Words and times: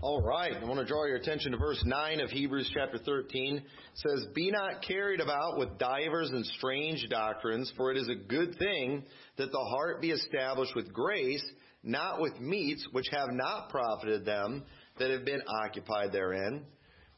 All 0.00 0.22
right. 0.22 0.52
I 0.54 0.64
want 0.64 0.78
to 0.78 0.86
draw 0.86 1.06
your 1.06 1.16
attention 1.16 1.50
to 1.50 1.58
verse 1.58 1.82
9 1.84 2.20
of 2.20 2.30
Hebrews 2.30 2.70
chapter 2.72 2.98
13. 2.98 3.56
It 3.56 3.64
says, 3.94 4.26
Be 4.32 4.52
not 4.52 4.80
carried 4.86 5.18
about 5.18 5.58
with 5.58 5.76
divers 5.76 6.30
and 6.30 6.46
strange 6.46 7.04
doctrines, 7.10 7.72
for 7.76 7.90
it 7.90 7.96
is 7.96 8.08
a 8.08 8.14
good 8.14 8.56
thing 8.60 9.02
that 9.38 9.50
the 9.50 9.58
heart 9.58 10.00
be 10.00 10.12
established 10.12 10.76
with 10.76 10.92
grace, 10.92 11.44
not 11.82 12.20
with 12.20 12.38
meats 12.40 12.86
which 12.92 13.06
have 13.10 13.30
not 13.32 13.70
profited 13.70 14.24
them 14.24 14.62
that 15.00 15.10
have 15.10 15.24
been 15.24 15.42
occupied 15.64 16.12
therein. 16.12 16.64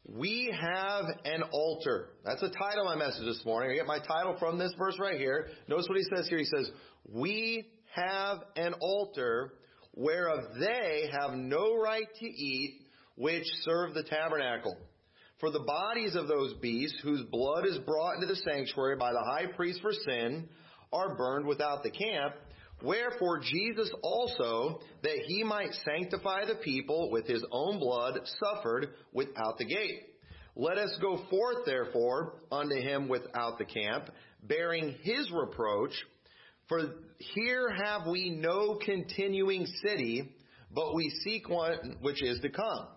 We 0.03 0.51
have 0.59 1.05
an 1.23 1.43
altar. 1.51 2.09
That's 2.25 2.41
the 2.41 2.49
title 2.49 2.87
of 2.87 2.97
my 2.97 3.05
message 3.05 3.25
this 3.25 3.45
morning. 3.45 3.69
I 3.69 3.75
get 3.75 3.85
my 3.85 3.99
title 3.99 4.37
from 4.39 4.57
this 4.57 4.73
verse 4.79 4.97
right 4.99 5.19
here. 5.19 5.49
Notice 5.67 5.85
what 5.87 5.99
he 5.99 6.05
says 6.15 6.27
here. 6.27 6.39
He 6.39 6.45
says, 6.45 6.71
We 7.07 7.67
have 7.93 8.39
an 8.55 8.73
altar 8.81 9.53
whereof 9.93 10.39
they 10.59 11.09
have 11.11 11.33
no 11.33 11.75
right 11.77 12.07
to 12.19 12.25
eat, 12.25 12.81
which 13.15 13.45
serve 13.63 13.93
the 13.93 14.03
tabernacle. 14.03 14.77
For 15.39 15.49
the 15.49 15.59
bodies 15.59 16.15
of 16.15 16.27
those 16.27 16.53
beasts, 16.61 16.99
whose 17.03 17.23
blood 17.23 17.65
is 17.65 17.77
brought 17.79 18.15
into 18.15 18.27
the 18.27 18.35
sanctuary 18.35 18.95
by 18.95 19.11
the 19.11 19.23
high 19.23 19.47
priest 19.55 19.81
for 19.81 19.91
sin, 19.91 20.47
are 20.93 21.15
burned 21.15 21.47
without 21.47 21.83
the 21.83 21.89
camp. 21.89 22.35
Wherefore 22.83 23.39
Jesus 23.39 23.91
also, 24.03 24.79
that 25.03 25.17
he 25.25 25.43
might 25.43 25.73
sanctify 25.85 26.45
the 26.45 26.55
people 26.63 27.09
with 27.11 27.27
his 27.27 27.43
own 27.51 27.79
blood, 27.79 28.19
suffered 28.39 28.89
without 29.13 29.57
the 29.57 29.65
gate. 29.65 30.01
Let 30.55 30.77
us 30.77 30.97
go 31.01 31.17
forth 31.29 31.65
therefore 31.65 32.33
unto 32.51 32.75
him 32.75 33.07
without 33.07 33.57
the 33.57 33.65
camp, 33.65 34.09
bearing 34.43 34.95
his 35.01 35.31
reproach, 35.31 35.93
for 36.71 36.93
here 37.17 37.69
have 37.69 38.07
we 38.07 38.29
no 38.29 38.75
continuing 38.75 39.65
city, 39.85 40.33
but 40.73 40.95
we 40.95 41.09
seek 41.21 41.49
one 41.49 41.97
which 41.99 42.23
is 42.23 42.39
to 42.39 42.49
come. 42.49 42.87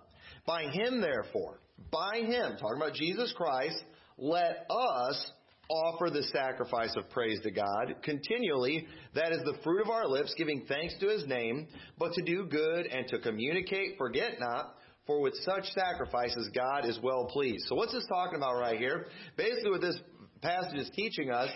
By 0.46 0.66
him, 0.70 1.00
therefore, 1.00 1.58
by 1.90 2.20
him, 2.20 2.52
talking 2.56 2.76
about 2.76 2.94
Jesus 2.94 3.34
Christ, 3.36 3.82
let 4.16 4.64
us 4.70 5.32
offer 5.68 6.08
the 6.08 6.22
sacrifice 6.32 6.94
of 6.96 7.10
praise 7.10 7.40
to 7.42 7.50
God 7.50 7.96
continually. 8.04 8.86
That 9.16 9.32
is 9.32 9.40
the 9.44 9.58
fruit 9.64 9.82
of 9.82 9.90
our 9.90 10.06
lips, 10.06 10.36
giving 10.38 10.66
thanks 10.68 10.94
to 11.00 11.08
his 11.08 11.26
name, 11.26 11.66
but 11.98 12.12
to 12.12 12.22
do 12.22 12.46
good 12.46 12.86
and 12.86 13.08
to 13.08 13.18
communicate, 13.18 13.98
forget 13.98 14.38
not, 14.38 14.76
for 15.04 15.20
with 15.20 15.34
such 15.44 15.64
sacrifices 15.72 16.48
God 16.54 16.84
is 16.84 17.00
well 17.02 17.26
pleased. 17.26 17.64
So 17.68 17.74
what's 17.74 17.92
this 17.92 18.06
talking 18.08 18.36
about 18.36 18.54
right 18.54 18.78
here? 18.78 19.08
Basically 19.36 19.72
what 19.72 19.80
this 19.80 19.98
passage 20.42 20.78
is 20.78 20.90
teaching 20.94 21.32
us 21.32 21.48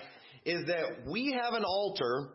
is 0.44 0.66
that 0.66 1.06
we 1.10 1.36
have 1.42 1.54
an 1.54 1.64
altar 1.64 2.30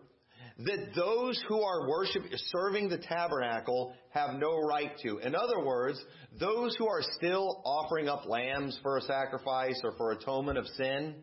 that 0.59 0.93
those 0.95 1.41
who 1.47 1.61
are 1.61 1.89
worship, 1.89 2.23
serving 2.55 2.89
the 2.89 2.97
tabernacle 2.97 3.93
have 4.11 4.35
no 4.35 4.59
right 4.59 4.91
to. 5.01 5.17
In 5.17 5.35
other 5.35 5.65
words, 5.65 5.99
those 6.39 6.75
who 6.77 6.87
are 6.87 7.01
still 7.17 7.61
offering 7.65 8.07
up 8.07 8.27
lambs 8.27 8.77
for 8.83 8.97
a 8.97 9.01
sacrifice 9.01 9.79
or 9.83 9.93
for 9.97 10.11
atonement 10.11 10.59
of 10.59 10.67
sin, 10.77 11.15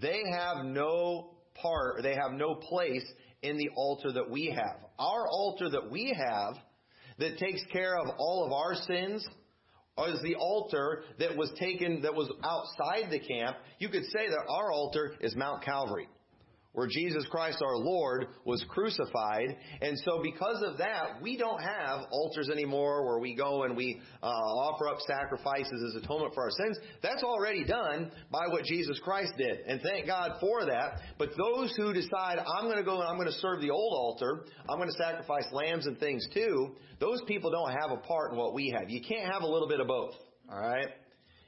they 0.00 0.22
have 0.32 0.64
no 0.64 1.36
part, 1.54 2.02
they 2.02 2.14
have 2.14 2.32
no 2.32 2.56
place 2.56 3.04
in 3.42 3.56
the 3.56 3.68
altar 3.76 4.10
that 4.12 4.28
we 4.28 4.46
have. 4.46 4.80
Our 4.98 5.28
altar 5.28 5.70
that 5.70 5.90
we 5.90 6.16
have 6.16 6.56
that 7.18 7.38
takes 7.38 7.62
care 7.72 7.96
of 7.96 8.08
all 8.18 8.44
of 8.44 8.52
our 8.52 8.74
sins 8.74 9.24
is 10.02 10.20
the 10.22 10.34
altar 10.34 11.04
that 11.18 11.36
was 11.36 11.52
taken, 11.58 12.02
that 12.02 12.14
was 12.14 12.30
outside 12.42 13.10
the 13.10 13.20
camp. 13.20 13.56
You 13.78 13.88
could 13.88 14.04
say 14.06 14.28
that 14.28 14.44
our 14.48 14.72
altar 14.72 15.14
is 15.20 15.36
Mount 15.36 15.62
Calvary 15.62 16.08
where 16.74 16.88
Jesus 16.88 17.24
Christ 17.30 17.62
our 17.64 17.76
Lord 17.76 18.26
was 18.44 18.64
crucified. 18.68 19.56
And 19.80 19.96
so 20.04 20.20
because 20.22 20.62
of 20.66 20.78
that, 20.78 21.22
we 21.22 21.36
don't 21.36 21.62
have 21.62 22.00
altars 22.10 22.50
anymore 22.50 23.06
where 23.06 23.20
we 23.20 23.34
go 23.34 23.62
and 23.62 23.76
we 23.76 24.00
uh, 24.22 24.26
offer 24.26 24.88
up 24.88 24.98
sacrifices 25.06 25.82
as 25.88 26.02
atonement 26.02 26.34
for 26.34 26.42
our 26.42 26.50
sins. 26.50 26.78
That's 27.02 27.22
already 27.22 27.64
done 27.64 28.10
by 28.30 28.46
what 28.48 28.64
Jesus 28.64 28.98
Christ 29.02 29.32
did. 29.38 29.60
And 29.66 29.80
thank 29.82 30.06
God 30.06 30.32
for 30.40 30.66
that. 30.66 31.00
But 31.16 31.30
those 31.38 31.74
who 31.76 31.92
decide, 31.92 32.38
I'm 32.38 32.64
going 32.64 32.78
to 32.78 32.84
go 32.84 33.00
and 33.00 33.08
I'm 33.08 33.16
going 33.16 33.28
to 33.28 33.38
serve 33.38 33.60
the 33.60 33.70
old 33.70 33.94
altar, 33.94 34.44
I'm 34.68 34.76
going 34.76 34.90
to 34.90 34.98
sacrifice 34.98 35.46
lambs 35.52 35.86
and 35.86 35.98
things 35.98 36.26
too, 36.34 36.74
those 36.98 37.22
people 37.28 37.50
don't 37.50 37.70
have 37.70 37.92
a 37.92 38.00
part 38.00 38.32
in 38.32 38.38
what 38.38 38.52
we 38.52 38.74
have. 38.76 38.90
You 38.90 39.00
can't 39.00 39.32
have 39.32 39.42
a 39.42 39.46
little 39.46 39.68
bit 39.68 39.80
of 39.80 39.86
both. 39.86 40.14
Alright? 40.52 40.88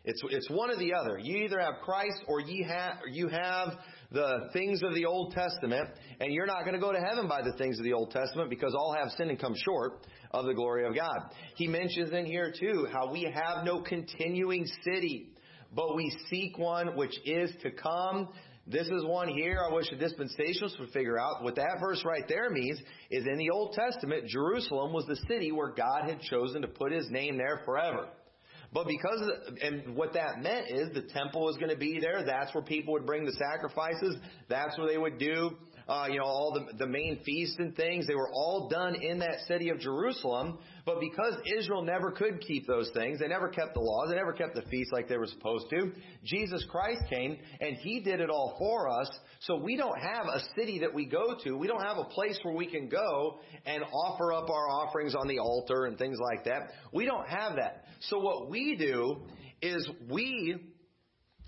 It's, 0.07 0.23
it's 0.31 0.49
one 0.49 0.71
or 0.71 0.77
the 0.77 0.95
other. 0.95 1.19
You 1.19 1.45
either 1.45 1.59
have 1.59 1.75
Christ 1.85 2.23
or 2.29 2.41
you 2.41 2.65
have, 2.65 2.99
you 3.11 3.27
have 3.27 3.73
the 4.11 4.49
things 4.53 4.83
of 4.83 4.95
the 4.95 5.05
Old 5.05 5.33
Testament, 5.33 5.89
and 6.21 6.33
you're 6.33 6.47
not 6.47 6.61
going 6.61 6.75
to 6.75 6.81
go 6.81 6.93
to 6.93 6.99
heaven 6.99 7.29
by 7.29 7.43
the 7.43 7.53
things 7.59 7.79
of 7.79 7.85
the 7.85 7.93
Old 7.93 8.11
Testament 8.11 8.51
because 8.51 8.75
all 8.75 8.95
have 8.99 9.11
sinned 9.13 9.31
and 9.31 9.41
come 9.41 9.55
short 9.57 10.07
of 10.31 10.47
the 10.47 10.55
glory 10.55 10.87
of 10.87 10.95
God. 10.95 11.17
He 11.57 11.67
mentions 11.67 12.13
in 12.13 12.27
here 12.27 12.53
too 12.59 12.87
how 12.93 13.11
we 13.11 13.23
have 13.23 13.65
no 13.65 13.81
continuing 13.81 14.67
city, 14.85 15.33
but 15.75 15.97
we 15.97 16.17
seek 16.31 16.57
one 16.59 16.97
which 16.97 17.15
is 17.25 17.51
to 17.63 17.71
come. 17.71 18.29
This 18.67 18.87
is 18.87 19.05
one 19.05 19.29
here 19.29 19.61
I 19.69 19.73
wish 19.73 19.87
the 19.91 19.97
dispensationalists 19.97 20.79
would 20.81 20.91
figure 20.91 21.19
out. 21.19 21.43
What 21.43 21.55
that 21.57 21.77
verse 21.81 22.03
right 22.05 22.25
there 22.29 22.51
means 22.51 22.81
is 23.11 23.25
in 23.27 23.39
the 23.39 23.51
Old 23.51 23.75
Testament, 23.75 24.27
Jerusalem 24.27 24.93
was 24.93 25.05
the 25.07 25.19
city 25.29 25.53
where 25.53 25.73
God 25.73 26.09
had 26.09 26.21
chosen 26.21 26.63
to 26.63 26.69
put 26.69 26.93
His 26.93 27.09
name 27.11 27.37
there 27.37 27.63
forever. 27.65 28.09
But 28.73 28.87
because, 28.87 29.23
and 29.63 29.97
what 29.97 30.13
that 30.15 30.41
meant 30.41 30.67
is 30.69 30.93
the 30.93 31.03
temple 31.03 31.45
was 31.45 31.57
going 31.57 31.71
to 31.71 31.77
be 31.77 31.99
there. 32.01 32.25
That's 32.25 32.55
where 32.55 32.65
people 32.65 32.93
would 32.95 33.07
bring 33.07 33.25
the 33.25 33.33
sacrifices. 33.33 34.17
That's 34.49 34.77
where 34.79 34.89
they 34.89 34.99
would 34.99 35.19
do, 35.19 35.57
uh, 35.89 36.07
you 36.11 36.19
know, 36.19 36.25
all 36.25 36.53
the, 36.53 36.77
the 36.79 36.87
main 36.87 37.21
feasts 37.25 37.57
and 37.59 37.77
things. 37.77 38.07
They 38.07 38.15
were 38.15 38.31
all 38.33 38.69
done 38.69 38.97
in 38.97 39.21
that 39.21 39.41
city 39.47 39.69
of 39.69 39.79
Jerusalem. 39.79 40.59
But 40.85 41.01
because 41.01 41.35
Israel 41.59 41.83
never 41.83 42.11
could 42.13 42.41
keep 42.41 42.67
those 42.67 42.91
things, 42.95 43.21
they 43.21 43.29
never 43.29 43.49
kept 43.49 43.75
the 43.75 43.81
laws, 43.81 44.09
they 44.11 44.17
never 44.17 44.33
kept 44.33 44.55
the 44.55 44.63
feasts 44.63 44.93
like 44.93 45.09
they 45.09 45.17
were 45.17 45.27
supposed 45.27 45.69
to. 45.71 45.93
Jesus 46.25 46.65
Christ 46.71 47.03
came 47.09 47.39
and 47.61 47.77
He 47.77 48.01
did 48.01 48.21
it 48.21 48.31
all 48.31 48.57
for 48.59 48.89
us. 48.89 49.11
So 49.41 49.57
we 49.57 49.77
don't 49.77 49.99
have 49.99 50.27
a 50.27 50.41
city 50.57 50.81
that 50.81 50.93
we 50.93 51.07
go 51.07 51.37
to. 51.45 51.57
We 51.57 51.67
don't 51.67 51.83
have 51.83 51.99
a 51.99 52.05
place 52.05 52.39
where 52.43 52.55
we 52.55 52.67
can 52.67 52.89
go 52.89 53.39
and 53.65 53.83
offer 53.83 54.33
up 54.33 54.51
our 54.51 54.69
offerings 54.69 55.15
on 55.15 55.29
the 55.29 55.39
altar 55.39 55.87
and 55.87 55.99
things 55.99 56.19
like 56.21 56.45
that. 56.45 56.71
We 56.93 57.05
don't 57.05 57.29
have 57.29 57.57
that. 57.57 57.85
So 58.01 58.19
what 58.19 58.51
we 58.51 58.77
do 58.77 59.23
is 59.63 59.89
we 60.11 60.57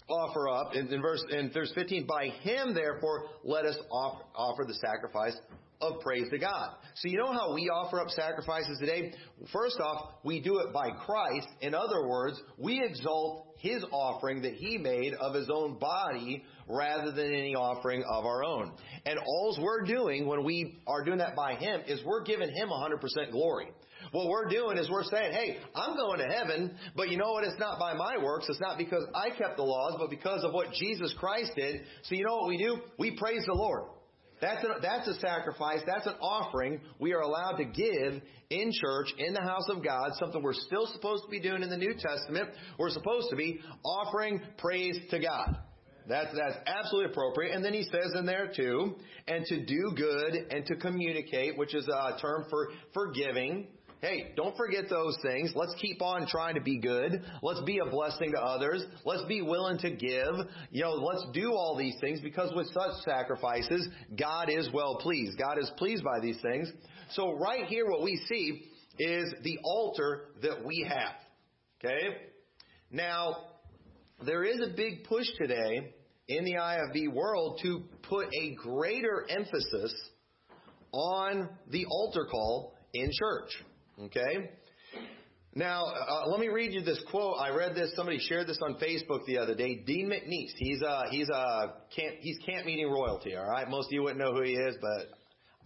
offer 0.09 0.49
up 0.49 0.75
in, 0.75 0.93
in 0.93 1.03
verse 1.03 1.23
in 1.31 1.51
verse 1.53 1.73
15 1.75 2.07
by 2.07 2.29
him 2.43 2.75
therefore 2.75 3.25
let 3.45 3.65
us 3.65 3.77
offer, 3.91 4.25
offer 4.35 4.65
the 4.67 4.75
sacrifice 4.75 5.37
of 5.81 6.01
praise 6.01 6.29
to 6.31 6.39
God. 6.39 6.71
So 6.97 7.09
you 7.09 7.19
know 7.19 7.33
how 7.33 7.55
we 7.55 7.69
offer 7.69 8.01
up 8.01 8.09
sacrifices 8.11 8.79
today? 8.81 9.13
First 9.53 9.79
off, 9.81 10.15
we 10.25 10.41
do 10.41 10.59
it 10.59 10.73
by 10.73 10.91
Christ. 10.91 11.47
In 11.61 11.75
other 11.75 12.09
words, 12.09 12.41
we 12.57 12.83
exalt 12.85 13.55
His 13.59 13.85
offering 13.93 14.43
that 14.43 14.55
He 14.55 14.79
made 14.79 15.15
of 15.15 15.35
His 15.35 15.49
own 15.53 15.79
body 15.79 16.45
rather 16.69 17.13
than 17.13 17.27
any 17.27 17.55
offering 17.55 18.03
of 18.11 18.27
our 18.27 18.45
own. 18.45 18.73
And 19.07 19.19
all 19.19 19.57
we're 19.61 19.85
doing 19.85 20.27
when 20.27 20.45
we 20.45 20.81
are 20.87 21.05
doing 21.05 21.19
that 21.19 21.37
by 21.37 21.55
Him 21.55 21.83
is 21.87 22.01
we're 22.05 22.25
giving 22.25 22.49
Him 22.49 22.69
100% 22.69 23.31
glory. 23.31 23.69
What 24.13 24.29
we're 24.29 24.49
doing 24.49 24.79
is 24.79 24.91
we're 24.91 25.05
saying, 25.05 25.33
hey, 25.33 25.59
I'm 25.75 25.97
going 25.97 26.19
to 26.21 26.27
heaven, 26.27 26.75
but 26.97 27.11
you 27.11 27.17
know 27.17 27.33
what? 27.33 27.45
It's 27.45 27.59
not 27.59 27.79
by 27.79 27.95
my 27.95 28.17
works. 28.23 28.47
It's 28.49 28.61
not 28.61 28.79
because 28.79 29.05
I 29.15 29.31
kept 29.31 29.57
the 29.57 29.63
laws, 29.63 29.97
but 29.99 30.11
because 30.11 30.45
of 30.45 30.53
what 30.53 30.73
Jesus 30.73 31.15
Christ 31.19 31.53
did. 31.57 31.83
So 32.03 32.15
you 32.15 32.25
know 32.25 32.37
what 32.37 32.49
we 32.49 32.59
do? 32.59 32.79
We 32.99 33.17
praise 33.17 33.45
the 33.47 33.55
Lord. 33.55 33.85
That's 34.41 34.63
a, 34.65 34.81
that's 34.81 35.09
a 35.09 35.15
sacrifice. 35.15 35.81
That's 35.87 36.07
an 36.07 36.15
offering 36.21 36.81
we 37.01 37.13
are 37.13 37.21
allowed 37.21 37.57
to 37.57 37.65
give 37.65 38.23
in 38.51 38.71
church, 38.73 39.09
in 39.19 39.35
the 39.35 39.43
house 39.43 39.69
of 39.69 39.85
God, 39.85 40.13
something 40.19 40.43
we're 40.43 40.55
still 40.55 40.87
supposed 40.87 41.25
to 41.25 41.31
be 41.31 41.41
doing 41.41 41.63
in 41.63 41.71
the 41.71 41.77
New 41.77 41.95
Testament. 41.95 42.51
We're 42.79 42.91
supposed 42.91 43.31
to 43.31 43.37
be 43.37 43.61
offering 43.85 44.41
praise 44.57 44.97
to 45.11 45.19
God. 45.19 45.59
That's, 46.09 46.35
that's 46.35 46.57
absolutely 46.67 47.13
appropriate. 47.13 47.55
And 47.55 47.63
then 47.63 47.75
he 47.75 47.83
says 47.83 48.15
in 48.15 48.25
there 48.25 48.51
too, 48.55 48.97
and 49.27 49.45
to 49.45 49.67
do 49.67 49.93
good 49.95 50.35
and 50.51 50.65
to 50.67 50.77
communicate, 50.77 51.59
which 51.59 51.75
is 51.75 51.87
a 51.87 52.19
term 52.19 52.47
for 52.49 52.69
forgiving. 52.95 53.67
Hey, 54.01 54.33
don't 54.37 54.57
forget 54.57 54.85
those 54.89 55.17
things. 55.23 55.53
Let's 55.57 55.75
keep 55.81 56.01
on 56.01 56.29
trying 56.29 56.55
to 56.55 56.61
be 56.61 56.79
good. 56.79 57.21
Let's 57.43 57.63
be 57.63 57.79
a 57.79 57.91
blessing 57.91 58.31
to 58.31 58.41
others. 58.41 58.85
Let's 59.05 59.25
be 59.25 59.43
willing 59.43 59.79
to 59.79 59.91
give. 59.91 60.35
You 60.71 60.83
know, 60.83 60.93
let's 60.93 61.27
do 61.33 61.53
all 61.53 61.77
these 61.77 61.97
things 62.01 62.21
because 62.21 62.53
with 62.55 62.69
such 62.69 63.03
sacrifices, 63.05 63.89
God 64.17 64.51
is 64.51 64.71
well 64.73 64.99
pleased. 64.99 65.37
God 65.37 65.59
is 65.59 65.71
pleased 65.79 66.05
by 66.05 66.21
these 66.21 66.41
things. 66.41 66.71
So 67.11 67.33
right 67.39 67.67
here 67.67 67.87
what 67.87 68.03
we 68.03 68.21
see 68.29 68.63
is 69.01 69.35
the 69.43 69.59
altar 69.65 70.27
that 70.43 70.65
we 70.65 70.87
have. 70.89 71.15
Okay? 71.85 72.19
Now, 72.93 73.37
there 74.25 74.45
is 74.45 74.61
a 74.61 74.77
big 74.77 75.05
push 75.09 75.27
today 75.41 75.93
in 76.29 76.45
the 76.45 76.55
IFB 76.55 77.13
world 77.13 77.59
to 77.65 77.83
put 78.09 78.27
a 78.33 78.55
greater 78.55 79.27
emphasis 79.29 79.93
on 80.93 81.49
the 81.71 81.85
altar 81.87 82.27
call 82.31 82.75
in 82.95 83.11
church. 83.13 83.51
Okay? 84.05 84.51
Now, 85.55 85.87
uh, 85.87 86.29
let 86.29 86.39
me 86.39 86.49
read 86.49 86.73
you 86.73 86.83
this 86.83 87.03
quote. 87.11 87.37
I 87.41 87.51
read 87.51 87.75
this. 87.75 87.93
Somebody 87.97 88.19
shared 88.21 88.47
this 88.47 88.61
on 88.63 88.75
Facebook 88.75 89.25
the 89.27 89.39
other 89.39 89.55
day. 89.55 89.83
Dean 89.85 90.09
McNeese. 90.09 90.53
He's 90.57 90.83
a 90.83 91.05
he's 91.11 91.29
a 91.31 91.75
camp 91.97 92.17
he's 92.21 92.39
camp 92.47 92.67
meeting 92.67 92.89
royalty. 92.89 93.35
All 93.35 93.49
right, 93.49 93.69
most 93.69 93.87
of 93.87 93.93
you 93.93 94.03
wouldn't 94.03 94.21
know 94.21 94.35
who 94.35 94.43
he 94.43 94.53
is, 94.53 94.77
but 94.81 95.09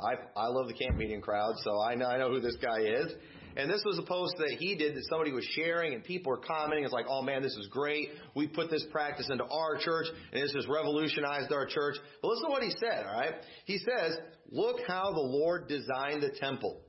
I 0.01 0.15
I 0.35 0.47
love 0.47 0.69
the 0.69 0.75
camp 0.75 0.97
meeting 0.97 1.21
crowd, 1.21 1.57
so 1.63 1.81
I 1.81 1.95
know 1.95 2.07
I 2.07 2.17
know 2.17 2.31
who 2.31 2.41
this 2.41 2.57
guy 2.57 2.81
is. 2.81 3.13
And 3.55 3.71
this 3.71 3.83
was 3.85 3.99
a 3.99 4.03
post 4.03 4.37
that 4.39 4.57
he 4.59 4.77
did 4.77 4.95
that 4.97 5.05
somebody 5.11 5.31
was 5.31 5.45
sharing 5.45 5.93
and 5.93 6.03
people 6.03 6.31
were 6.31 6.39
commenting. 6.39 6.85
It's 6.85 6.93
like, 6.93 7.05
oh 7.09 7.21
man, 7.21 7.43
this 7.43 7.53
is 7.53 7.69
great. 7.71 8.09
We 8.35 8.47
put 8.47 8.71
this 8.71 8.87
practice 8.91 9.29
into 9.31 9.45
our 9.45 9.77
church 9.77 10.07
and 10.33 10.43
this 10.43 10.55
has 10.55 10.67
revolutionized 10.67 11.53
our 11.53 11.67
church. 11.67 11.97
But 12.23 12.29
listen 12.29 12.47
to 12.47 12.51
what 12.51 12.63
he 12.63 12.71
said, 12.71 13.05
alright? 13.05 13.35
He 13.67 13.77
says, 13.77 14.17
look 14.51 14.77
how 14.89 15.13
the 15.13 15.21
Lord 15.21 15.69
designed 15.69 16.23
the 16.23 16.31
temple. 16.41 16.81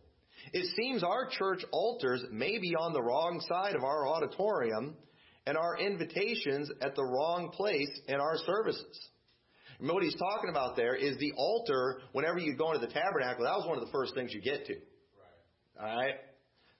It 0.53 0.67
seems 0.75 1.03
our 1.03 1.27
church 1.29 1.65
altars 1.71 2.23
may 2.31 2.59
be 2.59 2.75
on 2.75 2.93
the 2.93 3.01
wrong 3.01 3.41
side 3.49 3.75
of 3.75 3.83
our 3.83 4.07
auditorium 4.07 4.95
and 5.47 5.57
our 5.57 5.77
invitations 5.77 6.69
at 6.81 6.95
the 6.95 7.03
wrong 7.03 7.49
place 7.51 7.89
in 8.07 8.15
our 8.15 8.37
services. 8.45 9.09
And 9.79 9.89
what 9.89 10.03
he's 10.03 10.15
talking 10.15 10.49
about 10.49 10.75
there 10.75 10.95
is 10.95 11.17
the 11.17 11.33
altar, 11.35 12.01
whenever 12.11 12.37
you 12.37 12.55
go 12.55 12.71
into 12.71 12.85
the 12.85 12.93
tabernacle, 12.93 13.43
that 13.43 13.57
was 13.57 13.67
one 13.67 13.77
of 13.77 13.83
the 13.83 13.91
first 13.91 14.13
things 14.13 14.31
you 14.31 14.41
get 14.41 14.65
to. 14.67 14.73
Right. 14.73 15.89
Alright? 15.89 16.15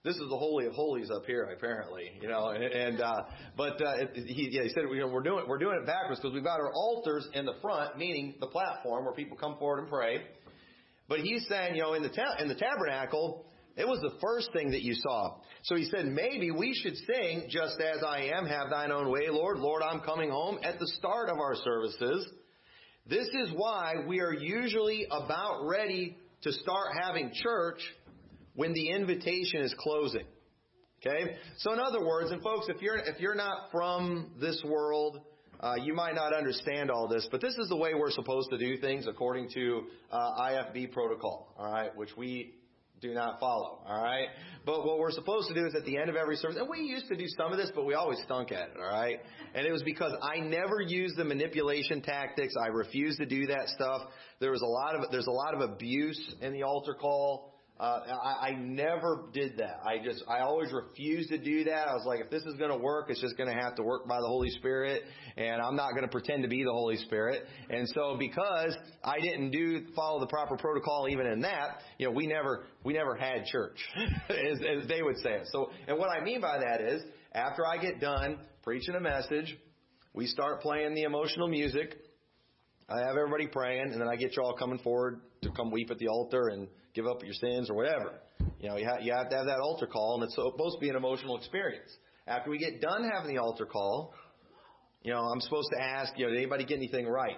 This 0.04 0.16
is 0.16 0.30
the 0.30 0.38
holy 0.38 0.66
of 0.68 0.74
holies 0.74 1.10
up 1.10 1.26
here, 1.26 1.44
apparently, 1.46 2.12
you 2.22 2.28
know. 2.28 2.50
And, 2.50 2.64
and 2.64 3.02
uh, 3.02 3.24
but 3.56 3.82
uh, 3.82 3.94
he, 4.14 4.50
yeah, 4.52 4.64
he 4.64 4.70
said 4.70 4.84
you 4.92 5.00
know, 5.00 5.08
we're 5.08 5.24
doing 5.24 5.46
we're 5.48 5.58
doing 5.58 5.80
it 5.82 5.86
backwards 5.86 6.20
because 6.20 6.34
we've 6.34 6.44
got 6.44 6.60
our 6.60 6.74
altars 6.74 7.26
in 7.34 7.46
the 7.46 7.54
front, 7.62 7.98
meaning 7.98 8.36
the 8.42 8.48
platform 8.48 9.06
where 9.06 9.14
people 9.14 9.38
come 9.38 9.58
forward 9.58 9.80
and 9.80 9.88
pray. 9.88 10.22
But 11.08 11.20
he's 11.20 11.46
saying, 11.48 11.76
you 11.76 11.84
know, 11.84 11.94
in 11.94 12.04
the 12.04 12.10
ta- 12.10 12.36
in 12.40 12.50
the 12.50 12.56
tabernacle, 12.56 13.46
it 13.76 13.88
was 13.88 14.00
the 14.02 14.14
first 14.22 14.52
thing 14.54 14.72
that 14.72 14.84
you 14.84 14.94
saw. 14.96 15.38
So 15.64 15.76
he 15.76 15.86
said, 15.86 16.06
maybe 16.06 16.52
we 16.52 16.74
should 16.74 16.96
sing, 16.96 17.48
just 17.50 17.80
as 17.80 18.04
I 18.04 18.30
am, 18.36 18.46
have 18.46 18.70
thine 18.70 18.92
own 18.92 19.12
way, 19.12 19.30
Lord. 19.30 19.58
Lord, 19.58 19.82
I'm 19.82 20.02
coming 20.02 20.30
home 20.30 20.60
at 20.64 20.80
the 20.80 20.88
start 20.88 21.30
of 21.30 21.38
our 21.38 21.56
services. 21.56 22.28
This 23.08 23.28
is 23.28 23.50
why 23.56 23.96
we 24.08 24.20
are 24.22 24.34
usually 24.34 25.08
about 25.10 25.66
ready 25.66 26.18
to 26.44 26.52
start 26.52 26.90
having 27.02 27.32
church 27.34 27.80
when 28.54 28.74
the 28.74 28.90
invitation 28.90 29.62
is 29.62 29.74
closing. 29.80 30.26
Okay? 31.06 31.36
So 31.58 31.74
in 31.74 31.80
other 31.80 32.06
words, 32.06 32.32
and 32.32 32.42
folks, 32.44 32.68
if 32.70 32.82
you're, 32.82 32.98
if 32.98 33.20
you're 33.20 33.36
not 33.36 33.72
from 33.72 34.34
this 34.40 34.62
world, 34.66 35.20
uh, 35.60 35.76
you 35.82 35.94
might 35.94 36.14
not 36.14 36.34
understand 36.36 36.92
all 36.92 37.08
this, 37.08 37.28
but 37.32 37.42
this 37.42 37.56
is 37.56 37.70
the 37.70 37.76
way 37.76 37.94
we're 37.94 38.12
supposed 38.12 38.50
to 38.52 38.58
do 38.58 38.78
things 38.78 39.08
according 39.08 39.50
to 39.54 39.84
uh, 40.12 40.42
IFB 40.42 40.92
protocol, 40.92 41.56
all 41.58 41.72
right, 41.72 41.96
which 41.96 42.16
we 42.18 42.54
do 43.04 43.14
not 43.14 43.40
follow. 43.40 43.80
All 43.86 44.04
right. 44.04 44.28
But 44.66 44.86
what 44.86 44.98
we're 44.98 45.12
supposed 45.12 45.50
to 45.50 45.54
do 45.54 45.68
is 45.68 45.76
at 45.76 45.86
the 45.86 45.98
end 45.98 46.10
of 46.10 46.16
every 46.16 46.38
service, 46.38 46.58
and 46.58 46.68
we 46.70 46.80
used 46.80 47.08
to 47.10 47.16
do 47.16 47.26
some 47.38 47.52
of 47.52 47.58
this, 47.58 47.70
but 47.76 47.86
we 47.86 47.94
always 47.94 48.18
stunk 48.24 48.52
at 48.52 48.70
it. 48.70 48.78
All 48.78 48.88
right. 48.88 49.20
And 49.54 49.68
it 49.68 49.72
was 49.72 49.84
because 49.84 50.14
I 50.22 50.40
never 50.40 50.82
used 50.82 51.18
the 51.18 51.26
manipulation 51.26 52.02
tactics. 52.02 52.56
I 52.60 52.68
refused 52.68 53.20
to 53.20 53.26
do 53.26 53.48
that 53.48 53.68
stuff. 53.68 54.02
There 54.40 54.52
was 54.52 54.62
a 54.62 54.66
lot 54.66 54.96
of 54.96 55.12
there's 55.12 55.28
a 55.28 55.32
lot 55.32 55.54
of 55.54 55.62
abuse 55.62 56.36
in 56.42 56.54
the 56.54 56.64
altar 56.64 56.96
call. 56.96 57.53
Uh, 57.80 58.02
I, 58.24 58.50
I 58.50 58.56
never 58.56 59.26
did 59.34 59.58
that. 59.58 59.80
I 59.84 59.98
just, 60.04 60.24
I 60.28 60.42
always 60.42 60.72
refused 60.72 61.30
to 61.30 61.40
do 61.40 61.64
that. 61.64 61.88
I 61.88 61.94
was 61.94 62.06
like, 62.06 62.20
if 62.20 62.30
this 62.30 62.44
is 62.44 62.54
going 62.56 62.70
to 62.70 62.78
work, 62.78 63.10
it's 63.10 63.20
just 63.20 63.36
going 63.36 63.50
to 63.50 63.60
have 63.60 63.76
to 63.76 63.84
work 63.84 64.08
by 64.08 64.20
the 64.22 64.28
Holy 64.28 64.52
Spirit, 64.52 65.02
and 65.38 65.60
I'm 65.60 65.76
not 65.76 65.92
going 65.92 66.04
to 66.04 66.08
pretend 66.08 66.44
to 66.44 66.50
be 66.50 66.64
the 66.64 66.72
Holy 66.72 66.98
Spirit. 66.98 67.46
And 67.72 67.90
so, 67.90 68.16
because 68.18 68.76
I 69.04 69.20
didn't 69.20 69.50
do 69.50 69.88
follow 69.96 70.20
the 70.20 70.28
proper 70.28 70.56
protocol 70.56 71.08
even 71.10 71.26
in 71.26 71.42
that, 71.42 71.80
you 71.98 72.06
know, 72.06 72.12
we 72.12 72.28
never, 72.28 72.66
we 72.84 72.94
never 72.94 73.16
had 73.16 73.46
church, 73.46 73.80
as, 74.30 74.60
as 74.60 74.88
they 74.88 75.02
would 75.02 75.18
say 75.18 75.32
it. 75.32 75.48
So, 75.52 75.72
and 75.88 75.98
what 75.98 76.10
I 76.10 76.24
mean 76.24 76.42
by 76.42 76.60
that 76.60 76.80
is, 76.80 77.02
after 77.34 77.66
I 77.66 77.78
get 77.78 78.00
done 78.00 78.38
preaching 78.62 78.94
a 78.94 79.02
message, 79.02 79.58
we 80.14 80.28
start 80.28 80.62
playing 80.62 80.94
the 80.94 81.04
emotional 81.04 81.48
music. 81.48 81.98
I 82.88 83.00
have 83.00 83.18
everybody 83.18 83.48
praying, 83.48 83.92
and 83.92 84.00
then 84.00 84.08
I 84.08 84.16
get 84.16 84.38
you 84.38 84.44
all 84.44 84.56
coming 84.56 84.78
forward 84.78 85.22
to 85.42 85.50
come 85.52 85.72
weep 85.72 85.90
at 85.90 85.98
the 85.98 86.08
altar 86.08 86.50
and 86.50 86.68
give 86.94 87.06
up 87.08 87.24
your 87.24 87.34
sins 87.34 87.70
or 87.70 87.76
whatever. 87.76 88.20
You 88.60 88.70
know, 88.70 88.78
you 88.78 88.86
have, 88.86 89.02
you 89.02 89.14
have 89.14 89.30
to 89.30 89.36
have 89.36 89.46
that 89.46 89.60
altar 89.60 89.88
call, 89.88 90.16
and 90.16 90.24
it's 90.24 90.36
supposed 90.36 90.78
to 90.78 90.82
be 90.82 90.90
an 90.90 90.96
emotional 90.96 91.38
experience. 91.38 91.90
After 92.28 92.50
we 92.50 92.58
get 92.58 92.82
done 92.82 93.10
having 93.14 93.34
the 93.34 93.42
altar 93.42 93.66
call, 93.66 94.14
you 95.02 95.12
know, 95.12 95.20
I'm 95.20 95.42
supposed 95.42 95.70
to 95.76 95.84
ask, 95.84 96.14
you 96.18 96.26
know, 96.26 96.32
did 96.32 96.38
anybody 96.38 96.66
get 96.66 96.78
anything 96.78 97.08
right? 97.08 97.38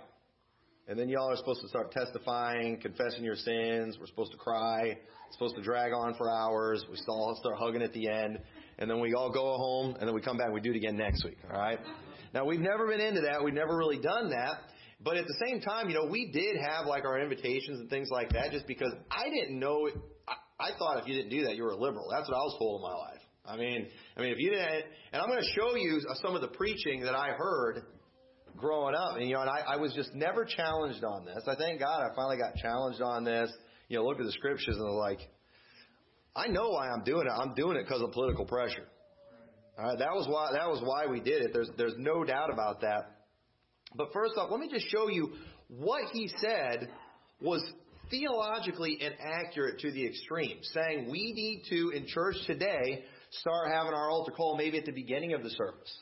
And 0.88 1.00
then 1.00 1.10
y'all 1.10 1.32
are 1.32 1.36
supposed 1.36 1.62
to 1.62 1.68
start 1.68 1.92
testifying, 1.92 2.80
confessing 2.80 3.24
your 3.24 3.36
sins. 3.36 3.98
We're 4.00 4.06
supposed 4.06 4.32
to 4.34 4.38
cry. 4.38 4.98
It's 5.28 5.34
supposed 5.34 5.56
to 5.56 5.64
drag 5.64 5.94
on 5.94 6.14
for 6.14 6.30
hours. 6.30 6.86
We 6.88 6.98
all 7.08 7.36
start 7.40 7.56
hugging 7.58 7.82
at 7.82 7.92
the 7.94 8.08
end. 8.08 8.40
And 8.78 8.90
then 8.90 9.00
we 9.00 9.14
all 9.16 9.32
go 9.32 9.58
home, 9.58 9.96
and 10.00 10.08
then 10.08 10.14
we 10.14 10.22
come 10.22 10.38
back 10.38 10.48
and 10.48 10.54
we 10.54 10.62
do 10.62 10.72
it 10.72 10.76
again 10.76 10.96
next 10.96 11.24
week. 11.24 11.38
All 11.52 11.58
right? 11.58 11.80
Now, 12.36 12.46
we've 12.46 12.60
never 12.60 12.86
been 12.88 13.00
into 13.00 13.22
that. 13.22 13.44
We've 13.44 13.54
never 13.54 13.76
really 13.76 13.98
done 13.98 14.30
that. 14.30 14.60
But 15.02 15.18
at 15.18 15.26
the 15.28 15.36
same 15.46 15.62
time, 15.62 15.90
you 15.90 15.96
know, 15.96 16.06
we 16.06 16.32
did 16.32 16.58
have 16.58 16.86
like 16.86 17.06
our 17.06 17.20
invitations 17.20 17.80
and 17.80 17.90
things 17.90 18.10
like 18.12 18.32
that 18.34 18.52
just 18.52 18.66
because 18.66 18.94
I 19.12 19.30
didn't 19.30 19.60
know. 19.60 19.90
I, 20.28 20.68
I 20.68 20.70
thought 20.78 21.00
if 21.00 21.08
you 21.08 21.16
didn't 21.16 21.30
do 21.30 21.46
that, 21.46 21.56
you 21.56 21.64
were 21.64 21.72
a 21.72 21.78
liberal. 21.78 22.08
That's 22.10 22.28
what 22.30 22.36
I 22.36 22.42
was 22.42 22.56
told 22.58 22.82
in 22.82 22.84
my 22.84 22.96
life. 22.96 23.22
I 23.48 23.58
mean, 23.58 23.88
I 24.18 24.22
mean, 24.22 24.32
if 24.32 24.40
you 24.40 24.50
didn't, 24.50 24.86
and 25.14 25.22
I'm 25.22 25.28
going 25.28 25.42
to 25.42 25.52
show 25.60 25.76
you 25.76 26.02
some 26.24 26.34
of 26.36 26.42
the 26.42 26.48
preaching 26.48 27.02
that 27.02 27.14
I 27.14 27.30
heard 27.38 27.84
growing 28.58 28.96
up, 28.96 29.18
and 29.18 29.28
you 29.28 29.36
know, 29.36 29.42
and 29.42 29.50
I, 29.50 29.60
I 29.68 29.76
was 29.78 29.94
just 29.94 30.16
never 30.16 30.46
challenged 30.46 31.04
on 31.04 31.26
this. 31.26 31.44
I 31.48 31.56
thank 31.56 31.80
God 31.80 32.02
I 32.02 32.16
finally 32.16 32.38
got 32.38 32.56
challenged 32.56 33.02
on 33.02 33.24
this. 33.24 33.52
You 33.88 33.98
know, 33.98 34.06
look 34.06 34.20
at 34.20 34.26
the 34.26 34.32
scriptures 34.32 34.76
and 34.78 34.90
like, 34.96 35.20
I 36.36 36.48
know 36.48 36.70
why 36.70 36.90
I'm 36.90 37.04
doing 37.04 37.28
it. 37.28 37.32
I'm 37.32 37.54
doing 37.54 37.78
it 37.78 37.84
because 37.84 38.02
of 38.02 38.12
political 38.12 38.46
pressure. 38.46 38.88
All 39.78 39.86
right, 39.86 40.00
that 40.00 40.14
was 40.14 40.28
why 40.28 40.52
that 40.54 40.68
was 40.68 40.82
why 40.84 41.06
we 41.06 41.20
did 41.20 41.44
it. 41.44 41.52
There's 41.54 41.70
there's 41.78 41.96
no 41.98 42.24
doubt 42.24 42.52
about 42.52 42.82
that. 42.82 43.15
But 43.96 44.12
first 44.14 44.34
off, 44.38 44.52
let 44.52 44.60
me 44.60 44.70
just 44.70 44.88
show 44.90 45.10
you 45.10 45.34
what 45.68 46.12
he 46.12 46.30
said 46.40 46.90
was 47.42 47.64
theologically 48.10 49.00
inaccurate 49.02 49.80
to 49.80 49.92
the 49.92 50.06
extreme, 50.06 50.60
saying 50.62 51.10
we 51.10 51.34
need 51.34 51.64
to, 51.70 51.90
in 51.96 52.06
church 52.08 52.36
today, 52.46 53.04
start 53.32 53.72
having 53.72 53.94
our 53.94 54.10
altar 54.10 54.32
call 54.32 54.58
maybe 54.58 54.78
at 54.78 54.86
the 54.86 54.92
beginning 54.92 55.34
of 55.34 55.44
the 55.44 55.50
service. 55.50 55.98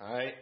Alright? 0.00 0.34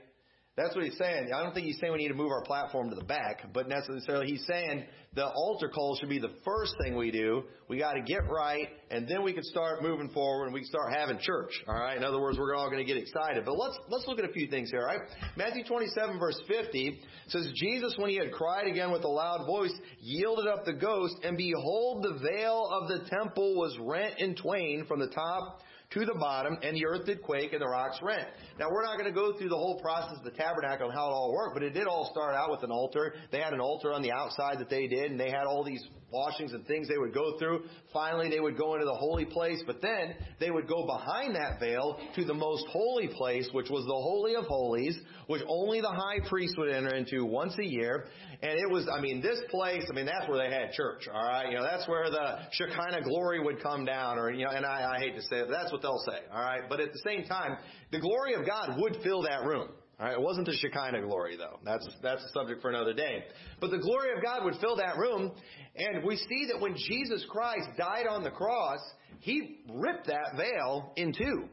That's 0.55 0.75
what 0.75 0.85
he's 0.85 0.99
saying. 0.99 1.31
I 1.35 1.43
don't 1.43 1.55
think 1.55 1.65
he's 1.65 1.81
saying 1.81 1.95
we 1.95 1.99
need 1.99 2.09
to 2.09 2.15
move 2.15 2.31
our 2.31 2.43
platform 2.43 2.91
to 2.91 2.95
the 2.95 3.05
back, 3.05 3.41
but 3.55 3.71
necessarily 3.71 4.27
he's 4.27 4.45
saying 4.47 4.85
the 5.15 5.27
altar 5.27 5.71
call 5.71 5.97
should 5.97 6.11
be 6.11 6.19
the 6.19 6.35
first 6.45 6.75
thing 6.83 6.95
we 6.95 7.11
do. 7.11 7.45
We 7.69 7.79
got 7.79 7.95
to 7.95 8.03
get 8.03 8.29
right, 8.29 8.69
and 8.91 9.09
then 9.09 9.23
we 9.23 9.33
can 9.33 9.45
start 9.45 9.83
moving 9.83 10.11
forward, 10.11 10.45
and 10.45 10.53
we 10.53 10.61
can 10.61 10.69
start 10.69 10.93
having 10.95 11.19
church. 11.21 11.53
All 11.67 11.75
right. 11.75 11.97
In 11.97 12.05
other 12.05 12.21
words, 12.21 12.37
we're 12.39 12.55
all 12.55 12.69
going 12.69 12.85
to 12.87 12.91
get 12.91 12.99
excited. 12.99 13.47
But 13.47 13.57
let's 13.57 13.79
let's 13.89 14.07
look 14.07 14.19
at 14.19 14.29
a 14.29 14.33
few 14.33 14.47
things 14.49 14.71
here. 14.71 14.81
All 14.81 14.87
right. 14.89 15.01
Matthew 15.39 15.65
27 15.65 16.19
verse 16.19 16.39
50 16.47 17.01
says, 17.29 17.51
Jesus, 17.55 17.95
when 17.97 18.11
he 18.11 18.17
had 18.17 18.31
cried 18.31 18.67
again 18.67 18.93
with 18.93 19.05
a 19.05 19.09
loud 19.09 19.47
voice, 19.47 19.73
yielded 20.01 20.49
up 20.49 20.67
the 20.67 20.75
ghost, 20.75 21.15
and 21.23 21.39
behold, 21.39 22.05
the 22.05 22.29
veil 22.29 22.69
of 22.71 22.89
the 22.89 23.09
temple 23.09 23.55
was 23.57 23.75
rent 23.81 24.19
in 24.19 24.35
twain 24.35 24.85
from 24.87 25.01
the 25.01 25.09
top 25.09 25.61
to 25.95 26.05
the 26.05 26.15
bottom, 26.15 26.59
and 26.63 26.77
the 26.77 26.87
earth 26.87 27.07
did 27.07 27.23
quake, 27.23 27.53
and 27.53 27.61
the 27.61 27.69
rocks 27.69 27.99
rent. 28.03 28.29
Now, 28.59 28.71
we're 28.71 28.85
not 28.85 28.99
going 28.99 29.13
to 29.13 29.15
go 29.15 29.37
through 29.37 29.49
the 29.49 29.57
whole 29.57 29.81
process 29.81 30.19
of 30.19 30.25
the 30.25 30.31
tabernacle 30.31 30.87
and 30.87 30.95
how 30.95 31.09
it 31.09 31.13
all 31.13 31.33
worked, 31.33 31.55
but 31.55 31.63
it 31.63 31.71
did 31.71 31.87
all 31.87 32.11
start 32.11 32.35
out 32.35 32.51
with 32.51 32.63
an 32.63 32.71
altar. 32.71 33.15
They 33.31 33.41
had 33.41 33.53
an 33.53 33.61
altar 33.61 33.93
on 33.93 34.03
the 34.03 34.13
outside 34.13 34.59
that 34.61 34.71
they 34.71 34.87
did, 34.87 35.11
and 35.11 35.21
they 35.21 35.31
had 35.31 35.45
all 35.45 35.65
these 35.65 35.85
washings 36.13 36.53
and 36.53 36.67
things 36.67 36.89
they 36.89 36.99
would 36.99 37.15
go 37.15 37.39
through. 37.39 37.63
Finally, 37.93 38.29
they 38.29 38.41
would 38.41 38.57
go 38.57 38.75
into 38.75 38.85
the 38.85 38.95
holy 38.95 39.25
place, 39.25 39.63
but 39.67 39.81
then 39.81 40.15
they 40.39 40.51
would 40.51 40.69
go 40.69 40.87
behind 40.87 41.35
that 41.35 41.59
veil 41.59 41.99
to 42.15 42.25
the 42.25 42.35
most 42.35 42.65
holy 42.69 43.09
place, 43.09 43.49
which 43.53 43.71
was 43.71 43.85
the 43.85 43.93
Holy 43.93 44.35
of 44.35 44.45
Holies, 44.45 44.99
which 45.27 45.43
only 45.49 45.81
the 45.81 45.91
high 45.91 46.19
priest 46.29 46.55
would 46.59 46.71
enter 46.71 46.95
into 46.95 47.25
once 47.25 47.55
a 47.59 47.65
year. 47.65 48.07
And 48.43 48.59
it 48.59 48.69
was, 48.69 48.89
I 48.93 49.01
mean, 49.01 49.23
this 49.23 49.41
place, 49.51 49.85
I 49.91 49.95
mean, 49.95 50.07
that's 50.07 50.29
where 50.29 50.39
they 50.39 50.55
had 50.55 50.73
church, 50.73 51.07
alright? 51.09 51.51
You 51.51 51.59
know, 51.59 51.63
that's 51.63 51.89
where 51.89 52.11
the 52.11 52.39
Shekinah 52.53 53.03
glory 53.05 53.43
would 53.43 53.63
come 53.63 53.85
down, 53.85 54.19
or, 54.19 54.31
you 54.31 54.45
know, 54.45 54.51
and 54.51 54.67
I, 54.67 54.97
I 54.97 54.99
hate 54.99 55.15
to 55.17 55.23
say 55.23 55.37
it, 55.39 55.47
but 55.49 55.57
that's 55.57 55.73
what 55.73 55.83
they'll 55.83 56.03
say, 56.07 56.19
alright? 56.33 56.63
But 56.69 56.81
at 56.81 56.93
the 56.93 57.01
same 57.07 57.25
time, 57.25 57.57
the 57.91 58.01
glory 58.01 58.35
of 58.35 58.47
God 58.47 58.77
would 58.79 58.97
fill 59.03 59.23
that 59.23 59.45
room. 59.45 59.69
All 60.01 60.07
right, 60.07 60.15
it 60.15 60.21
wasn't 60.21 60.47
the 60.47 60.55
Shekinah 60.55 61.03
glory 61.03 61.37
though. 61.37 61.59
That's 61.65 61.87
that's 62.03 62.23
a 62.25 62.29
subject 62.31 62.61
for 62.63 62.71
another 62.71 62.93
day. 62.93 63.25
But 63.61 63.71
the 63.71 63.79
glory 63.79 64.11
of 64.17 64.23
God 64.23 64.45
would 64.45 64.57
fill 64.61 64.77
that 64.77 64.97
room, 64.97 65.33
and 65.77 66.05
we 66.05 66.17
see 66.17 66.49
that 66.53 66.61
when 66.61 66.75
Jesus 66.77 67.25
Christ 67.29 67.69
died 67.77 68.07
on 68.09 68.23
the 68.23 68.31
cross, 68.31 68.81
he 69.21 69.61
ripped 69.71 70.07
that 70.09 70.37
veil 70.37 70.93
in 70.97 71.13
two. 71.13 71.49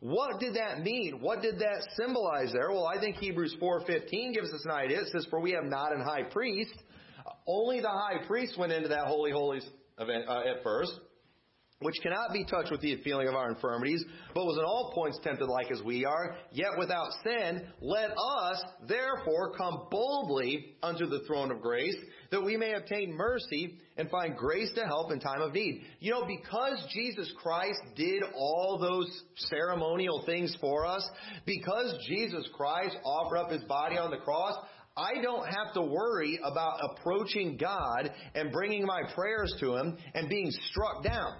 What 0.00 0.40
did 0.40 0.54
that 0.54 0.80
mean? 0.80 1.18
What 1.20 1.42
did 1.42 1.58
that 1.58 1.86
symbolize 1.98 2.52
there? 2.52 2.70
Well, 2.70 2.86
I 2.86 3.00
think 3.00 3.16
Hebrews 3.16 3.56
4:15 3.60 4.32
gives 4.32 4.52
us 4.52 4.64
an 4.64 4.70
idea. 4.70 5.00
It 5.00 5.08
says, 5.08 5.26
"For 5.26 5.40
we 5.40 5.52
have 5.52 5.64
not 5.64 5.92
an 5.92 6.02
high 6.02 6.24
priest." 6.24 6.74
Only 7.46 7.80
the 7.80 7.90
high 7.90 8.24
priest 8.26 8.56
went 8.56 8.72
into 8.72 8.88
that 8.88 9.06
holy 9.06 9.30
holies 9.30 9.68
event, 9.98 10.28
uh, 10.28 10.42
at 10.46 10.62
first 10.62 10.92
which 11.80 11.96
cannot 12.02 12.32
be 12.32 12.44
touched 12.44 12.70
with 12.70 12.82
the 12.82 12.96
feeling 13.02 13.26
of 13.26 13.34
our 13.34 13.50
infirmities, 13.50 14.04
but 14.34 14.44
was 14.44 14.58
in 14.58 14.64
all 14.64 14.92
points 14.94 15.18
tempted 15.24 15.46
like 15.46 15.70
as 15.70 15.82
we 15.82 16.04
are, 16.04 16.36
yet 16.52 16.70
without 16.78 17.08
sin, 17.24 17.66
let 17.80 18.10
us 18.10 18.62
therefore 18.86 19.56
come 19.56 19.86
boldly 19.90 20.76
unto 20.82 21.06
the 21.06 21.20
throne 21.26 21.50
of 21.50 21.62
grace, 21.62 21.96
that 22.30 22.42
we 22.42 22.56
may 22.56 22.74
obtain 22.74 23.16
mercy 23.16 23.78
and 23.96 24.10
find 24.10 24.36
grace 24.36 24.70
to 24.74 24.84
help 24.84 25.10
in 25.10 25.18
time 25.18 25.40
of 25.40 25.54
need. 25.54 25.82
You 26.00 26.10
know, 26.10 26.26
because 26.26 26.86
Jesus 26.92 27.32
Christ 27.42 27.80
did 27.96 28.22
all 28.36 28.78
those 28.78 29.22
ceremonial 29.36 30.22
things 30.26 30.54
for 30.60 30.84
us, 30.84 31.08
because 31.46 31.96
Jesus 32.06 32.46
Christ 32.54 32.96
offered 33.04 33.38
up 33.38 33.50
his 33.50 33.64
body 33.64 33.96
on 33.96 34.10
the 34.10 34.18
cross, 34.18 34.54
I 34.96 35.22
don't 35.22 35.46
have 35.46 35.72
to 35.74 35.82
worry 35.82 36.38
about 36.44 36.78
approaching 36.90 37.56
God 37.56 38.10
and 38.34 38.52
bringing 38.52 38.84
my 38.84 39.02
prayers 39.14 39.54
to 39.60 39.76
Him 39.76 39.96
and 40.14 40.28
being 40.28 40.50
struck 40.70 41.02
down. 41.04 41.36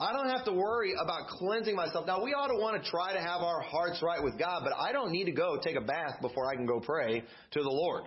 I 0.00 0.12
don't 0.12 0.28
have 0.28 0.44
to 0.44 0.52
worry 0.52 0.94
about 0.94 1.26
cleansing 1.26 1.74
myself. 1.74 2.06
Now, 2.06 2.22
we 2.22 2.32
ought 2.32 2.46
to 2.48 2.54
want 2.54 2.80
to 2.80 2.88
try 2.88 3.12
to 3.12 3.18
have 3.18 3.40
our 3.40 3.60
hearts 3.60 4.00
right 4.00 4.22
with 4.22 4.38
God, 4.38 4.60
but 4.62 4.72
I 4.78 4.92
don't 4.92 5.10
need 5.10 5.24
to 5.24 5.32
go 5.32 5.58
take 5.60 5.74
a 5.74 5.80
bath 5.80 6.20
before 6.22 6.46
I 6.46 6.54
can 6.54 6.66
go 6.66 6.78
pray 6.78 7.24
to 7.50 7.62
the 7.62 7.68
Lord. 7.68 8.04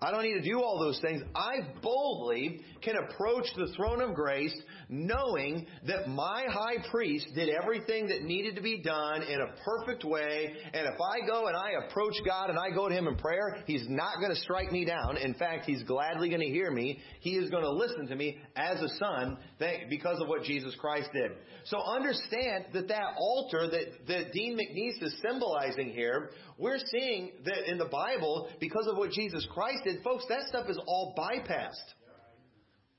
I 0.00 0.12
don't 0.12 0.22
need 0.22 0.34
to 0.34 0.48
do 0.48 0.62
all 0.62 0.78
those 0.78 1.00
things. 1.00 1.22
I 1.34 1.56
boldly 1.82 2.60
can 2.82 2.94
approach 2.96 3.46
the 3.56 3.72
throne 3.76 4.00
of 4.00 4.14
grace 4.14 4.56
knowing 4.88 5.66
that 5.88 6.08
my 6.08 6.44
high 6.48 6.88
priest 6.88 7.26
did 7.34 7.48
everything 7.48 8.06
that 8.06 8.22
needed 8.22 8.54
to 8.54 8.62
be 8.62 8.80
done 8.80 9.22
in 9.22 9.40
a 9.40 9.46
perfect 9.64 10.04
way. 10.04 10.54
And 10.72 10.86
if 10.86 10.94
I 11.00 11.26
go 11.26 11.48
and 11.48 11.56
I 11.56 11.70
approach 11.88 12.14
God 12.24 12.48
and 12.48 12.58
I 12.58 12.70
go 12.70 12.88
to 12.88 12.94
Him 12.94 13.08
in 13.08 13.16
prayer, 13.16 13.64
He's 13.66 13.86
not 13.88 14.20
going 14.20 14.30
to 14.30 14.40
strike 14.40 14.70
me 14.70 14.84
down. 14.84 15.16
In 15.16 15.34
fact, 15.34 15.64
He's 15.64 15.82
gladly 15.82 16.28
going 16.28 16.42
to 16.42 16.46
hear 16.46 16.70
me. 16.70 17.00
He 17.18 17.30
is 17.30 17.50
going 17.50 17.64
to 17.64 17.70
listen 17.70 18.06
to 18.06 18.14
me 18.14 18.38
as 18.54 18.80
a 18.80 18.88
son 19.00 19.36
because 19.90 20.20
of 20.20 20.28
what 20.28 20.44
Jesus 20.44 20.76
Christ 20.80 21.08
did. 21.12 21.32
So 21.64 21.82
understand 21.82 22.66
that 22.72 22.86
that 22.86 23.14
altar 23.18 23.68
that, 23.68 24.06
that 24.06 24.32
Dean 24.32 24.56
McNeese 24.56 25.02
is 25.02 25.14
symbolizing 25.28 25.90
here, 25.90 26.30
we're 26.58 26.78
seeing 26.90 27.32
that 27.44 27.70
in 27.70 27.78
the 27.78 27.86
Bible, 27.86 28.48
because 28.60 28.86
of 28.88 28.96
what 28.96 29.12
Jesus 29.12 29.46
Christ 29.54 29.84
did, 29.84 30.02
folks, 30.02 30.24
that 30.28 30.42
stuff 30.48 30.68
is 30.68 30.78
all 30.86 31.14
bypassed. 31.16 31.94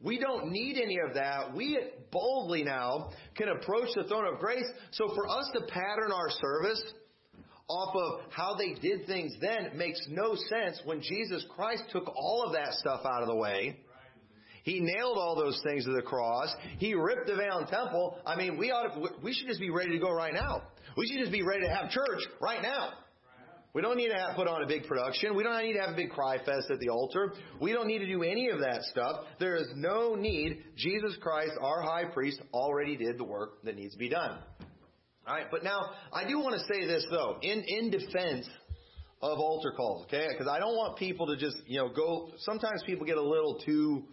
We 0.02 0.18
don't 0.18 0.52
need 0.52 0.78
any 0.78 0.98
of 1.06 1.16
that. 1.16 1.54
We 1.54 1.78
boldly 2.10 2.64
now 2.64 3.10
can 3.36 3.50
approach 3.50 3.90
the 3.96 4.06
throne 4.06 4.26
of 4.34 4.40
grace. 4.40 4.66
So 4.92 5.14
for 5.14 5.28
us 5.28 5.50
to 5.54 5.62
pattern 5.68 6.14
our 6.14 6.30
service 6.30 6.82
off 7.68 7.96
of 7.96 8.32
how 8.32 8.56
they 8.56 8.74
did 8.76 9.06
things 9.06 9.34
then 9.42 9.78
makes 9.78 10.00
no 10.10 10.36
sense 10.36 10.82
when 10.86 11.02
Jesus 11.02 11.46
Christ 11.54 11.84
took 11.92 12.08
all 12.16 12.44
of 12.48 12.54
that 12.54 12.74
stuff 12.76 13.02
out 13.06 13.22
of 13.22 13.28
the 13.28 13.36
way. 13.36 13.78
He 14.64 14.80
nailed 14.80 15.18
all 15.18 15.36
those 15.36 15.62
things 15.66 15.86
to 15.86 15.92
the 15.92 16.02
cross. 16.02 16.54
He 16.78 16.94
ripped 16.94 17.28
the 17.28 17.36
veil 17.36 17.60
in 17.60 17.68
temple. 17.68 18.18
I 18.26 18.36
mean, 18.36 18.58
we 18.58 18.72
ought 18.72 18.94
to, 18.94 19.10
we 19.22 19.34
should 19.34 19.48
just 19.48 19.60
be 19.60 19.70
ready 19.70 19.92
to 19.92 20.00
go 20.00 20.12
right 20.12 20.34
now. 20.34 20.64
We 20.96 21.08
should 21.08 21.20
just 21.20 21.32
be 21.32 21.44
ready 21.44 21.64
to 21.64 21.70
have 21.70 21.92
church 21.92 22.20
right 22.42 22.62
now. 22.62 22.92
We 23.74 23.82
don't 23.84 23.98
need 23.98 24.10
to 24.10 24.16
have, 24.16 24.36
put 24.36 24.48
on 24.48 24.64
a 24.64 24.68
big 24.68 24.88
production. 24.88 25.36
We 25.36 25.44
don't 25.44 25.64
need 25.64 25.74
to 25.74 25.80
have 25.82 25.92
a 25.92 25.96
big 25.96 26.10
cry 26.10 26.38
fest 26.38 26.72
at 26.72 26.80
the 26.80 26.90
altar. 26.90 27.34
We 27.62 27.72
don't 27.72 27.88
need 27.88 28.00
to 28.00 28.08
do 28.08 28.24
any 28.24 28.50
of 28.50 28.60
that 28.62 28.82
stuff. 28.84 29.26
There 29.40 29.56
is 29.58 29.68
no 29.76 30.16
need. 30.16 30.64
Jesus 30.76 31.16
Christ, 31.22 31.52
our 31.62 31.82
high 31.82 32.06
priest, 32.06 32.42
already 32.52 32.98
did 32.98 33.20
the 33.20 33.24
work 33.24 33.64
that 33.64 33.76
needs 33.76 33.94
to 33.94 34.00
be 34.00 34.10
done. 34.10 34.40
All 35.28 35.36
right, 35.36 35.46
but 35.52 35.64
now 35.64 35.92
I 36.12 36.28
do 36.28 36.40
want 36.40 36.60
to 36.60 36.74
say 36.74 36.88
this 36.88 37.06
though, 37.12 37.38
in 37.44 37.64
in 37.68 37.92
defense 37.92 38.50
of 39.22 39.38
altar 39.38 39.72
calls, 39.78 40.06
okay? 40.06 40.28
Because 40.32 40.48
I 40.48 40.58
don't 40.58 40.76
want 40.76 40.98
people 40.98 41.28
to 41.28 41.38
just 41.38 41.58
you 41.68 41.78
know 41.78 41.90
go. 41.90 42.32
Sometimes 42.40 42.82
people 42.88 43.06
get 43.06 43.18
a 43.18 43.22
little 43.22 43.62
too 43.64 44.06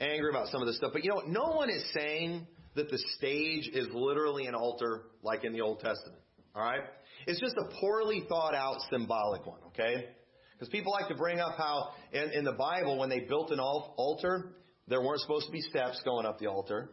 angry 0.00 0.28
about 0.28 0.48
some 0.48 0.60
of 0.60 0.66
this 0.66 0.76
stuff, 0.76 0.90
but 0.92 1.04
you 1.04 1.10
know, 1.10 1.22
no 1.26 1.54
one 1.54 1.70
is 1.70 1.82
saying 1.94 2.46
that 2.74 2.90
the 2.90 2.98
stage 3.16 3.70
is 3.72 3.86
literally 3.94 4.46
an 4.46 4.54
altar 4.54 5.04
like 5.22 5.44
in 5.44 5.54
the 5.54 5.62
Old 5.62 5.80
Testament. 5.80 6.20
All 6.54 6.62
right. 6.62 6.82
It's 7.26 7.40
just 7.40 7.56
a 7.56 7.80
poorly 7.80 8.24
thought 8.28 8.54
out 8.54 8.76
symbolic 8.90 9.46
one, 9.46 9.60
okay? 9.68 10.06
Because 10.52 10.68
people 10.68 10.92
like 10.92 11.08
to 11.08 11.14
bring 11.14 11.40
up 11.40 11.56
how 11.56 11.90
in, 12.12 12.30
in 12.30 12.44
the 12.44 12.52
Bible, 12.52 12.98
when 12.98 13.08
they 13.08 13.20
built 13.20 13.50
an 13.50 13.60
altar, 13.60 14.52
there 14.88 15.00
weren't 15.00 15.20
supposed 15.20 15.46
to 15.46 15.52
be 15.52 15.60
steps 15.60 16.00
going 16.04 16.26
up 16.26 16.38
the 16.38 16.46
altar. 16.46 16.90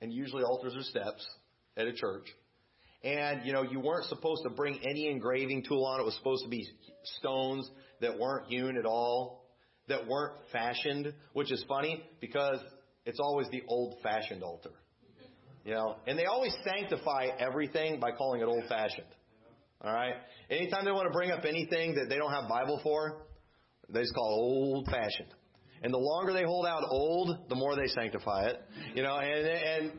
And 0.00 0.12
usually 0.12 0.42
altars 0.42 0.74
are 0.76 0.82
steps 0.82 1.26
at 1.76 1.86
a 1.86 1.92
church. 1.92 2.26
And, 3.02 3.44
you 3.44 3.52
know, 3.52 3.62
you 3.62 3.80
weren't 3.80 4.06
supposed 4.06 4.42
to 4.44 4.50
bring 4.50 4.80
any 4.82 5.08
engraving 5.08 5.64
tool 5.68 5.84
on. 5.84 6.00
It. 6.00 6.02
It 6.02 6.06
was 6.06 6.16
supposed 6.16 6.42
to 6.44 6.50
be 6.50 6.66
stones 7.18 7.70
that 8.00 8.18
weren't 8.18 8.48
hewn 8.48 8.76
at 8.76 8.86
all, 8.86 9.46
that 9.88 10.06
weren't 10.06 10.34
fashioned, 10.52 11.12
which 11.34 11.52
is 11.52 11.64
funny 11.68 12.02
because 12.20 12.58
it's 13.04 13.20
always 13.20 13.46
the 13.50 13.62
old 13.68 13.96
fashioned 14.02 14.42
altar. 14.42 14.70
You 15.64 15.74
know, 15.74 15.96
and 16.06 16.18
they 16.18 16.24
always 16.26 16.54
sanctify 16.64 17.28
everything 17.38 18.00
by 18.00 18.12
calling 18.12 18.40
it 18.40 18.44
old 18.44 18.64
fashioned. 18.68 19.06
All 19.84 19.92
right? 19.92 20.14
Anytime 20.50 20.84
they 20.84 20.92
want 20.92 21.06
to 21.06 21.12
bring 21.12 21.30
up 21.30 21.44
anything 21.44 21.94
that 21.96 22.08
they 22.08 22.16
don't 22.16 22.32
have 22.32 22.48
Bible 22.48 22.80
for, 22.82 23.26
they 23.88 24.00
just 24.00 24.14
call 24.14 24.28
it 24.28 24.40
old 24.40 24.86
fashioned. 24.86 25.34
And 25.82 25.92
the 25.92 25.98
longer 25.98 26.32
they 26.32 26.44
hold 26.44 26.66
out 26.66 26.82
old, 26.88 27.48
the 27.50 27.54
more 27.54 27.76
they 27.76 27.86
sanctify 27.88 28.46
it. 28.46 28.62
You 28.94 29.02
know, 29.02 29.18
and, 29.18 29.46
and, 29.46 29.92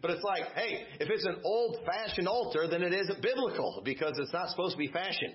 but 0.00 0.12
it's 0.12 0.22
like, 0.22 0.44
hey, 0.54 0.84
if 1.00 1.10
it's 1.10 1.24
an 1.24 1.36
old 1.44 1.78
fashioned 1.84 2.28
altar, 2.28 2.68
then 2.70 2.82
it 2.82 2.92
isn't 2.92 3.20
biblical 3.20 3.82
because 3.84 4.12
it's 4.18 4.32
not 4.32 4.50
supposed 4.50 4.72
to 4.72 4.78
be 4.78 4.88
fashioned. 4.88 5.34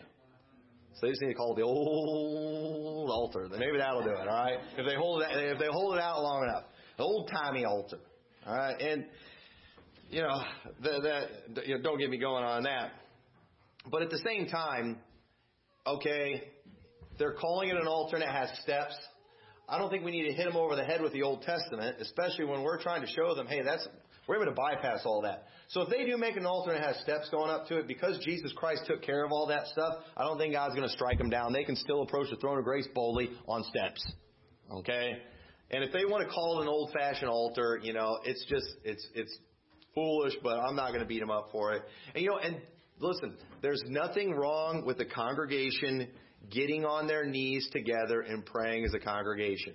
So 0.93 1.07
they 1.07 1.09
just 1.09 1.21
need 1.21 1.29
to 1.29 1.33
call 1.33 1.53
it 1.53 1.57
the 1.57 1.63
old 1.63 3.09
altar. 3.09 3.49
Maybe 3.51 3.77
that'll 3.77 4.03
do 4.03 4.11
it, 4.11 4.19
all 4.19 4.25
right? 4.27 4.57
If 4.77 4.85
they 4.87 4.95
hold 4.95 5.23
it, 5.23 5.27
if 5.31 5.59
they 5.59 5.67
hold 5.69 5.95
it 5.95 6.01
out 6.01 6.21
long 6.21 6.43
enough, 6.43 6.63
old 6.99 7.29
timey 7.33 7.65
altar, 7.65 7.97
all 8.45 8.55
right? 8.55 8.79
And 8.79 9.05
you 10.09 10.21
know, 10.21 10.41
that, 10.83 11.01
that 11.03 11.67
you 11.67 11.75
know, 11.75 11.81
don't 11.81 11.97
get 11.97 12.09
me 12.09 12.17
going 12.17 12.43
on 12.43 12.63
that. 12.63 12.91
But 13.89 14.01
at 14.01 14.09
the 14.09 14.19
same 14.19 14.47
time, 14.47 14.97
okay, 15.87 16.43
they're 17.17 17.33
calling 17.33 17.69
it 17.69 17.75
an 17.75 17.87
it 18.21 18.27
has 18.27 18.49
steps. 18.63 18.95
I 19.67 19.77
don't 19.77 19.89
think 19.89 20.03
we 20.03 20.11
need 20.11 20.27
to 20.27 20.33
hit 20.33 20.45
them 20.45 20.55
over 20.55 20.75
the 20.75 20.83
head 20.83 21.01
with 21.01 21.13
the 21.13 21.23
Old 21.23 21.43
Testament, 21.43 21.97
especially 21.99 22.45
when 22.45 22.61
we're 22.61 22.81
trying 22.81 23.01
to 23.01 23.07
show 23.07 23.33
them, 23.35 23.47
hey, 23.47 23.61
that's 23.63 23.87
we're 24.27 24.35
able 24.35 24.45
to 24.45 24.51
bypass 24.51 25.01
all 25.05 25.21
that. 25.23 25.45
So 25.69 25.81
if 25.81 25.89
they 25.89 26.05
do 26.05 26.17
make 26.17 26.37
an 26.37 26.45
altar 26.45 26.71
and 26.71 26.83
it 26.83 26.87
has 26.87 26.97
steps 27.01 27.29
going 27.29 27.49
up 27.49 27.67
to 27.67 27.77
it, 27.79 27.87
because 27.87 28.19
Jesus 28.23 28.53
Christ 28.55 28.83
took 28.85 29.01
care 29.01 29.25
of 29.25 29.31
all 29.31 29.47
that 29.47 29.67
stuff, 29.67 29.93
I 30.15 30.23
don't 30.23 30.37
think 30.37 30.53
God's 30.53 30.75
going 30.75 30.87
to 30.87 30.93
strike 30.93 31.17
them 31.17 31.29
down. 31.29 31.53
They 31.53 31.63
can 31.63 31.75
still 31.75 32.03
approach 32.03 32.29
the 32.29 32.35
throne 32.35 32.57
of 32.57 32.63
grace 32.63 32.87
boldly 32.93 33.29
on 33.47 33.63
steps. 33.63 34.05
Okay? 34.71 35.17
And 35.71 35.83
if 35.83 35.91
they 35.91 36.05
want 36.05 36.27
to 36.27 36.33
call 36.33 36.59
it 36.59 36.63
an 36.63 36.67
old 36.67 36.91
fashioned 36.91 37.29
altar, 37.29 37.79
you 37.81 37.93
know, 37.93 38.19
it's 38.23 38.45
just, 38.47 38.67
it's, 38.83 39.07
it's 39.15 39.35
foolish, 39.95 40.33
but 40.43 40.59
I'm 40.59 40.75
not 40.75 40.89
going 40.89 41.01
to 41.01 41.07
beat 41.07 41.19
them 41.19 41.31
up 41.31 41.49
for 41.51 41.73
it. 41.73 41.81
And 42.13 42.23
you 42.23 42.29
know, 42.29 42.37
and 42.37 42.57
Listen, 43.01 43.35
there's 43.61 43.81
nothing 43.87 44.31
wrong 44.31 44.83
with 44.85 44.97
the 44.97 45.05
congregation 45.05 46.07
getting 46.49 46.85
on 46.85 47.07
their 47.07 47.25
knees 47.25 47.67
together 47.71 48.21
and 48.21 48.45
praying 48.45 48.85
as 48.85 48.93
a 48.93 48.99
congregation. 48.99 49.73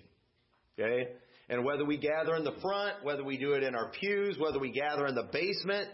Okay? 0.79 1.09
And 1.49 1.65
whether 1.65 1.85
we 1.85 1.97
gather 1.97 2.35
in 2.35 2.45
the 2.45 2.55
front, 2.63 3.05
whether 3.05 3.25
we 3.25 3.37
do 3.37 3.53
it 3.53 3.63
in 3.63 3.75
our 3.75 3.91
pews, 3.91 4.37
whether 4.39 4.59
we 4.59 4.71
gather 4.73 5.07
in 5.07 5.15
the 5.15 5.29
basement, 5.33 5.89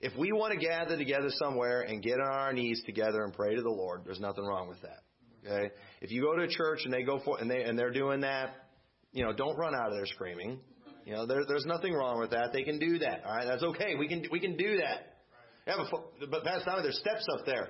if 0.00 0.16
we 0.16 0.32
want 0.32 0.52
to 0.52 0.58
gather 0.58 0.96
together 0.96 1.28
somewhere 1.30 1.82
and 1.82 2.02
get 2.02 2.14
on 2.14 2.32
our 2.32 2.52
knees 2.52 2.82
together 2.86 3.22
and 3.22 3.34
pray 3.34 3.54
to 3.54 3.62
the 3.62 3.70
Lord, 3.70 4.02
there's 4.04 4.20
nothing 4.20 4.44
wrong 4.44 4.68
with 4.68 4.80
that. 4.82 5.02
Okay? 5.46 5.70
If 6.00 6.10
you 6.10 6.22
go 6.22 6.36
to 6.36 6.42
a 6.42 6.48
church 6.48 6.80
and 6.84 6.92
they 6.92 7.02
go 7.02 7.20
for 7.24 7.38
and 7.38 7.50
they 7.50 7.62
and 7.62 7.78
they're 7.78 7.92
doing 7.92 8.20
that, 8.20 8.54
you 9.12 9.24
know, 9.24 9.32
don't 9.32 9.56
run 9.56 9.74
out 9.74 9.88
of 9.88 9.94
there 9.94 10.06
screaming. 10.06 10.60
You 11.04 11.14
know, 11.14 11.26
there, 11.26 11.42
there's 11.46 11.66
nothing 11.66 11.92
wrong 11.92 12.20
with 12.20 12.30
that. 12.30 12.52
They 12.52 12.62
can 12.62 12.78
do 12.78 12.98
that. 12.98 13.24
All 13.24 13.34
right, 13.34 13.46
that's 13.46 13.62
okay. 13.62 13.94
We 13.98 14.08
can 14.08 14.24
we 14.30 14.40
can 14.40 14.56
do 14.56 14.78
that. 14.78 15.09
Have 15.66 15.80
a, 15.80 16.26
but 16.26 16.44
Pastor 16.44 16.64
Tommy, 16.64 16.82
there's 16.82 16.98
steps 16.98 17.26
up 17.38 17.46
there. 17.46 17.68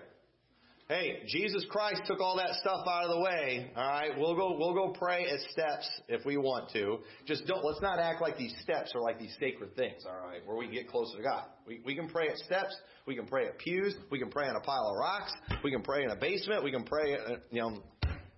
Hey, 0.91 1.23
Jesus 1.29 1.65
Christ 1.71 2.03
took 2.09 2.21
all 2.21 2.37
that 2.39 2.57
stuff 2.57 2.85
out 2.85 3.05
of 3.05 3.11
the 3.11 3.21
way. 3.21 3.71
All 3.77 3.89
right, 3.89 4.11
we'll 4.19 4.35
go 4.35 4.57
we'll 4.59 4.75
go 4.75 4.93
pray 4.93 5.25
at 5.25 5.39
steps 5.53 5.89
if 6.09 6.25
we 6.25 6.37
want 6.37 6.73
to. 6.73 6.99
Just 7.27 7.47
don't 7.47 7.65
let's 7.65 7.81
not 7.81 8.01
act 8.01 8.21
like 8.21 8.37
these 8.37 8.53
steps 8.63 8.91
are 8.97 9.01
like 9.01 9.17
these 9.17 9.33
sacred 9.39 9.77
things. 9.77 10.03
All 10.05 10.27
right, 10.27 10.45
where 10.45 10.57
we 10.57 10.69
get 10.69 10.89
closer 10.89 11.17
to 11.19 11.23
God. 11.23 11.45
We 11.65 11.81
we 11.85 11.95
can 11.95 12.09
pray 12.09 12.29
at 12.29 12.39
steps. 12.39 12.77
We 13.07 13.15
can 13.15 13.27
pray 13.27 13.47
at 13.47 13.57
pews. 13.59 13.95
We 14.11 14.19
can 14.19 14.31
pray 14.31 14.49
on 14.49 14.57
a 14.57 14.61
pile 14.61 14.91
of 14.91 14.97
rocks. 14.99 15.33
We 15.63 15.71
can 15.71 15.83
pray 15.83 16.03
in 16.03 16.11
a 16.11 16.17
basement. 16.17 16.65
We 16.65 16.73
can 16.73 16.83
pray, 16.83 17.15
uh, 17.15 17.37
you 17.53 17.61
know, 17.61 17.83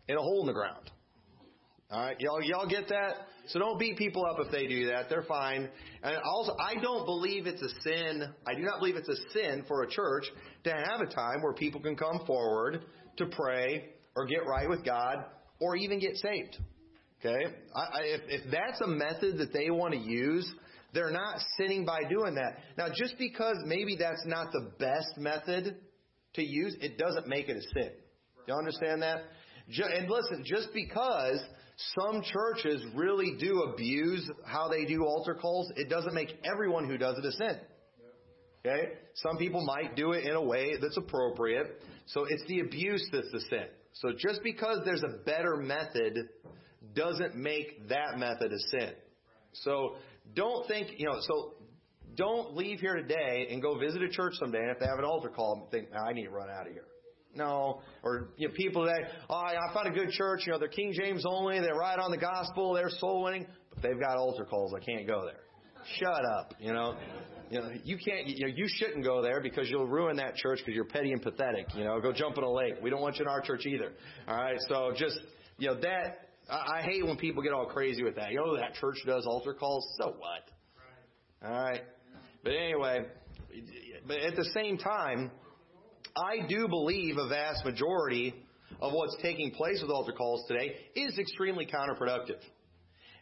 in 0.09 0.17
a 0.19 0.21
hole 0.21 0.43
in 0.43 0.47
the 0.47 0.53
ground. 0.53 0.91
All 1.91 2.03
right, 2.03 2.21
y'all 2.21 2.43
y'all 2.43 2.69
get 2.69 2.89
that? 2.89 3.15
So 3.49 3.59
don't 3.59 3.79
beat 3.79 3.97
people 3.97 4.25
up 4.25 4.37
if 4.39 4.51
they 4.53 4.67
do 4.67 4.87
that. 4.87 5.09
They're 5.09 5.23
fine. 5.23 5.69
And 6.03 6.17
also, 6.25 6.57
I 6.61 6.75
don't 6.81 7.05
believe 7.05 7.47
it's 7.47 7.63
a 7.63 7.69
sin. 7.83 8.25
I 8.47 8.55
do 8.55 8.63
not 8.63 8.79
believe 8.79 8.97
it's 8.97 9.09
a 9.09 9.33
sin 9.33 9.65
for 9.67 9.83
a 9.83 9.91
church 9.91 10.25
to 10.65 10.71
have 10.71 11.01
a 11.01 11.13
time 11.13 11.43
where 11.43 11.53
people 11.53 11.81
can 11.81 11.97
come 11.97 12.21
forward 12.27 12.85
to 13.17 13.27
pray 13.27 13.91
or 14.15 14.27
get 14.27 14.47
right 14.47 14.69
with 14.69 14.85
God 14.85 15.17
or 15.61 15.77
even 15.77 15.99
get 15.99 16.17
saved. 16.17 16.57
Okay? 17.21 17.45
I, 17.75 17.81
I, 17.81 18.01
if, 18.03 18.21
if 18.29 18.51
that's 18.51 18.81
a 18.81 18.87
method 18.87 19.39
that 19.39 19.53
they 19.53 19.71
want 19.71 19.95
to 19.95 20.01
use, 20.01 20.51
they're 20.93 21.13
not 21.13 21.39
sinning 21.59 21.85
by 21.85 22.01
doing 22.09 22.35
that. 22.35 22.59
Now, 22.77 22.89
just 22.95 23.17
because 23.19 23.57
maybe 23.65 23.97
that's 23.99 24.25
not 24.27 24.53
the 24.53 24.73
best 24.79 25.17
method 25.17 25.77
to 26.35 26.43
use, 26.43 26.77
it 26.81 26.99
doesn't 26.99 27.27
make 27.27 27.49
it 27.49 27.57
a 27.57 27.63
sin. 27.63 27.91
Do 28.47 28.53
you 28.53 28.55
understand 28.55 29.03
that? 29.03 29.19
And 29.69 30.11
listen, 30.11 30.45
just 30.45 30.69
because 30.75 31.39
some 31.95 32.23
churches 32.23 32.85
really 32.95 33.37
do 33.39 33.63
abuse 33.63 34.31
how 34.45 34.69
they 34.69 34.85
do 34.85 35.05
altar 35.05 35.35
calls. 35.35 35.71
It 35.77 35.89
doesn't 35.89 36.15
make 36.15 36.29
everyone 36.45 36.89
who 36.89 36.99
does 36.99 37.17
it 37.19 37.25
a 37.25 37.33
sin. 37.33 37.61
Okay? 38.65 38.93
Some 39.15 39.37
people 39.39 39.65
might 39.65 39.97
do 39.97 40.13
it 40.13 40.25
in 40.25 40.35
a 40.35 40.43
way 40.43 40.75
that's 40.81 40.97
appropriate. 40.97 41.83
So 42.07 42.25
it's 42.29 42.45
the 42.47 42.61
abuse 42.61 43.07
that's 43.13 43.31
the 43.33 43.41
sin. 43.51 43.67
So 43.95 44.11
just 44.17 44.43
because 44.43 44.81
there's 44.85 45.03
a 45.03 45.25
better 45.25 45.57
method 45.57 46.29
doesn't 46.95 47.37
make 47.37 47.89
that 47.89 48.19
method 48.19 48.53
a 48.53 48.59
sin. 48.71 48.93
So 49.53 49.97
don't 50.35 50.67
think, 50.67 50.89
you 50.99 51.07
know, 51.07 51.19
so 51.21 51.55
don't 52.17 52.55
leave 52.57 52.81
here 52.81 52.95
today 52.95 53.49
and 53.51 53.61
go 53.61 53.79
visit 53.79 54.03
a 54.03 54.09
church 54.09 54.35
someday 54.39 54.59
and 54.59 54.71
if 54.71 54.79
they 54.79 54.87
have 54.87 54.99
an 54.99 55.05
altar 55.05 55.29
call 55.29 55.61
and 55.63 55.71
think, 55.71 55.89
I 55.95 56.13
need 56.13 56.25
to 56.25 56.31
run 56.31 56.49
out 56.51 56.67
of 56.67 56.73
here. 56.73 56.85
No. 57.35 57.81
Or 58.03 58.29
you 58.37 58.49
know, 58.49 58.55
people 58.55 58.85
that, 58.85 59.01
oh, 59.31 59.35
I 59.35 59.73
found 59.75 59.89
a 59.89 59.91
good 59.91 60.11
church, 60.11 60.43
you 60.47 60.53
know, 60.53 60.59
they're 60.59 60.69
King 60.69 60.93
James 60.93 61.25
only, 61.27 61.61
they 61.61 61.71
ride 61.73 61.99
on 61.99 62.11
the 62.11 62.19
gospel, 62.19 62.75
they're 62.75 62.91
soul 62.91 63.23
winning, 63.25 63.47
but 63.75 63.83
they've 63.83 64.01
got 64.01 64.17
altar 64.17 64.45
calls, 64.45 64.75
I 64.75 64.85
can't 64.85 65.07
go 65.07 65.25
there. 65.25 65.41
Shut 65.99 66.25
up, 66.25 66.55
you 66.61 66.73
know. 66.73 66.97
You 67.51 67.61
know, 67.61 67.71
you 67.85 67.99
can't, 67.99 68.27
you 68.29 68.47
know, 68.47 68.53
you 68.57 68.67
shouldn't 68.67 69.05
go 69.05 69.21
there 69.21 69.43
because 69.43 69.69
you'll 69.69 69.87
ruin 69.87 70.17
that 70.17 70.37
church 70.37 70.61
because 70.61 70.75
you're 70.75 70.87
petty 70.87 71.13
and 71.13 71.21
pathetic. 71.21 71.67
You 71.75 71.85
know, 71.85 72.01
go 72.01 72.11
jump 72.11 72.39
in 72.39 72.45
a 72.45 72.51
lake. 72.51 72.77
We 72.83 72.89
don't 72.89 73.03
want 73.03 73.17
you 73.17 73.27
in 73.27 73.29
our 73.29 73.43
church 73.43 73.67
either. 73.67 73.93
All 74.27 74.37
right. 74.37 74.57
So 74.71 74.95
just, 74.97 75.21
you 75.59 75.69
know, 75.69 75.79
that, 75.81 76.31
I, 76.49 76.79
I 76.79 76.83
hate 76.83 77.05
when 77.05 77.19
people 77.19 77.43
get 77.43 77.53
all 77.53 77.67
crazy 77.67 78.03
with 78.03 78.17
that. 78.17 78.31
You 78.31 78.39
know, 78.39 78.57
that 78.57 78.73
church 78.75 78.97
does 79.05 79.27
altar 79.27 79.53
calls. 79.53 79.87
So 80.01 80.17
what? 80.17 81.47
All 81.47 81.63
right. 81.63 81.83
But 82.43 82.55
anyway, 82.55 83.05
but 84.07 84.17
at 84.17 84.35
the 84.35 84.49
same 84.55 84.79
time, 84.79 85.31
I 86.17 86.47
do 86.47 86.69
believe 86.69 87.17
a 87.17 87.29
vast 87.29 87.65
majority 87.65 88.35
of 88.81 88.93
what's 88.93 89.17
taking 89.23 89.51
place 89.53 89.81
with 89.83 89.91
altar 89.91 90.13
calls 90.13 90.47
today 90.49 90.75
is 90.95 91.19
extremely 91.19 91.67
counterproductive. 91.67 92.41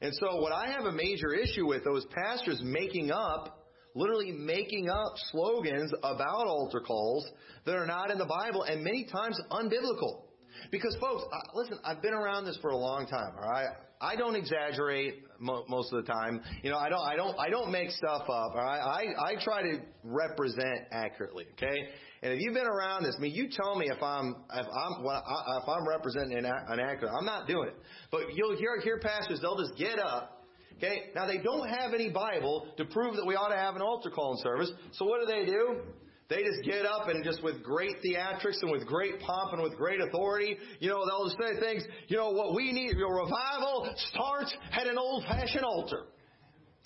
And 0.00 0.12
so 0.14 0.40
what 0.40 0.52
I 0.52 0.68
have 0.68 0.84
a 0.84 0.92
major 0.92 1.34
issue 1.34 1.66
with 1.66 1.84
those 1.84 2.06
pastors 2.06 2.60
making 2.64 3.10
up, 3.10 3.66
literally 3.94 4.32
making 4.32 4.88
up 4.88 5.12
slogans 5.30 5.92
about 6.02 6.46
altar 6.46 6.80
calls 6.80 7.28
that 7.66 7.74
are 7.74 7.86
not 7.86 8.10
in 8.10 8.18
the 8.18 8.24
Bible 8.24 8.62
and 8.62 8.82
many 8.82 9.04
times 9.04 9.38
unbiblical. 9.50 10.22
Because 10.70 10.96
folks, 11.00 11.24
listen, 11.54 11.78
I've 11.84 12.02
been 12.02 12.14
around 12.14 12.44
this 12.44 12.58
for 12.62 12.70
a 12.70 12.76
long 12.76 13.06
time, 13.06 13.32
all 13.36 13.50
right? 13.50 13.68
I 14.00 14.16
don't 14.16 14.34
exaggerate 14.34 15.24
mo- 15.38 15.64
most 15.68 15.92
of 15.92 16.04
the 16.04 16.10
time. 16.10 16.40
You 16.62 16.70
know, 16.70 16.78
I 16.78 16.88
don't, 16.88 17.06
I 17.06 17.16
don't, 17.16 17.38
I 17.38 17.50
don't 17.50 17.70
make 17.70 17.90
stuff 17.90 18.22
up. 18.22 18.30
All 18.30 18.54
right? 18.54 18.80
I, 18.80 19.32
I 19.32 19.44
try 19.44 19.62
to 19.62 19.80
represent 20.02 20.86
accurately. 20.90 21.46
Okay. 21.52 21.90
And 22.22 22.34
if 22.34 22.40
you've 22.40 22.54
been 22.54 22.66
around 22.66 23.04
this, 23.04 23.14
I 23.16 23.22
mean, 23.22 23.34
you 23.34 23.48
tell 23.50 23.76
me 23.76 23.86
if 23.86 24.02
I'm, 24.02 24.36
if 24.52 24.66
I'm, 24.66 25.04
if 25.04 25.68
I'm 25.68 25.88
representing 25.88 26.36
an, 26.36 26.44
accurate. 26.46 27.12
I'm 27.18 27.24
not 27.24 27.46
doing 27.46 27.68
it. 27.68 27.76
But 28.10 28.34
you'll 28.34 28.56
hear, 28.56 28.78
hear 28.80 28.98
pastors, 28.98 29.40
they'll 29.40 29.56
just 29.56 29.76
get 29.78 29.98
up. 29.98 30.44
Okay. 30.76 31.10
Now 31.14 31.26
they 31.26 31.38
don't 31.38 31.68
have 31.68 31.94
any 31.94 32.10
Bible 32.10 32.68
to 32.76 32.84
prove 32.86 33.16
that 33.16 33.26
we 33.26 33.36
ought 33.36 33.48
to 33.48 33.56
have 33.56 33.76
an 33.76 33.82
altar 33.82 34.10
call 34.10 34.32
in 34.32 34.42
service. 34.42 34.70
So 34.92 35.06
what 35.06 35.20
do 35.20 35.26
they 35.26 35.46
do? 35.46 35.80
They 36.28 36.44
just 36.44 36.62
get 36.64 36.86
up 36.86 37.08
and 37.08 37.24
just 37.24 37.42
with 37.42 37.62
great 37.62 37.96
theatrics 38.04 38.62
and 38.62 38.70
with 38.70 38.86
great 38.86 39.18
pomp 39.20 39.52
and 39.52 39.62
with 39.62 39.76
great 39.76 40.00
authority, 40.00 40.56
you 40.78 40.88
know, 40.88 41.04
they'll 41.04 41.24
just 41.24 41.36
say 41.42 41.58
things, 41.58 41.82
you 42.06 42.16
know, 42.16 42.30
what 42.30 42.54
we 42.54 42.70
need, 42.70 42.96
your 42.96 43.14
revival 43.14 43.92
starts 44.12 44.54
at 44.72 44.86
an 44.86 44.96
old 44.96 45.24
fashioned 45.24 45.64
altar. 45.64 46.04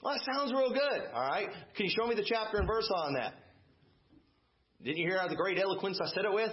Well, 0.02 0.14
that 0.14 0.34
sounds 0.34 0.52
real 0.52 0.70
good. 0.70 1.02
All 1.12 1.28
right. 1.28 1.48
Can 1.76 1.86
you 1.86 1.92
show 1.94 2.06
me 2.06 2.14
the 2.14 2.24
chapter 2.26 2.56
and 2.56 2.66
verse 2.66 2.90
on 2.94 3.14
that? 3.14 3.34
Didn't 4.82 4.98
you 4.98 5.06
hear 5.06 5.18
how 5.18 5.28
the 5.28 5.36
great 5.36 5.58
eloquence 5.58 6.00
I 6.02 6.08
said 6.08 6.24
it 6.24 6.32
with? 6.32 6.52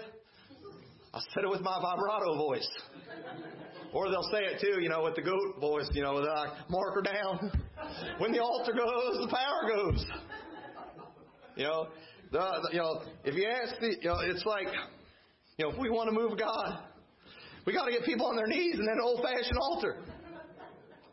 I 1.14 1.20
said 1.34 1.44
it 1.44 1.50
with 1.50 1.62
my 1.62 1.78
vibrato 1.82 2.38
voice. 2.38 2.68
Or 3.94 4.10
they'll 4.10 4.30
say 4.32 4.40
it 4.46 4.62
too, 4.62 4.82
you 4.82 4.88
know, 4.88 5.04
with 5.04 5.16
the 5.16 5.22
goat 5.22 5.60
voice, 5.60 5.90
you 5.92 6.02
know, 6.02 6.14
with 6.14 6.24
like, 6.26 6.70
mark 6.70 6.96
her 6.96 7.02
down. 7.02 7.52
When 8.20 8.32
the 8.32 8.40
altar 8.40 8.72
goes, 8.72 9.18
the 9.18 9.28
power 9.28 9.68
goes. 9.68 10.06
You 11.58 11.64
know, 11.66 11.88
the, 12.32 12.40
the, 12.40 12.70
you 12.72 12.80
know, 12.80 13.02
if 13.26 13.36
you 13.36 13.50
ask 13.50 13.80
the, 13.82 13.96
you 14.02 14.10
know, 14.10 14.20
it's 14.22 14.46
like, 14.46 14.68
you 15.58 15.66
know, 15.66 15.72
if 15.72 15.78
we 15.78 15.90
want 15.90 16.08
to 16.08 16.14
move 16.14 16.40
God, 16.40 16.80
we 17.66 17.74
got 17.74 17.86
to 17.86 17.92
get 17.92 18.04
people 18.04 18.28
on 18.28 18.38
their 18.38 18.48
knees 18.48 18.76
in 18.76 18.86
that 18.86 19.02
old-fashioned 19.04 19.58
altar. 19.58 19.98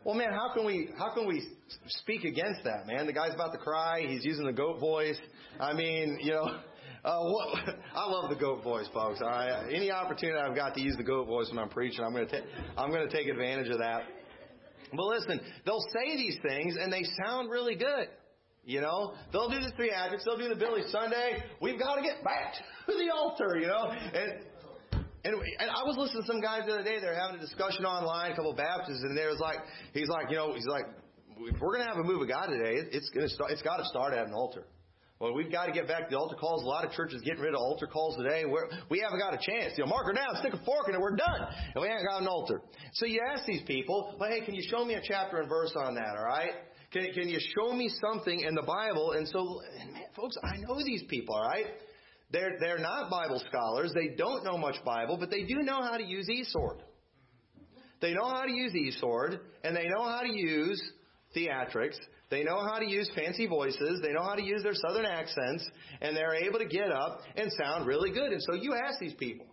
Well, 0.05 0.15
man, 0.15 0.31
how 0.31 0.53
can 0.53 0.65
we 0.65 0.89
how 0.97 1.13
can 1.13 1.27
we 1.27 1.45
speak 1.87 2.23
against 2.23 2.63
that, 2.63 2.87
man? 2.87 3.05
The 3.05 3.13
guy's 3.13 3.33
about 3.33 3.51
to 3.51 3.57
cry. 3.57 4.05
He's 4.07 4.23
using 4.23 4.45
the 4.45 4.53
goat 4.53 4.79
voice. 4.79 5.19
I 5.59 5.73
mean, 5.73 6.17
you 6.21 6.31
know, 6.31 6.59
uh, 7.05 7.19
I 7.95 8.09
love 8.09 8.29
the 8.29 8.35
goat 8.35 8.63
voice, 8.63 8.87
folks. 8.93 9.19
All 9.21 9.29
right, 9.29 9.71
any 9.73 9.91
opportunity 9.91 10.37
I've 10.37 10.55
got 10.55 10.73
to 10.75 10.81
use 10.81 10.95
the 10.97 11.03
goat 11.03 11.27
voice 11.27 11.49
when 11.49 11.59
I'm 11.59 11.69
preaching, 11.69 12.03
I'm 12.03 12.13
going 12.13 12.27
to 12.27 12.31
take 12.31 12.49
I'm 12.77 12.91
going 12.91 13.07
to 13.07 13.15
take 13.15 13.27
advantage 13.27 13.69
of 13.69 13.79
that. 13.79 14.03
But 14.91 15.05
listen, 15.05 15.39
they'll 15.65 15.85
say 15.93 16.15
these 16.17 16.37
things 16.41 16.75
and 16.79 16.91
they 16.91 17.03
sound 17.23 17.49
really 17.49 17.75
good. 17.75 18.07
You 18.65 18.81
know, 18.81 19.13
they'll 19.31 19.49
do 19.49 19.59
the 19.59 19.71
three 19.75 19.91
theatrics, 19.91 20.25
they'll 20.25 20.37
do 20.37 20.49
the 20.49 20.59
Billy 20.59 20.81
Sunday. 20.91 21.43
We've 21.61 21.79
got 21.79 21.95
to 21.95 22.01
get 22.01 22.23
back 22.23 22.53
to 22.87 22.93
the 22.93 23.11
altar, 23.13 23.57
you 23.59 23.67
know. 23.67 23.91
And 23.91 24.45
and, 25.23 25.35
and 25.35 25.69
I 25.69 25.83
was 25.83 25.97
listening 25.97 26.23
to 26.23 26.27
some 26.27 26.39
guys 26.39 26.63
the 26.65 26.73
other 26.73 26.83
day. 26.83 26.99
They're 27.01 27.19
having 27.19 27.37
a 27.37 27.41
discussion 27.41 27.83
online, 27.83 28.31
a 28.31 28.35
couple 28.35 28.51
of 28.51 28.57
Baptists, 28.57 29.03
and 29.03 29.17
there 29.17 29.29
was 29.29 29.39
like, 29.39 29.57
he's 29.93 30.07
like, 30.07 30.29
you 30.29 30.37
know, 30.37 30.53
he's 30.53 30.67
like, 30.67 30.85
if 31.39 31.59
we're 31.59 31.75
going 31.75 31.85
to 31.85 31.91
have 31.91 31.97
a 31.99 32.07
move 32.07 32.21
of 32.21 32.27
God 32.29 32.47
today, 32.47 32.87
it's 32.91 33.09
going 33.09 33.27
to 33.27 33.33
start. 33.33 33.51
It's 33.51 33.61
got 33.61 33.77
to 33.77 33.85
start 33.85 34.13
at 34.13 34.27
an 34.27 34.33
altar. 34.33 34.63
Well, 35.19 35.33
we've 35.33 35.51
got 35.51 35.65
to 35.65 35.73
get 35.73 35.85
back 35.85 36.07
to 36.07 36.15
the 36.15 36.17
altar 36.17 36.37
calls. 36.37 36.63
A 36.63 36.65
lot 36.65 36.85
of 36.85 36.93
churches 36.93 37.21
getting 37.23 37.41
rid 37.41 37.53
of 37.53 37.59
altar 37.59 37.87
calls 37.87 38.15
today. 38.15 38.45
We're, 38.45 38.69
we 38.89 39.01
haven't 39.01 39.19
got 39.19 39.33
a 39.33 39.37
chance. 39.37 39.73
You 39.75 39.83
know, 39.83 39.89
mark 39.89 40.05
her 40.05 40.13
down, 40.13 40.29
stick 40.39 40.53
a 40.53 40.63
fork 40.63 40.87
in 40.87 40.95
it, 40.95 41.01
we're 41.01 41.17
done. 41.17 41.41
And 41.75 41.81
we 41.81 41.89
haven't 41.89 42.05
got 42.05 42.21
an 42.21 42.27
altar. 42.27 42.61
So 42.93 43.05
you 43.05 43.19
ask 43.29 43.45
these 43.45 43.63
people, 43.63 44.15
well, 44.17 44.29
hey, 44.29 44.45
can 44.45 44.55
you 44.55 44.63
show 44.69 44.85
me 44.85 44.93
a 44.93 45.01
chapter 45.03 45.41
and 45.41 45.49
verse 45.49 45.73
on 45.75 45.95
that, 45.95 46.15
all 46.17 46.23
right? 46.23 46.51
Can, 46.93 47.11
can 47.13 47.27
you 47.27 47.37
show 47.53 47.73
me 47.73 47.91
something 48.01 48.39
in 48.39 48.55
the 48.55 48.61
Bible? 48.61 49.11
And 49.11 49.27
so, 49.27 49.59
man, 49.91 50.03
folks, 50.15 50.37
I 50.41 50.55
know 50.57 50.77
these 50.85 51.03
people, 51.09 51.35
all 51.35 51.49
right? 51.49 51.65
They're, 52.31 52.55
they're 52.61 52.79
not 52.79 53.09
Bible 53.09 53.41
scholars. 53.49 53.91
They 53.93 54.15
don't 54.15 54.45
know 54.45 54.57
much 54.57 54.77
Bible, 54.85 55.17
but 55.19 55.29
they 55.29 55.43
do 55.43 55.55
know 55.63 55.81
how 55.81 55.97
to 55.97 56.03
use 56.03 56.29
eSword. 56.29 56.79
They 58.01 58.13
know 58.13 58.29
how 58.29 58.43
to 58.43 58.51
use 58.51 58.71
eSword, 58.71 59.39
and 59.65 59.75
they 59.75 59.89
know 59.89 60.03
how 60.03 60.21
to 60.21 60.31
use 60.31 60.81
theatrics. 61.35 61.97
They 62.29 62.43
know 62.43 62.63
how 62.63 62.77
to 62.79 62.85
use 62.85 63.09
fancy 63.15 63.47
voices. 63.47 64.01
They 64.01 64.13
know 64.13 64.23
how 64.23 64.35
to 64.35 64.43
use 64.43 64.61
their 64.61 64.75
southern 64.75 65.05
accents, 65.05 65.67
and 66.01 66.15
they're 66.15 66.35
able 66.35 66.59
to 66.59 66.65
get 66.65 66.91
up 66.91 67.21
and 67.35 67.49
sound 67.59 67.87
really 67.87 68.11
good. 68.11 68.31
And 68.31 68.41
so 68.43 68.53
you 68.53 68.75
ask 68.75 68.99
these 68.99 69.15
people, 69.15 69.47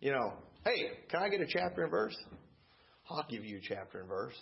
you 0.00 0.12
know, 0.12 0.32
hey, 0.64 0.90
can 1.08 1.22
I 1.22 1.28
get 1.28 1.40
a 1.40 1.46
chapter 1.46 1.82
and 1.82 1.90
verse? 1.90 2.16
I'll 3.08 3.26
give 3.30 3.44
you 3.44 3.58
a 3.58 3.60
chapter 3.60 4.00
and 4.00 4.08
verse. 4.08 4.34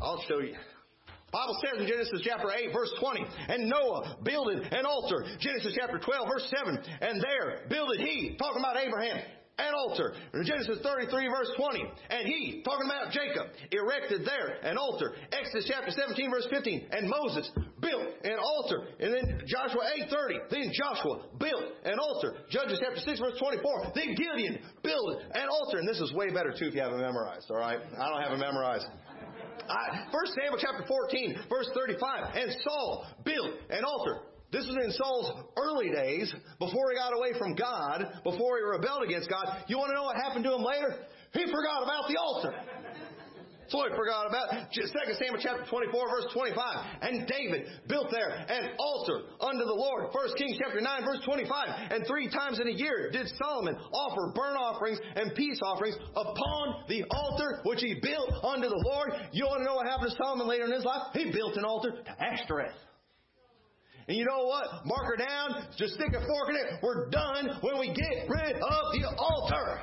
I'll 0.00 0.22
show 0.28 0.38
you. 0.38 0.54
Bible 1.32 1.58
says 1.64 1.80
in 1.80 1.88
Genesis 1.88 2.20
chapter 2.22 2.48
8 2.48 2.72
verse 2.72 2.92
20, 3.00 3.26
and 3.48 3.68
Noah 3.68 4.18
builded 4.22 4.72
an 4.72 4.86
altar. 4.86 5.24
Genesis 5.40 5.74
chapter 5.76 5.98
12 5.98 6.28
verse 6.28 6.54
7, 6.64 6.78
and 7.00 7.20
there 7.20 7.66
builded 7.68 7.98
he, 7.98 8.36
talking 8.38 8.60
about 8.60 8.76
Abraham, 8.76 9.20
an 9.58 9.72
altar. 9.74 10.14
In 10.34 10.44
Genesis 10.44 10.78
33 10.82 11.28
verse 11.28 11.50
20, 11.56 11.84
and 12.10 12.26
he, 12.26 12.62
talking 12.64 12.86
about 12.86 13.12
Jacob, 13.12 13.54
erected 13.70 14.26
there 14.26 14.58
an 14.62 14.76
altar. 14.76 15.14
Exodus 15.30 15.70
chapter 15.70 15.90
17 15.90 16.30
verse 16.30 16.46
15, 16.50 16.88
and 16.90 17.08
Moses 17.08 17.50
built 17.80 18.02
an 18.24 18.38
altar. 18.38 18.88
And 18.98 19.14
then 19.14 19.42
Joshua 19.46 19.86
8.30, 20.10 20.50
then 20.50 20.72
Joshua 20.74 21.22
built 21.38 21.64
an 21.84 21.98
altar. 21.98 22.34
Judges 22.50 22.80
chapter 22.82 23.00
6 23.00 23.20
verse 23.20 23.38
24, 23.38 23.92
then 23.94 24.14
Gideon 24.14 24.58
built 24.82 25.22
an 25.34 25.48
altar. 25.48 25.78
And 25.78 25.88
this 25.88 26.00
is 26.00 26.12
way 26.12 26.30
better 26.30 26.50
too 26.50 26.66
if 26.66 26.74
you 26.74 26.80
have 26.82 26.92
it 26.92 26.98
memorized, 26.98 27.50
alright? 27.50 27.78
I 27.78 28.08
don't 28.08 28.22
have 28.22 28.32
it 28.32 28.42
memorized. 28.42 28.86
First 30.12 30.34
Samuel 30.34 30.58
chapter 30.60 30.84
14, 30.86 31.38
verse 31.48 31.70
35. 31.74 32.36
And 32.36 32.50
Saul 32.64 33.06
built 33.24 33.50
an 33.70 33.84
altar. 33.84 34.33
This 34.54 34.70
was 34.70 34.78
in 34.78 34.92
Saul's 34.94 35.50
early 35.58 35.90
days, 35.90 36.30
before 36.62 36.86
he 36.90 36.94
got 36.94 37.10
away 37.10 37.34
from 37.34 37.58
God, 37.58 38.06
before 38.22 38.54
he 38.54 38.62
rebelled 38.62 39.02
against 39.02 39.26
God. 39.26 39.66
You 39.66 39.82
want 39.82 39.90
to 39.90 39.98
know 39.98 40.06
what 40.06 40.14
happened 40.14 40.46
to 40.46 40.54
him 40.54 40.62
later? 40.62 40.94
He 41.34 41.42
forgot 41.50 41.82
about 41.82 42.06
the 42.06 42.14
altar. 42.14 42.54
So 43.66 43.82
I 43.82 43.90
forgot 43.96 44.30
about 44.30 44.70
2 44.70 44.86
Samuel 44.86 45.42
chapter 45.42 45.66
24 45.66 45.90
verse 45.90 46.30
25. 46.30 46.54
And 47.02 47.26
David 47.26 47.66
built 47.88 48.14
there 48.14 48.30
an 48.30 48.78
altar 48.78 49.26
unto 49.40 49.64
the 49.64 49.74
Lord. 49.74 50.14
1 50.14 50.38
Kings 50.38 50.54
chapter 50.62 50.80
9 50.80 51.02
verse 51.02 51.18
25. 51.24 51.90
And 51.90 52.06
three 52.06 52.30
times 52.30 52.60
in 52.60 52.68
a 52.68 52.76
year 52.76 53.10
did 53.10 53.26
Solomon 53.42 53.74
offer 53.74 54.30
burnt 54.36 54.54
offerings 54.60 55.00
and 55.16 55.34
peace 55.34 55.58
offerings 55.64 55.96
upon 56.14 56.84
the 56.86 57.02
altar 57.10 57.58
which 57.64 57.80
he 57.80 57.98
built 57.98 58.30
unto 58.44 58.68
the 58.68 58.82
Lord. 58.86 59.18
You 59.32 59.46
want 59.46 59.60
to 59.60 59.64
know 59.64 59.74
what 59.74 59.86
happened 59.90 60.10
to 60.10 60.16
Solomon 60.22 60.46
later 60.46 60.66
in 60.66 60.72
his 60.72 60.84
life? 60.84 61.10
He 61.14 61.32
built 61.32 61.56
an 61.56 61.64
altar 61.64 61.90
to 61.90 62.24
Ashtoreth. 62.24 62.76
And 64.06 64.16
you 64.16 64.24
know 64.24 64.44
what? 64.44 64.84
Mark 64.84 65.06
her 65.06 65.16
down. 65.16 65.66
Just 65.76 65.94
stick 65.94 66.08
a 66.08 66.26
fork 66.26 66.50
in 66.50 66.56
it. 66.56 66.82
We're 66.82 67.08
done 67.10 67.58
when 67.62 67.78
we 67.78 67.88
get 67.88 68.28
rid 68.28 68.56
of 68.56 68.82
the 68.92 69.14
altar. 69.16 69.80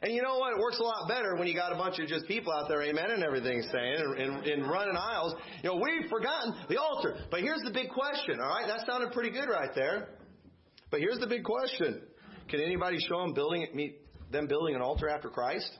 And 0.00 0.14
you 0.14 0.22
know 0.22 0.38
what? 0.38 0.52
It 0.52 0.60
works 0.60 0.78
a 0.78 0.82
lot 0.84 1.08
better 1.08 1.34
when 1.36 1.48
you 1.48 1.54
got 1.54 1.72
a 1.72 1.76
bunch 1.76 1.98
of 1.98 2.06
just 2.06 2.26
people 2.28 2.52
out 2.52 2.68
there, 2.68 2.82
amen, 2.82 3.10
and 3.10 3.24
everything 3.24 3.62
saying, 3.72 4.42
and, 4.46 4.70
running 4.70 4.96
aisles. 4.96 5.34
You 5.62 5.70
know, 5.70 5.76
we've 5.76 6.08
forgotten 6.08 6.54
the 6.68 6.80
altar. 6.80 7.16
But 7.30 7.40
here's 7.40 7.62
the 7.62 7.72
big 7.72 7.90
question, 7.90 8.38
all 8.40 8.48
right? 8.48 8.66
That 8.68 8.86
sounded 8.86 9.12
pretty 9.12 9.30
good 9.30 9.48
right 9.48 9.70
there. 9.74 10.10
But 10.90 11.00
here's 11.00 11.18
the 11.18 11.26
big 11.26 11.42
question. 11.42 12.02
Can 12.48 12.60
anybody 12.60 12.98
show 13.08 13.20
them 13.22 13.34
building, 13.34 13.66
them 14.30 14.46
building 14.46 14.76
an 14.76 14.82
altar 14.82 15.08
after 15.08 15.28
Christ? 15.28 15.70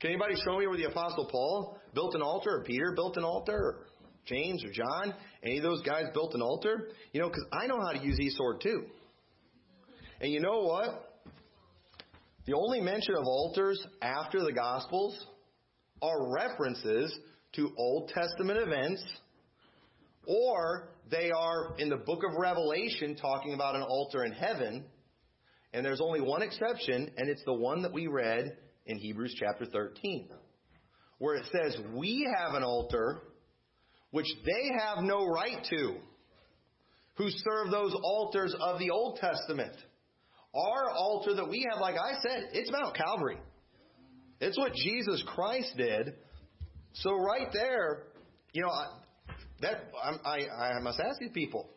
Can 0.00 0.10
anybody 0.10 0.34
show 0.42 0.58
me 0.58 0.66
where 0.66 0.78
the 0.78 0.84
Apostle 0.84 1.28
Paul 1.30 1.78
built 1.94 2.14
an 2.14 2.22
altar, 2.22 2.56
or 2.56 2.64
Peter 2.64 2.92
built 2.96 3.18
an 3.18 3.24
altar, 3.24 3.52
or 3.52 3.86
James 4.24 4.64
or 4.64 4.72
John? 4.72 5.14
Any 5.42 5.58
of 5.58 5.62
those 5.62 5.82
guys 5.82 6.04
built 6.12 6.34
an 6.34 6.42
altar? 6.42 6.88
You 7.12 7.20
know, 7.20 7.28
because 7.28 7.46
I 7.52 7.66
know 7.66 7.80
how 7.80 7.92
to 7.92 8.04
use 8.04 8.18
eSword 8.18 8.60
too. 8.60 8.84
And 10.20 10.30
you 10.30 10.40
know 10.40 10.60
what? 10.60 11.22
The 12.46 12.54
only 12.54 12.80
mention 12.80 13.14
of 13.14 13.24
altars 13.24 13.80
after 14.02 14.42
the 14.42 14.52
Gospels 14.52 15.26
are 16.02 16.32
references 16.34 17.16
to 17.52 17.70
Old 17.78 18.08
Testament 18.08 18.58
events, 18.58 19.02
or 20.26 20.90
they 21.10 21.30
are 21.30 21.74
in 21.78 21.88
the 21.88 21.96
book 21.96 22.22
of 22.24 22.38
Revelation 22.38 23.16
talking 23.16 23.54
about 23.54 23.76
an 23.76 23.82
altar 23.82 24.24
in 24.24 24.32
heaven. 24.32 24.84
And 25.72 25.84
there's 25.84 26.00
only 26.00 26.20
one 26.20 26.42
exception, 26.42 27.10
and 27.16 27.28
it's 27.28 27.44
the 27.44 27.54
one 27.54 27.82
that 27.82 27.92
we 27.92 28.06
read 28.06 28.56
in 28.86 28.98
Hebrews 28.98 29.34
chapter 29.38 29.64
13, 29.64 30.28
where 31.18 31.36
it 31.36 31.44
says, 31.52 31.78
We 31.94 32.28
have 32.36 32.54
an 32.54 32.62
altar 32.62 33.22
which 34.10 34.26
they 34.44 34.70
have 34.78 35.04
no 35.04 35.26
right 35.26 35.64
to, 35.70 35.96
who 37.16 37.28
serve 37.28 37.70
those 37.70 37.94
altars 38.02 38.54
of 38.60 38.78
the 38.78 38.90
Old 38.90 39.18
Testament. 39.20 39.74
Our 40.54 40.90
altar 40.90 41.34
that 41.34 41.48
we 41.48 41.66
have, 41.70 41.80
like 41.80 41.96
I 41.96 42.14
said, 42.26 42.48
it's 42.52 42.70
Mount 42.72 42.96
Calvary. 42.96 43.38
It's 44.40 44.58
what 44.58 44.72
Jesus 44.74 45.22
Christ 45.26 45.74
did. 45.76 46.14
So 46.94 47.12
right 47.12 47.48
there, 47.52 48.04
you 48.52 48.62
know, 48.62 48.70
that 49.60 49.90
I, 50.02 50.38
I 50.58 50.68
I 50.76 50.80
must 50.80 50.98
ask 50.98 51.20
these 51.20 51.30
people. 51.32 51.68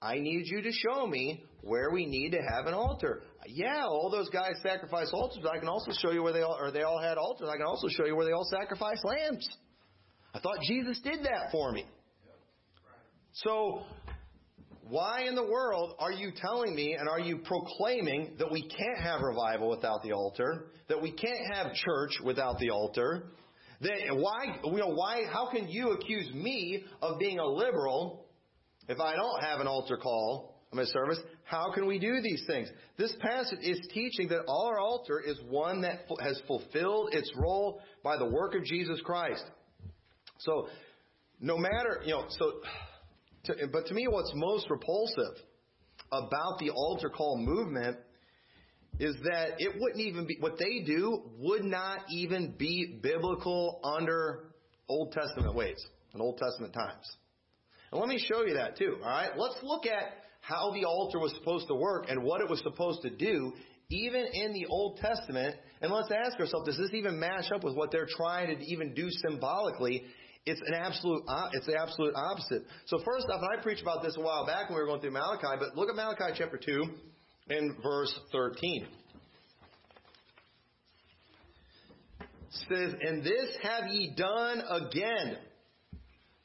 I 0.00 0.18
need 0.18 0.46
you 0.46 0.62
to 0.62 0.70
show 0.72 1.06
me 1.06 1.44
where 1.62 1.90
we 1.90 2.06
need 2.06 2.30
to 2.30 2.38
have 2.38 2.66
an 2.66 2.74
altar. 2.74 3.22
Yeah, 3.46 3.84
all 3.86 4.10
those 4.10 4.30
guys 4.30 4.52
sacrifice 4.62 5.10
altars, 5.12 5.40
but 5.42 5.52
I 5.52 5.58
can 5.58 5.68
also 5.68 5.90
show 6.00 6.12
you 6.12 6.22
where 6.22 6.32
they 6.32 6.42
all, 6.42 6.56
or 6.58 6.70
they 6.70 6.82
all 6.82 7.00
had 7.00 7.18
altars. 7.18 7.48
I 7.52 7.56
can 7.56 7.66
also 7.66 7.88
show 7.88 8.06
you 8.06 8.14
where 8.14 8.24
they 8.24 8.32
all 8.32 8.46
sacrifice 8.50 8.98
lambs. 9.04 9.48
I 10.36 10.38
thought 10.38 10.58
Jesus 10.68 11.00
did 11.00 11.20
that 11.24 11.50
for 11.50 11.72
me. 11.72 11.86
So, 13.32 13.84
why 14.82 15.22
in 15.22 15.34
the 15.34 15.42
world 15.42 15.94
are 15.98 16.12
you 16.12 16.30
telling 16.36 16.76
me 16.76 16.92
and 16.92 17.08
are 17.08 17.18
you 17.18 17.38
proclaiming 17.38 18.34
that 18.38 18.52
we 18.52 18.60
can't 18.60 18.98
have 19.02 19.22
revival 19.22 19.70
without 19.70 20.02
the 20.02 20.12
altar? 20.12 20.66
That 20.90 21.00
we 21.00 21.10
can't 21.10 21.54
have 21.54 21.72
church 21.72 22.20
without 22.22 22.58
the 22.58 22.68
altar? 22.68 23.28
That 23.80 24.14
why, 24.14 24.58
you 24.62 24.76
know, 24.76 24.90
why, 24.90 25.22
how 25.32 25.50
can 25.50 25.68
you 25.68 25.92
accuse 25.92 26.30
me 26.34 26.84
of 27.00 27.18
being 27.18 27.38
a 27.38 27.46
liberal 27.46 28.26
if 28.88 29.00
I 29.00 29.14
don't 29.16 29.42
have 29.42 29.60
an 29.60 29.66
altar 29.66 29.96
call 29.96 30.60
on 30.70 30.76
my 30.76 30.84
service? 30.84 31.18
How 31.44 31.72
can 31.72 31.86
we 31.86 31.98
do 31.98 32.20
these 32.20 32.44
things? 32.46 32.68
This 32.98 33.16
passage 33.20 33.60
is 33.62 33.80
teaching 33.94 34.28
that 34.28 34.44
our 34.46 34.78
altar 34.78 35.18
is 35.18 35.40
one 35.48 35.80
that 35.80 36.00
has 36.20 36.38
fulfilled 36.46 37.14
its 37.14 37.32
role 37.38 37.80
by 38.04 38.18
the 38.18 38.26
work 38.26 38.54
of 38.54 38.64
Jesus 38.64 39.00
Christ. 39.02 39.42
So, 40.38 40.68
no 41.40 41.56
matter, 41.56 42.00
you 42.04 42.12
know, 42.12 42.26
so, 42.28 42.52
to, 43.44 43.66
but 43.72 43.86
to 43.86 43.94
me, 43.94 44.06
what's 44.08 44.32
most 44.34 44.68
repulsive 44.70 45.42
about 46.12 46.58
the 46.58 46.70
altar 46.70 47.08
call 47.08 47.38
movement 47.38 47.98
is 48.98 49.16
that 49.24 49.58
it 49.58 49.74
wouldn't 49.78 50.00
even 50.00 50.26
be, 50.26 50.36
what 50.40 50.58
they 50.58 50.80
do 50.80 51.22
would 51.38 51.64
not 51.64 52.00
even 52.10 52.54
be 52.58 52.98
biblical 53.02 53.80
under 53.84 54.52
Old 54.88 55.12
Testament 55.12 55.54
ways 55.54 55.84
and 56.12 56.22
Old 56.22 56.38
Testament 56.38 56.72
times. 56.72 57.04
And 57.92 58.00
let 58.00 58.08
me 58.08 58.18
show 58.18 58.44
you 58.44 58.54
that 58.54 58.78
too, 58.78 58.96
alright? 59.02 59.30
Let's 59.36 59.58
look 59.62 59.86
at 59.86 60.14
how 60.40 60.72
the 60.72 60.84
altar 60.84 61.18
was 61.18 61.34
supposed 61.34 61.68
to 61.68 61.74
work 61.74 62.06
and 62.08 62.22
what 62.22 62.40
it 62.40 62.48
was 62.48 62.60
supposed 62.60 63.02
to 63.02 63.10
do 63.10 63.52
even 63.88 64.26
in 64.32 64.52
the 64.52 64.66
Old 64.66 64.98
Testament, 64.98 65.54
and 65.80 65.92
let's 65.92 66.10
ask 66.10 66.38
ourselves, 66.40 66.66
does 66.66 66.76
this 66.76 66.92
even 66.92 67.20
match 67.20 67.52
up 67.54 67.62
with 67.62 67.76
what 67.76 67.92
they're 67.92 68.08
trying 68.08 68.56
to 68.56 68.64
even 68.64 68.94
do 68.94 69.08
symbolically 69.28 70.04
it's 70.46 70.60
an 70.64 70.74
absolute, 70.74 71.24
it's 71.52 71.66
the 71.66 71.76
absolute 71.76 72.14
opposite. 72.14 72.62
So 72.86 72.98
first 73.04 73.26
off, 73.28 73.42
and 73.42 73.58
I 73.58 73.62
preached 73.62 73.82
about 73.82 74.02
this 74.02 74.16
a 74.16 74.20
while 74.20 74.46
back 74.46 74.70
when 74.70 74.76
we 74.76 74.82
were 74.82 74.86
going 74.86 75.00
through 75.00 75.10
Malachi, 75.10 75.58
but 75.58 75.76
look 75.76 75.90
at 75.90 75.96
Malachi 75.96 76.38
chapter 76.38 76.58
2 76.64 76.84
and 77.50 77.76
verse 77.82 78.16
13. 78.30 78.86
It 82.20 82.28
says, 82.68 82.94
And 83.00 83.24
this 83.24 83.56
have 83.62 83.90
ye 83.90 84.14
done 84.16 84.62
again. 84.70 85.36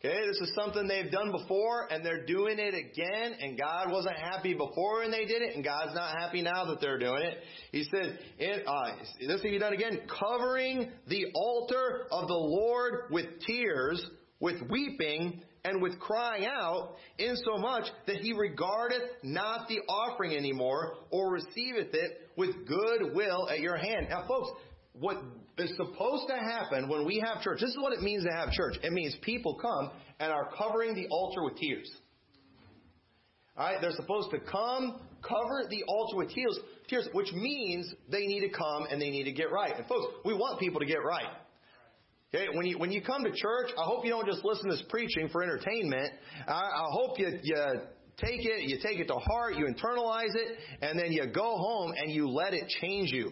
Okay, 0.04 0.26
this 0.26 0.38
is 0.42 0.52
something 0.56 0.88
they've 0.88 1.12
done 1.12 1.32
before 1.32 1.88
and 1.92 2.04
they're 2.04 2.26
doing 2.26 2.58
it 2.58 2.74
again 2.74 3.36
and 3.40 3.56
God 3.56 3.92
wasn't 3.92 4.18
happy 4.18 4.56
before 4.56 5.02
when 5.02 5.12
they 5.12 5.26
did 5.26 5.44
it 5.44 5.56
and 5.56 5.64
God's 5.64 5.94
not 5.94 6.18
happy 6.18 6.42
now 6.42 6.66
that 6.66 6.82
they're 6.82 6.98
doing 6.98 7.22
it. 7.22 7.38
He 7.72 7.84
said, 7.84 8.18
uh, 8.66 8.96
this 9.20 9.44
have 9.44 9.52
you 9.52 9.60
done 9.60 9.74
again, 9.74 10.00
covering 10.20 10.90
the 11.08 11.28
altar 11.36 12.08
of 12.12 12.28
the 12.28 12.34
Lord 12.34 13.12
with 13.12 13.28
tears, 13.46 14.04
with 14.40 14.56
weeping, 14.72 15.44
and 15.64 15.84
with 15.84 16.00
crying 16.00 16.48
out, 16.48 16.96
insomuch 17.20 17.86
that 18.08 18.16
he 18.16 18.34
regardeth 18.34 19.04
not 19.22 19.68
the 19.68 19.82
offering 19.88 20.36
anymore, 20.36 20.96
or 21.12 21.32
receiveth 21.32 21.94
it 21.94 22.28
with 22.36 22.68
good 22.68 23.14
will 23.14 23.48
at 23.50 23.60
your 23.60 23.78
hand. 23.78 24.08
Now 24.10 24.26
folks, 24.28 24.50
what 24.94 25.18
is 25.62 25.76
supposed 25.78 26.28
to 26.28 26.36
happen 26.36 26.90
when 26.90 27.06
we 27.06 27.24
have 27.26 27.42
church. 27.42 27.62
This 27.62 27.70
is 27.70 27.78
what 27.78 27.94
it 27.94 28.02
means 28.02 28.24
to 28.26 28.32
have 28.32 28.52
church. 28.52 28.76
It 28.84 28.92
means 28.92 29.16
people 29.22 29.56
come 29.62 29.92
and 30.20 30.32
are 30.32 30.50
covering 30.58 30.94
the 30.96 31.08
altar 31.10 31.44
with 31.44 31.58
tears. 31.58 31.90
Alright, 33.58 33.82
they're 33.82 33.92
supposed 33.92 34.32
to 34.32 34.40
come, 34.40 35.02
cover 35.22 35.68
the 35.70 35.84
altar 35.88 36.18
with 36.18 36.30
tears, 36.34 36.58
tears, 36.88 37.08
which 37.14 37.32
means 37.34 37.94
they 38.10 38.26
need 38.26 38.42
to 38.42 38.50
come 38.50 38.88
and 38.90 39.02
they 39.02 39.10
need 39.10 39.26
to 39.26 39.32
get 39.32 39.52
right. 39.52 39.76
And 39.78 39.86
folks, 39.88 40.06
we 40.26 40.34
want 40.34 40.60
people 40.60 40.80
to 40.80 40.86
get 40.86 41.04
right. 41.04 41.28
Okay, 42.34 42.48
when 42.54 42.66
you 42.66 42.80
when 42.80 42.92
you 42.92 43.02
come 43.02 43.26
to 43.26 43.30
church, 43.30 43.72
I 43.78 43.84
hope 43.84 44.06
you 44.06 44.10
don't 44.10 44.26
just 44.26 44.46
listen 44.46 44.70
to 44.70 44.76
this 44.78 44.86
preaching 44.88 45.28
for 45.30 45.44
entertainment. 45.44 46.14
I, 46.48 46.54
I 46.54 46.88
hope 46.90 47.20
you 47.20 47.28
you 47.44 47.56
take 48.16 48.46
it, 48.46 48.70
you 48.70 48.78
take 48.82 49.00
it 49.00 49.08
to 49.08 49.16
heart, 49.16 49.56
you 49.56 49.66
internalize 49.66 50.34
it, 50.34 50.58
and 50.82 50.98
then 50.98 51.12
you 51.12 51.28
go 51.28 51.58
home 51.58 51.94
and 51.98 52.10
you 52.10 52.30
let 52.30 52.54
it 52.54 52.70
change 52.80 53.12
you. 53.12 53.32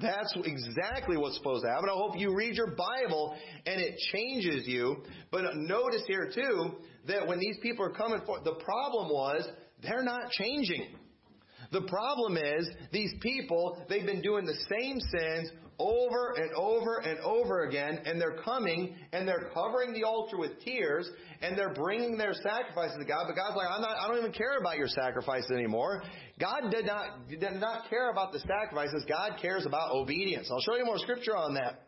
That's 0.00 0.34
exactly 0.44 1.16
what's 1.16 1.36
supposed 1.36 1.64
to 1.64 1.70
happen. 1.70 1.88
I 1.88 1.94
hope 1.94 2.18
you 2.18 2.34
read 2.34 2.54
your 2.54 2.74
Bible 2.74 3.36
and 3.66 3.80
it 3.80 3.98
changes 4.12 4.66
you. 4.66 5.02
But 5.30 5.56
notice 5.56 6.02
here 6.06 6.30
too 6.34 6.76
that 7.06 7.26
when 7.26 7.38
these 7.38 7.56
people 7.62 7.84
are 7.84 7.90
coming 7.90 8.20
for, 8.24 8.40
the 8.42 8.54
problem 8.54 9.08
was 9.08 9.46
they're 9.82 10.02
not 10.02 10.30
changing. 10.30 10.86
The 11.72 11.82
problem 11.82 12.36
is 12.36 12.68
these 12.92 13.12
people, 13.20 13.84
they've 13.88 14.06
been 14.06 14.22
doing 14.22 14.44
the 14.44 14.58
same 14.70 14.98
sins 14.98 15.50
over 15.80 16.34
and 16.36 16.52
over 16.54 16.98
and 16.98 17.18
over 17.20 17.64
again, 17.64 18.00
and 18.04 18.20
they're 18.20 18.36
coming 18.44 18.94
and 19.12 19.26
they're 19.26 19.50
covering 19.54 19.94
the 19.94 20.04
altar 20.04 20.36
with 20.38 20.60
tears, 20.62 21.08
and 21.40 21.56
they're 21.56 21.72
bringing 21.72 22.18
their 22.18 22.34
sacrifices 22.34 22.96
to 22.98 23.04
God. 23.04 23.24
But 23.26 23.36
God's 23.36 23.56
like, 23.56 23.68
I'm 23.70 23.80
not, 23.80 23.96
I 23.98 24.06
don't 24.06 24.18
even 24.18 24.32
care 24.32 24.58
about 24.60 24.76
your 24.76 24.88
sacrifices 24.88 25.50
anymore. 25.50 26.02
God 26.38 26.70
did 26.70 26.86
not 26.86 27.28
did 27.28 27.40
not 27.54 27.88
care 27.88 28.10
about 28.10 28.32
the 28.32 28.40
sacrifices. 28.40 29.04
God 29.08 29.38
cares 29.40 29.64
about 29.64 29.92
obedience. 29.92 30.48
I'll 30.50 30.60
show 30.60 30.76
you 30.76 30.84
more 30.84 30.98
scripture 30.98 31.36
on 31.36 31.54
that. 31.54 31.86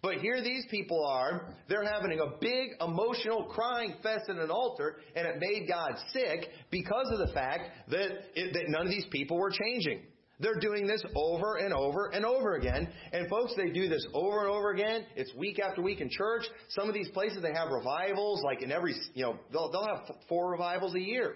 But 0.00 0.18
here 0.18 0.40
these 0.40 0.64
people 0.70 1.04
are, 1.04 1.54
they're 1.68 1.84
having 1.84 2.20
a 2.20 2.38
big 2.40 2.70
emotional 2.80 3.46
crying 3.46 3.94
fest 4.00 4.26
at 4.28 4.36
an 4.36 4.50
altar, 4.50 4.98
and 5.16 5.26
it 5.26 5.40
made 5.40 5.66
God 5.68 5.90
sick 6.12 6.48
because 6.70 7.10
of 7.12 7.26
the 7.26 7.34
fact 7.34 7.70
that, 7.88 8.10
it, 8.36 8.52
that 8.52 8.64
none 8.68 8.86
of 8.86 8.92
these 8.92 9.06
people 9.10 9.36
were 9.38 9.50
changing. 9.50 10.02
They're 10.40 10.60
doing 10.60 10.86
this 10.86 11.02
over 11.16 11.56
and 11.56 11.74
over 11.74 12.10
and 12.14 12.24
over 12.24 12.54
again. 12.54 12.88
And 13.12 13.28
folks, 13.28 13.54
they 13.56 13.70
do 13.70 13.88
this 13.88 14.06
over 14.14 14.40
and 14.40 14.48
over 14.48 14.70
again. 14.70 15.04
It's 15.16 15.34
week 15.34 15.58
after 15.58 15.82
week 15.82 16.00
in 16.00 16.08
church. 16.10 16.44
Some 16.68 16.88
of 16.88 16.94
these 16.94 17.08
places, 17.08 17.42
they 17.42 17.52
have 17.52 17.70
revivals, 17.70 18.42
like 18.44 18.62
in 18.62 18.70
every, 18.70 18.94
you 19.14 19.24
know, 19.24 19.36
they'll, 19.52 19.70
they'll 19.72 19.86
have 19.86 20.14
four 20.28 20.52
revivals 20.52 20.94
a 20.94 21.00
year. 21.00 21.34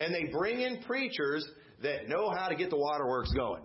And 0.00 0.14
they 0.14 0.30
bring 0.32 0.60
in 0.60 0.82
preachers 0.84 1.46
that 1.82 2.08
know 2.08 2.30
how 2.30 2.48
to 2.48 2.54
get 2.54 2.70
the 2.70 2.78
waterworks 2.78 3.32
going. 3.32 3.62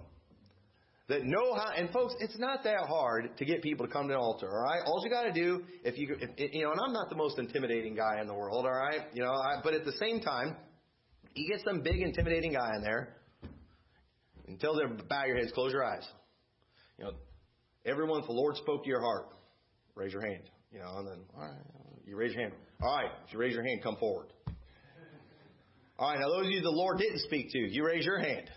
That 1.08 1.24
know 1.24 1.54
how, 1.54 1.72
and 1.78 1.92
folks, 1.92 2.16
it's 2.20 2.38
not 2.40 2.64
that 2.64 2.88
hard 2.88 3.38
to 3.38 3.46
get 3.46 3.62
people 3.62 3.86
to 3.86 3.92
come 3.94 4.08
to 4.08 4.16
an 4.16 4.20
altar, 4.20 4.48
alright? 4.48 4.82
All 4.88 5.02
you 5.04 5.10
gotta 5.10 5.32
do, 5.32 5.64
if 5.84 6.00
you, 6.00 6.18
if, 6.20 6.54
you 6.54 6.64
know, 6.64 6.72
and 6.72 6.80
I'm 6.84 6.94
not 6.94 7.10
the 7.10 7.16
most 7.16 7.38
intimidating 7.38 7.96
guy 7.96 8.20
in 8.20 8.28
the 8.28 8.34
world, 8.34 8.66
alright? 8.66 9.02
You 9.14 9.22
know, 9.22 9.32
I, 9.32 9.62
but 9.64 9.76
at 9.76 9.86
the 9.86 9.92
same 9.94 10.20
time, 10.20 10.56
you 11.36 11.48
get 11.48 11.64
some 11.64 11.82
big 11.82 12.02
intimidating 12.02 12.54
guy 12.54 12.72
in 12.76 12.82
there, 12.82 13.18
until 14.48 14.76
then, 14.76 15.02
bow 15.10 15.26
your 15.26 15.38
heads, 15.38 15.52
close 15.54 15.72
your 15.72 15.84
eyes. 15.84 16.08
You 16.98 17.06
know, 17.06 17.12
everyone, 17.86 18.22
if 18.22 18.28
the 18.28 18.34
Lord 18.34 18.56
spoke 18.58 18.84
to 18.84 18.90
your 18.90 19.02
heart, 19.02 19.28
raise 19.96 20.14
your 20.14 20.22
hand. 20.22 20.44
You 20.72 20.80
know, 20.80 20.98
and 20.98 21.08
then, 21.08 21.20
all 21.36 21.44
right, 21.44 21.56
you 22.06 22.16
raise 22.16 22.34
your 22.34 22.42
hand. 22.42 22.54
All 22.82 22.96
right, 22.96 23.12
if 23.26 23.34
you 23.34 23.40
raise 23.40 23.54
your 23.54 23.64
hand, 23.64 23.82
come 23.82 23.96
forward. 23.98 24.28
All 25.98 26.10
right, 26.10 26.20
now 26.20 26.28
those 26.28 26.48
of 26.48 26.52
you 26.52 26.62
the 26.62 26.70
Lord 26.70 26.98
didn't 26.98 27.20
speak 27.20 27.52
to, 27.52 27.58
you 27.58 27.86
raise 27.86 28.06
your 28.06 28.20
hand. 28.20 28.50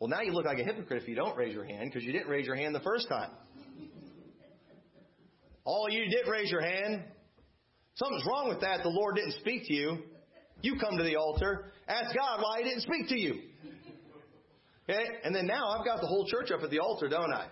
Well, 0.00 0.08
now 0.08 0.20
you 0.22 0.32
look 0.32 0.44
like 0.44 0.58
a 0.58 0.64
hypocrite 0.64 1.02
if 1.02 1.08
you 1.08 1.14
don't 1.14 1.36
raise 1.36 1.54
your 1.54 1.64
hand 1.64 1.84
because 1.84 2.02
you 2.02 2.12
didn't 2.12 2.28
raise 2.28 2.46
your 2.46 2.56
hand 2.56 2.74
the 2.74 2.80
first 2.80 3.08
time. 3.08 3.30
All 5.64 5.88
you 5.88 6.06
did 6.06 6.28
raise 6.28 6.50
your 6.50 6.60
hand. 6.60 7.04
Something's 7.94 8.26
wrong 8.26 8.48
with 8.48 8.62
that. 8.62 8.82
The 8.82 8.88
Lord 8.88 9.14
didn't 9.14 9.34
speak 9.34 9.62
to 9.68 9.72
you. 9.72 9.98
You 10.60 10.76
come 10.80 10.96
to 10.96 11.04
the 11.04 11.16
altar, 11.16 11.72
ask 11.86 12.16
God 12.16 12.40
why 12.42 12.58
He 12.58 12.64
didn't 12.64 12.82
speak 12.82 13.08
to 13.08 13.18
you. 13.18 13.42
Okay? 14.92 15.04
And 15.24 15.34
then 15.34 15.46
now 15.46 15.68
I've 15.68 15.84
got 15.84 16.00
the 16.00 16.06
whole 16.06 16.26
church 16.26 16.50
up 16.50 16.62
at 16.62 16.70
the 16.70 16.78
altar, 16.78 17.08
don't 17.08 17.32
I? 17.32 17.46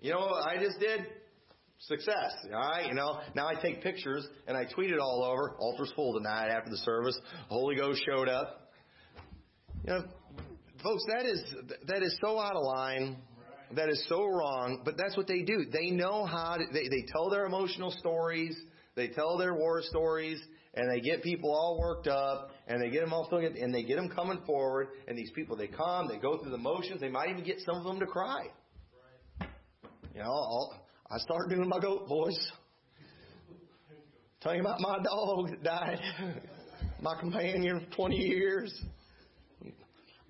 You 0.00 0.12
know 0.12 0.20
what 0.20 0.46
I 0.46 0.62
just 0.62 0.78
did? 0.78 1.00
Success. 1.80 2.32
Alright? 2.52 2.86
You 2.86 2.94
know, 2.94 3.20
now 3.34 3.48
I 3.48 3.54
take 3.54 3.82
pictures 3.82 4.26
and 4.46 4.56
I 4.56 4.64
tweet 4.64 4.90
it 4.90 4.98
all 4.98 5.24
over. 5.24 5.56
Altar's 5.58 5.92
full 5.94 6.14
tonight 6.14 6.48
after 6.48 6.70
the 6.70 6.76
service. 6.78 7.18
Holy 7.48 7.76
Ghost 7.76 8.02
showed 8.08 8.28
up. 8.28 8.70
You 9.84 9.92
know, 9.92 10.04
folks, 10.82 11.02
that 11.14 11.26
is, 11.26 11.42
that 11.86 12.02
is 12.02 12.16
so 12.20 12.38
out 12.38 12.56
of 12.56 12.62
line. 12.64 13.16
That 13.76 13.90
is 13.90 14.02
so 14.08 14.24
wrong, 14.24 14.80
but 14.82 14.96
that's 14.96 15.14
what 15.14 15.26
they 15.26 15.42
do. 15.42 15.66
They 15.70 15.90
know 15.90 16.24
how 16.24 16.56
to, 16.56 16.64
they, 16.72 16.88
they 16.88 17.04
tell 17.12 17.28
their 17.28 17.44
emotional 17.44 17.90
stories. 17.90 18.56
They 18.94 19.08
tell 19.08 19.36
their 19.36 19.54
war 19.54 19.82
stories 19.82 20.40
and 20.78 20.88
they 20.88 21.00
get 21.00 21.24
people 21.24 21.50
all 21.50 21.76
worked 21.78 22.06
up, 22.06 22.50
and 22.68 22.80
they 22.80 22.88
get 22.88 23.00
them 23.00 23.12
all 23.12 23.28
feeling, 23.28 23.56
and 23.60 23.74
they 23.74 23.82
get 23.82 23.96
them 23.96 24.08
coming 24.08 24.40
forward, 24.46 24.88
and 25.08 25.18
these 25.18 25.30
people, 25.32 25.56
they 25.56 25.66
come, 25.66 26.06
they 26.06 26.18
go 26.18 26.38
through 26.38 26.52
the 26.52 26.58
motions, 26.58 27.00
they 27.00 27.08
might 27.08 27.28
even 27.30 27.42
get 27.42 27.58
some 27.66 27.76
of 27.76 27.84
them 27.84 27.98
to 27.98 28.06
cry. 28.06 28.46
You 30.14 30.20
know, 30.20 30.30
I'll, 30.30 30.80
I 31.10 31.18
start 31.18 31.48
doing 31.48 31.68
my 31.68 31.80
goat 31.80 32.08
voice. 32.08 32.52
Tell 34.40 34.54
you 34.54 34.60
about 34.60 34.78
my 34.80 34.98
dog 35.02 35.50
that 35.50 35.64
died. 35.64 36.00
my 37.02 37.18
companion 37.18 37.86
for 37.90 37.96
20 37.96 38.16
years. 38.16 38.80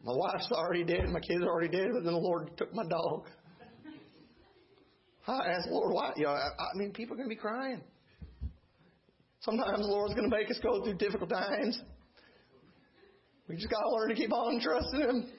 My 0.03 0.15
wife's 0.15 0.51
already 0.51 0.85
dead. 0.85 1.05
My 1.11 1.21
kids 1.21 1.43
are 1.43 1.49
already 1.49 1.69
dead. 1.69 1.89
But 1.93 2.05
then 2.05 2.15
the 2.15 2.19
Lord 2.19 2.57
took 2.57 2.73
my 2.75 2.85
dog. 2.89 3.27
I 5.27 5.51
asked 5.51 5.69
Lord 5.69 5.93
why. 5.93 6.13
You 6.17 6.25
know, 6.25 6.31
I, 6.31 6.49
I 6.49 6.77
mean, 6.77 6.93
people 6.93 7.15
are 7.15 7.19
going 7.19 7.29
to 7.29 7.35
be 7.35 7.41
crying. 7.41 7.83
Sometimes 9.49 9.79
the 9.79 9.87
Lord's 9.87 10.13
going 10.13 10.29
to 10.29 10.37
make 10.37 10.51
us 10.51 10.59
go 10.63 10.85
through 10.85 10.99
difficult 10.99 11.31
times. 11.31 11.81
We 13.49 13.57
just 13.57 13.71
got 13.71 13.81
to 13.81 13.89
learn 13.95 14.11
to 14.11 14.15
keep 14.15 14.31
on 14.31 14.61
trusting 14.61 15.01
Him. 15.01 15.31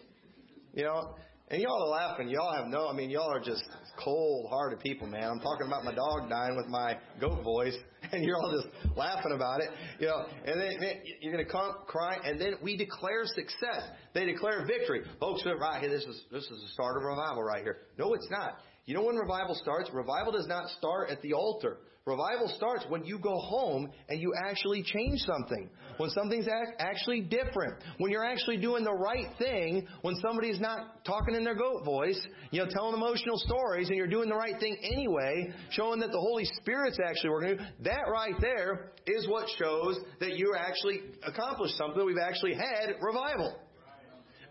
You 0.73 0.85
know, 0.85 1.13
and 1.49 1.61
y'all 1.61 1.83
are 1.83 1.89
laughing. 1.89 2.27
Y'all 2.27 2.51
have 2.55 2.65
no, 2.65 2.87
I 2.89 2.93
mean, 2.93 3.11
y'all 3.11 3.31
are 3.31 3.39
just 3.39 3.61
cold 4.03 4.47
hearted 4.49 4.79
people, 4.79 5.05
man. 5.05 5.29
I'm 5.29 5.39
talking 5.39 5.67
about 5.67 5.83
my 5.83 5.93
dog 5.93 6.27
dying 6.27 6.57
with 6.57 6.65
my 6.69 6.97
goat 7.21 7.43
voice, 7.43 7.75
and 8.11 8.23
you're 8.23 8.37
all 8.37 8.51
just 8.51 8.97
laughing 8.97 9.31
about 9.35 9.59
it. 9.61 9.69
You 9.99 10.07
know, 10.07 10.25
and 10.43 10.59
then, 10.59 10.77
then 10.79 10.93
you're 11.21 11.33
going 11.33 11.45
to 11.45 11.51
cry, 11.85 12.17
and 12.25 12.41
then 12.41 12.55
we 12.63 12.77
declare 12.77 13.25
success. 13.25 13.91
They 14.15 14.25
declare 14.25 14.65
victory. 14.65 15.03
Folks, 15.19 15.43
right 15.45 15.81
here, 15.81 15.91
this 15.91 16.05
is, 16.05 16.23
this 16.31 16.45
is 16.45 16.61
the 16.63 16.69
start 16.73 16.97
of 16.97 17.03
revival 17.03 17.43
right 17.43 17.61
here. 17.61 17.77
No, 17.99 18.15
it's 18.15 18.29
not. 18.31 18.57
You 18.87 18.95
know 18.95 19.03
when 19.03 19.17
revival 19.17 19.53
starts? 19.53 19.91
Revival 19.93 20.31
does 20.31 20.47
not 20.47 20.67
start 20.69 21.11
at 21.11 21.21
the 21.21 21.33
altar. 21.33 21.77
Revival 22.09 22.51
starts 22.55 22.85
when 22.89 23.05
you 23.05 23.19
go 23.19 23.37
home 23.37 23.87
and 24.09 24.19
you 24.19 24.33
actually 24.35 24.81
change 24.81 25.19
something. 25.19 25.69
When 25.97 26.09
something's 26.09 26.47
actually 26.79 27.21
different. 27.21 27.75
When 27.99 28.11
you're 28.11 28.25
actually 28.25 28.57
doing 28.57 28.83
the 28.83 28.93
right 28.93 29.27
thing. 29.37 29.87
When 30.01 30.15
somebody's 30.15 30.59
not 30.59 31.05
talking 31.05 31.35
in 31.35 31.43
their 31.43 31.53
goat 31.55 31.85
voice, 31.85 32.19
you 32.49 32.63
know, 32.63 32.69
telling 32.71 32.95
emotional 32.95 33.37
stories 33.37 33.89
and 33.89 33.97
you're 33.97 34.07
doing 34.07 34.27
the 34.27 34.35
right 34.35 34.59
thing 34.59 34.77
anyway, 34.83 35.53
showing 35.69 35.99
that 35.99 36.11
the 36.11 36.19
Holy 36.19 36.45
Spirit's 36.59 36.97
actually 37.05 37.29
working. 37.29 37.59
That 37.83 38.05
right 38.11 38.33
there 38.41 38.91
is 39.05 39.27
what 39.27 39.47
shows 39.59 39.99
that 40.19 40.35
you 40.35 40.55
actually 40.57 41.01
accomplished 41.21 41.77
something. 41.77 42.03
We've 42.03 42.17
actually 42.17 42.55
had 42.55 42.95
revival. 43.01 43.55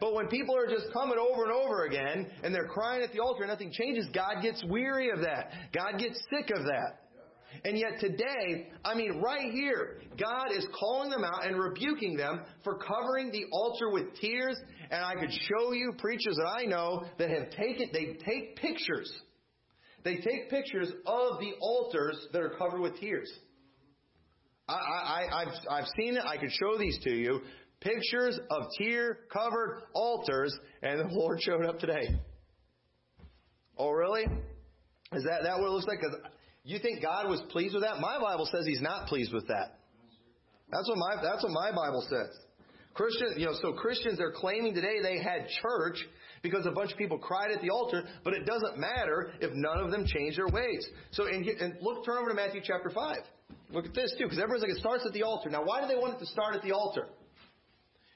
But 0.01 0.15
when 0.15 0.29
people 0.29 0.57
are 0.57 0.69
just 0.69 0.93
coming 0.93 1.19
over 1.19 1.43
and 1.43 1.53
over 1.53 1.85
again 1.87 2.31
and 2.45 2.55
they're 2.55 2.69
crying 2.69 3.03
at 3.03 3.13
the 3.13 3.19
altar 3.19 3.43
and 3.43 3.51
nothing 3.51 3.73
changes, 3.73 4.07
God 4.15 4.43
gets 4.43 4.63
weary 4.65 5.11
of 5.11 5.23
that. 5.23 5.51
God 5.75 5.99
gets 5.99 6.21
sick 6.31 6.51
of 6.57 6.63
that. 6.63 7.08
And 7.65 7.79
yet 7.79 8.01
today, 8.01 8.69
I 8.85 8.95
mean, 8.95 9.21
right 9.21 9.51
here, 9.53 10.01
God 10.19 10.49
is 10.57 10.67
calling 10.79 11.11
them 11.11 11.25
out 11.25 11.47
and 11.47 11.59
rebuking 11.59 12.17
them 12.17 12.43
for 12.65 12.79
covering 12.79 13.31
the 13.31 13.45
altar 13.53 13.91
with 13.91 14.15
tears. 14.21 14.57
And 14.91 15.05
I 15.05 15.15
could 15.15 15.33
show 15.33 15.73
you 15.73 15.93
preachers 15.99 16.37
that 16.37 16.49
I 16.49 16.65
know 16.65 17.05
that 17.19 17.31
have 17.31 17.51
taken, 17.51 17.91
they 17.93 18.17
take 18.25 18.57
pictures. 18.57 19.13
They 20.05 20.17
take 20.17 20.51
pictures 20.51 20.89
of 21.07 21.39
the 21.41 21.53
altars 21.61 22.19
that 22.33 22.43
are 22.43 22.55
covered 22.59 22.81
with 22.81 22.99
tears. 23.01 23.31
I, 24.69 24.75
I, 24.75 25.43
I've, 25.43 25.55
I've 25.71 25.89
seen 25.99 26.17
it. 26.17 26.23
I 26.25 26.37
could 26.37 26.53
show 26.53 26.79
these 26.79 26.99
to 27.05 27.11
you. 27.11 27.41
Pictures 27.81 28.39
of 28.51 28.63
tear 28.79 29.21
covered 29.33 29.83
altars, 29.95 30.57
and 30.83 31.01
the 31.01 31.05
Lord 31.15 31.41
showed 31.41 31.65
up 31.65 31.79
today. 31.79 32.21
Oh, 33.77 33.91
really? 33.91 34.25
Is 35.13 35.25
that, 35.25 35.43
that 35.45 35.59
what 35.59 35.69
it 35.69 35.71
looks 35.71 35.87
like? 35.87 36.01
Because 36.01 36.19
you 36.73 36.81
think 36.81 37.03
God 37.03 37.29
was 37.29 37.41
pleased 37.51 37.75
with 37.75 37.83
that? 37.83 38.01
My 38.01 38.19
Bible 38.21 38.49
says 38.51 38.67
He's 38.67 38.83
not 38.83 39.07
pleased 39.07 39.33
with 39.33 39.47
that. 39.49 39.79
That's 40.71 40.89
what 40.89 40.99
my 40.99 41.17
that's 41.23 41.43
what 41.43 41.53
my 41.53 41.71
Bible 41.71 42.05
says. 42.09 42.29
Christians, 42.95 43.35
you 43.37 43.47
know, 43.47 43.55
so 43.63 43.73
Christians 43.73 44.21
are 44.21 44.33
claiming 44.33 44.75
today 44.75 45.01
they 45.03 45.23
had 45.23 45.47
church 45.63 45.99
because 46.43 46.67
a 46.67 46.73
bunch 46.73 46.91
of 46.93 46.99
people 46.99 47.17
cried 47.17 47.53
at 47.53 47.63
the 47.63 47.71
altar, 47.71 48.05
but 48.25 48.35
it 48.35 48.45
doesn't 48.45 48.77
matter 48.77 49.31
if 49.41 49.53
none 49.55 49.79
of 49.79 49.91
them 49.91 50.05
change 50.05 50.37
their 50.37 50.49
ways. 50.49 50.87
So, 51.13 51.27
and, 51.27 51.47
and 51.47 51.75
look, 51.81 52.05
turn 52.05 52.19
over 52.19 52.29
to 52.29 52.35
Matthew 52.35 52.61
chapter 52.63 52.91
five. 52.91 53.19
Look 53.71 53.87
at 53.87 53.95
this 53.95 54.13
too, 54.19 54.25
because 54.25 54.39
everyone's 54.39 54.63
like 54.63 54.73
it 54.73 54.79
starts 54.79 55.05
at 55.07 55.13
the 55.13 55.23
altar. 55.23 55.49
Now, 55.49 55.65
why 55.65 55.81
do 55.81 55.89
they 55.89 55.97
want 55.97 56.15
it 56.15 56.19
to 56.19 56.27
start 56.27 56.55
at 56.55 56.63
the 56.63 56.73
altar? 56.73 57.07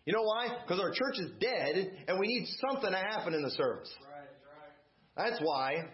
You 0.05 0.13
know 0.13 0.23
why? 0.23 0.49
Because 0.63 0.81
our 0.81 0.91
church 0.91 1.19
is 1.19 1.31
dead, 1.41 1.93
and 2.09 2.19
we 2.19 2.27
need 2.27 2.49
something 2.69 2.91
to 2.91 2.99
happen 2.99 3.35
in 3.35 3.43
the 3.43 3.51
service. 3.51 3.93
That's 5.17 5.39
why. 5.41 5.89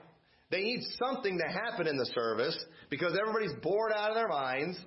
They 0.50 0.62
need 0.62 0.80
something 1.02 1.38
to 1.38 1.52
happen 1.52 1.86
in 1.86 1.96
the 1.96 2.06
service 2.14 2.56
because 2.90 3.16
everybody's 3.20 3.52
bored 3.62 3.92
out 3.94 4.10
of 4.10 4.16
their 4.16 4.28
minds. 4.28 4.78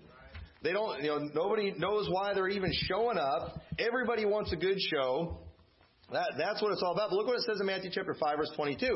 They 0.64 0.74
don't, 0.74 1.02
you 1.02 1.10
know, 1.10 1.30
nobody 1.34 1.74
knows 1.78 2.08
why 2.10 2.34
they're 2.34 2.50
even 2.50 2.72
showing 2.88 3.18
up. 3.18 3.60
Everybody 3.80 4.26
wants 4.26 4.52
a 4.54 4.56
good 4.56 4.78
show. 4.80 5.40
That, 6.12 6.34
that's 6.38 6.62
what 6.62 6.72
it's 6.72 6.84
all 6.84 6.94
about. 6.94 7.10
But 7.10 7.16
look 7.16 7.28
what 7.28 7.38
it 7.38 7.44
says 7.44 7.60
in 7.60 7.66
Matthew 7.66 7.90
chapter 7.94 8.16
5 8.20 8.38
verse 8.38 8.52
22. 8.56 8.88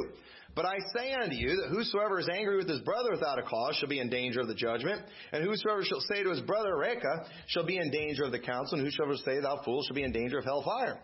But 0.55 0.65
I 0.65 0.75
say 0.95 1.13
unto 1.13 1.35
you 1.35 1.49
that 1.61 1.69
whosoever 1.69 2.19
is 2.19 2.29
angry 2.29 2.57
with 2.57 2.69
his 2.69 2.79
brother 2.81 3.11
without 3.11 3.39
a 3.39 3.43
cause 3.43 3.75
shall 3.75 3.89
be 3.89 3.99
in 3.99 4.09
danger 4.09 4.39
of 4.39 4.47
the 4.47 4.55
judgment. 4.55 5.01
And 5.33 5.43
whosoever 5.43 5.83
shall 5.83 5.99
say 6.01 6.23
to 6.23 6.29
his 6.29 6.41
brother, 6.41 6.77
Raca, 6.77 7.25
shall 7.47 7.65
be 7.65 7.77
in 7.77 7.91
danger 7.91 8.23
of 8.23 8.31
the 8.31 8.39
council. 8.39 8.77
And 8.77 8.87
whosoever 8.87 9.15
say, 9.17 9.41
thou 9.41 9.61
fool, 9.65 9.83
shall 9.83 9.95
be 9.95 10.03
in 10.03 10.11
danger 10.11 10.37
of 10.39 10.45
hellfire. 10.45 10.99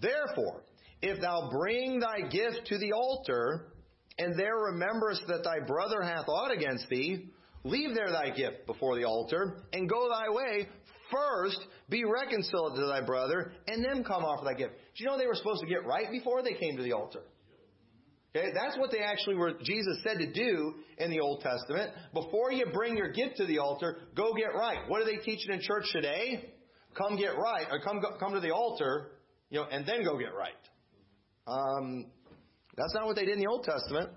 Therefore, 0.00 0.62
if 1.02 1.20
thou 1.20 1.50
bring 1.50 2.00
thy 2.00 2.28
gift 2.28 2.66
to 2.66 2.78
the 2.78 2.92
altar, 2.92 3.73
and 4.18 4.38
there 4.38 4.56
rememberest 4.56 5.26
that 5.28 5.44
thy 5.44 5.64
brother 5.66 6.02
hath 6.02 6.28
aught 6.28 6.52
against 6.52 6.88
thee, 6.88 7.30
leave 7.64 7.94
there 7.94 8.10
thy 8.10 8.30
gift 8.30 8.66
before 8.66 8.96
the 8.96 9.04
altar, 9.04 9.62
and 9.72 9.88
go 9.88 10.08
thy 10.08 10.28
way. 10.28 10.68
First, 11.10 11.58
be 11.88 12.04
reconciled 12.04 12.76
to 12.76 12.86
thy 12.86 13.00
brother, 13.00 13.52
and 13.66 13.84
then 13.84 14.04
come 14.04 14.24
offer 14.24 14.44
thy 14.44 14.54
gift. 14.54 14.74
Do 14.96 15.04
you 15.04 15.10
know 15.10 15.18
they 15.18 15.26
were 15.26 15.34
supposed 15.34 15.60
to 15.60 15.66
get 15.66 15.84
right 15.84 16.10
before 16.10 16.42
they 16.42 16.54
came 16.54 16.76
to 16.76 16.82
the 16.82 16.92
altar? 16.92 17.20
Okay, 18.36 18.48
that's 18.52 18.76
what 18.76 18.90
they 18.90 18.98
actually 18.98 19.36
were, 19.36 19.52
Jesus 19.62 20.02
said 20.02 20.18
to 20.18 20.32
do 20.32 20.74
in 20.98 21.10
the 21.10 21.20
Old 21.20 21.42
Testament. 21.42 21.92
Before 22.12 22.50
you 22.50 22.66
bring 22.72 22.96
your 22.96 23.12
gift 23.12 23.36
to 23.36 23.46
the 23.46 23.58
altar, 23.58 23.98
go 24.16 24.32
get 24.34 24.54
right. 24.54 24.78
What 24.88 25.02
are 25.02 25.04
they 25.04 25.18
teaching 25.18 25.52
in 25.52 25.60
church 25.60 25.84
today? 25.92 26.50
Come 26.98 27.16
get 27.16 27.36
right, 27.38 27.66
or 27.70 27.80
come, 27.80 28.00
come 28.18 28.32
to 28.34 28.40
the 28.40 28.50
altar, 28.50 29.12
you 29.50 29.60
know, 29.60 29.66
and 29.70 29.86
then 29.86 30.04
go 30.04 30.18
get 30.18 30.34
right. 30.34 30.52
Um, 31.46 32.06
that's 32.76 32.94
not 32.94 33.06
what 33.06 33.16
they 33.16 33.24
did 33.24 33.34
in 33.34 33.40
the 33.40 33.48
Old 33.48 33.64
Testament. 33.64 34.10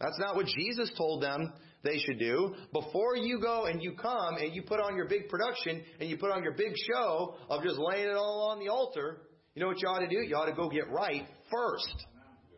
That's 0.00 0.18
not 0.18 0.34
what 0.34 0.46
Jesus 0.46 0.90
told 0.96 1.22
them 1.22 1.52
they 1.84 1.98
should 1.98 2.18
do. 2.18 2.54
Before 2.72 3.16
you 3.16 3.40
go 3.40 3.66
and 3.66 3.82
you 3.82 3.92
come 3.92 4.36
and 4.36 4.54
you 4.54 4.62
put 4.62 4.80
on 4.80 4.96
your 4.96 5.08
big 5.08 5.28
production 5.28 5.82
and 6.00 6.08
you 6.08 6.16
put 6.16 6.30
on 6.30 6.42
your 6.42 6.54
big 6.54 6.72
show 6.92 7.36
of 7.48 7.62
just 7.62 7.78
laying 7.78 8.08
it 8.08 8.16
all 8.16 8.50
on 8.50 8.58
the 8.58 8.70
altar, 8.70 9.22
you 9.54 9.62
know 9.62 9.68
what 9.68 9.80
you 9.80 9.88
ought 9.88 10.00
to 10.00 10.08
do? 10.08 10.20
You 10.26 10.34
ought 10.36 10.46
to 10.46 10.54
go 10.54 10.68
get 10.68 10.90
right 10.90 11.26
first. 11.50 12.06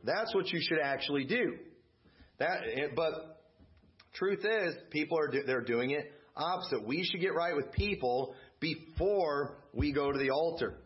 That's 0.04 0.34
what 0.34 0.48
you 0.50 0.60
should 0.62 0.78
actually 0.82 1.24
do. 1.24 1.56
That, 2.38 2.60
eh, 2.72 2.86
but 2.94 3.42
truth 4.14 4.44
is, 4.44 4.74
people 4.90 5.18
are 5.18 5.30
they're 5.46 5.62
doing 5.62 5.90
it 5.90 6.12
opposite. 6.36 6.86
We 6.86 7.04
should 7.04 7.20
get 7.20 7.34
right 7.34 7.54
with 7.54 7.72
people 7.72 8.34
before 8.60 9.58
we 9.72 9.92
go 9.92 10.12
to 10.12 10.18
the 10.18 10.30
altar. 10.30 10.78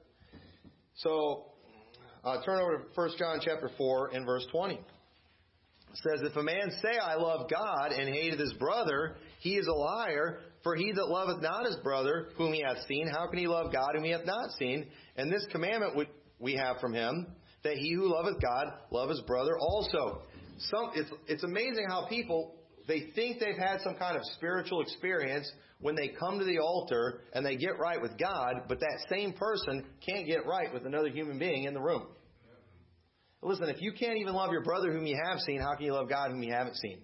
So 0.96 1.46
uh, 2.28 2.42
turn 2.44 2.60
over 2.60 2.78
to 2.78 2.84
1 2.94 3.10
John 3.18 3.40
chapter 3.42 3.70
4 3.76 4.10
and 4.14 4.26
verse 4.26 4.46
20. 4.52 4.74
It 4.74 4.82
says, 5.94 6.20
If 6.22 6.36
a 6.36 6.42
man 6.42 6.70
say, 6.82 6.98
I 6.98 7.14
love 7.14 7.48
God, 7.50 7.92
and 7.92 8.08
hateth 8.08 8.38
his 8.38 8.52
brother, 8.54 9.16
he 9.40 9.56
is 9.56 9.66
a 9.66 9.72
liar. 9.72 10.40
For 10.62 10.74
he 10.74 10.92
that 10.92 11.08
loveth 11.08 11.40
not 11.40 11.64
his 11.66 11.76
brother, 11.76 12.30
whom 12.36 12.52
he 12.52 12.62
hath 12.62 12.84
seen, 12.88 13.08
how 13.08 13.28
can 13.28 13.38
he 13.38 13.46
love 13.46 13.72
God, 13.72 13.90
whom 13.94 14.04
he 14.04 14.10
hath 14.10 14.26
not 14.26 14.50
seen? 14.58 14.86
And 15.16 15.32
this 15.32 15.46
commandment 15.52 16.08
we 16.38 16.54
have 16.56 16.78
from 16.80 16.92
him, 16.92 17.28
that 17.62 17.74
he 17.74 17.92
who 17.92 18.12
loveth 18.12 18.40
God, 18.42 18.66
love 18.90 19.08
his 19.08 19.20
brother 19.22 19.56
also. 19.58 20.22
Some, 20.58 20.90
it's, 20.94 21.10
it's 21.28 21.44
amazing 21.44 21.86
how 21.88 22.06
people, 22.08 22.56
they 22.88 23.10
think 23.14 23.38
they've 23.38 23.56
had 23.56 23.80
some 23.82 23.94
kind 23.94 24.16
of 24.16 24.22
spiritual 24.36 24.80
experience 24.82 25.50
when 25.80 25.94
they 25.94 26.08
come 26.08 26.38
to 26.38 26.44
the 26.44 26.58
altar 26.58 27.20
and 27.32 27.46
they 27.46 27.56
get 27.56 27.78
right 27.78 28.00
with 28.00 28.18
God, 28.18 28.62
but 28.68 28.80
that 28.80 29.06
same 29.08 29.32
person 29.32 29.84
can't 30.04 30.26
get 30.26 30.44
right 30.44 30.72
with 30.72 30.86
another 30.86 31.08
human 31.08 31.38
being 31.38 31.64
in 31.64 31.74
the 31.74 31.80
room. 31.80 32.08
Listen, 33.42 33.68
if 33.68 33.80
you 33.80 33.92
can't 33.92 34.18
even 34.18 34.34
love 34.34 34.50
your 34.50 34.64
brother 34.64 34.92
whom 34.92 35.06
you 35.06 35.16
have 35.24 35.38
seen, 35.40 35.60
how 35.60 35.74
can 35.74 35.86
you 35.86 35.92
love 35.92 36.08
God 36.08 36.30
whom 36.30 36.42
you 36.42 36.52
haven't 36.52 36.76
seen? 36.76 36.98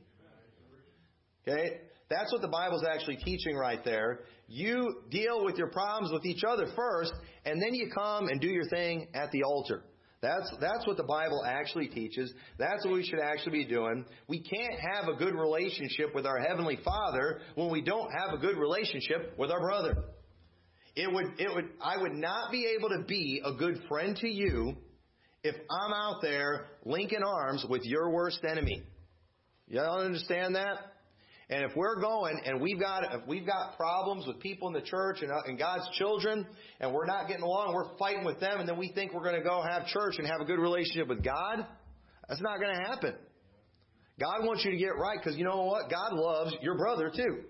Okay? 1.46 1.80
That's 2.10 2.32
what 2.32 2.42
the 2.42 2.48
Bible's 2.48 2.84
actually 2.84 3.16
teaching 3.16 3.56
right 3.56 3.84
there. 3.84 4.20
You 4.46 5.02
deal 5.10 5.44
with 5.44 5.56
your 5.56 5.68
problems 5.68 6.12
with 6.12 6.24
each 6.26 6.42
other 6.46 6.66
first, 6.76 7.12
and 7.44 7.62
then 7.62 7.74
you 7.74 7.90
come 7.94 8.28
and 8.28 8.40
do 8.40 8.48
your 8.48 8.68
thing 8.68 9.08
at 9.14 9.30
the 9.30 9.42
altar. 9.44 9.84
That's, 10.20 10.50
that's 10.58 10.86
what 10.86 10.96
the 10.96 11.04
Bible 11.04 11.42
actually 11.46 11.88
teaches. 11.88 12.32
That's 12.58 12.84
what 12.84 12.94
we 12.94 13.04
should 13.04 13.20
actually 13.20 13.64
be 13.64 13.64
doing. 13.66 14.06
We 14.26 14.42
can't 14.42 14.80
have 14.80 15.08
a 15.08 15.16
good 15.16 15.34
relationship 15.34 16.14
with 16.14 16.26
our 16.26 16.38
Heavenly 16.40 16.78
Father 16.82 17.40
when 17.54 17.70
we 17.70 17.82
don't 17.82 18.10
have 18.10 18.32
a 18.32 18.38
good 18.38 18.56
relationship 18.56 19.34
with 19.38 19.50
our 19.50 19.60
brother. 19.60 19.96
It 20.96 21.12
would, 21.12 21.26
it 21.38 21.54
would, 21.54 21.70
I 21.82 22.00
would 22.00 22.14
not 22.14 22.50
be 22.50 22.74
able 22.78 22.88
to 22.90 23.04
be 23.06 23.42
a 23.44 23.52
good 23.52 23.82
friend 23.88 24.16
to 24.16 24.28
you 24.28 24.76
if 25.44 25.54
I'm 25.70 25.92
out 25.92 26.22
there 26.22 26.66
linking 26.84 27.22
arms 27.22 27.64
with 27.68 27.82
your 27.84 28.10
worst 28.10 28.40
enemy. 28.50 28.82
You 29.68 29.80
all 29.80 30.00
understand 30.00 30.56
that? 30.56 30.78
And 31.50 31.62
if 31.62 31.76
we're 31.76 32.00
going 32.00 32.40
and 32.46 32.60
we've 32.62 32.80
got 32.80 33.28
we've 33.28 33.46
got 33.46 33.76
problems 33.76 34.26
with 34.26 34.40
people 34.40 34.68
in 34.68 34.74
the 34.74 34.80
church 34.80 35.18
and, 35.20 35.30
uh, 35.30 35.42
and 35.44 35.58
God's 35.58 35.86
children, 35.98 36.46
and 36.80 36.92
we're 36.92 37.04
not 37.04 37.28
getting 37.28 37.42
along, 37.42 37.74
we're 37.74 37.96
fighting 37.98 38.24
with 38.24 38.40
them, 38.40 38.60
and 38.60 38.68
then 38.68 38.78
we 38.78 38.90
think 38.94 39.12
we're 39.12 39.22
going 39.22 39.36
to 39.36 39.46
go 39.46 39.62
have 39.62 39.86
church 39.86 40.14
and 40.16 40.26
have 40.26 40.40
a 40.40 40.46
good 40.46 40.58
relationship 40.58 41.06
with 41.08 41.22
God, 41.22 41.66
that's 42.26 42.40
not 42.40 42.58
going 42.58 42.74
to 42.74 42.90
happen. 42.90 43.14
God 44.18 44.46
wants 44.46 44.64
you 44.64 44.70
to 44.70 44.78
get 44.78 44.96
right 44.98 45.18
because 45.22 45.36
you 45.36 45.44
know 45.44 45.64
what? 45.64 45.90
God 45.90 46.14
loves 46.14 46.54
your 46.62 46.78
brother 46.78 47.12
too. 47.14 47.42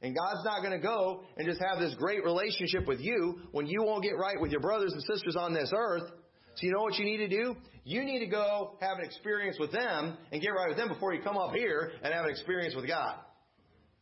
And 0.00 0.16
God's 0.16 0.44
not 0.44 0.60
going 0.60 0.78
to 0.78 0.86
go 0.86 1.24
and 1.36 1.46
just 1.46 1.60
have 1.60 1.78
this 1.78 1.94
great 1.98 2.24
relationship 2.24 2.86
with 2.86 3.00
you 3.00 3.40
when 3.52 3.66
you 3.66 3.82
won't 3.82 4.02
get 4.02 4.12
right 4.18 4.40
with 4.40 4.50
your 4.52 4.60
brothers 4.60 4.92
and 4.92 5.02
sisters 5.02 5.36
on 5.36 5.52
this 5.52 5.70
earth. 5.74 6.10
So 6.56 6.66
you 6.66 6.72
know 6.72 6.82
what 6.82 6.94
you 6.94 7.04
need 7.04 7.18
to 7.18 7.28
do? 7.28 7.56
You 7.84 8.04
need 8.04 8.20
to 8.20 8.26
go 8.26 8.76
have 8.80 8.98
an 8.98 9.04
experience 9.04 9.58
with 9.58 9.72
them 9.72 10.16
and 10.32 10.40
get 10.40 10.48
right 10.48 10.68
with 10.68 10.76
them 10.76 10.88
before 10.88 11.12
you 11.12 11.22
come 11.22 11.36
up 11.36 11.54
here 11.54 11.92
and 12.02 12.14
have 12.14 12.24
an 12.24 12.30
experience 12.30 12.74
with 12.74 12.86
God. 12.86 13.16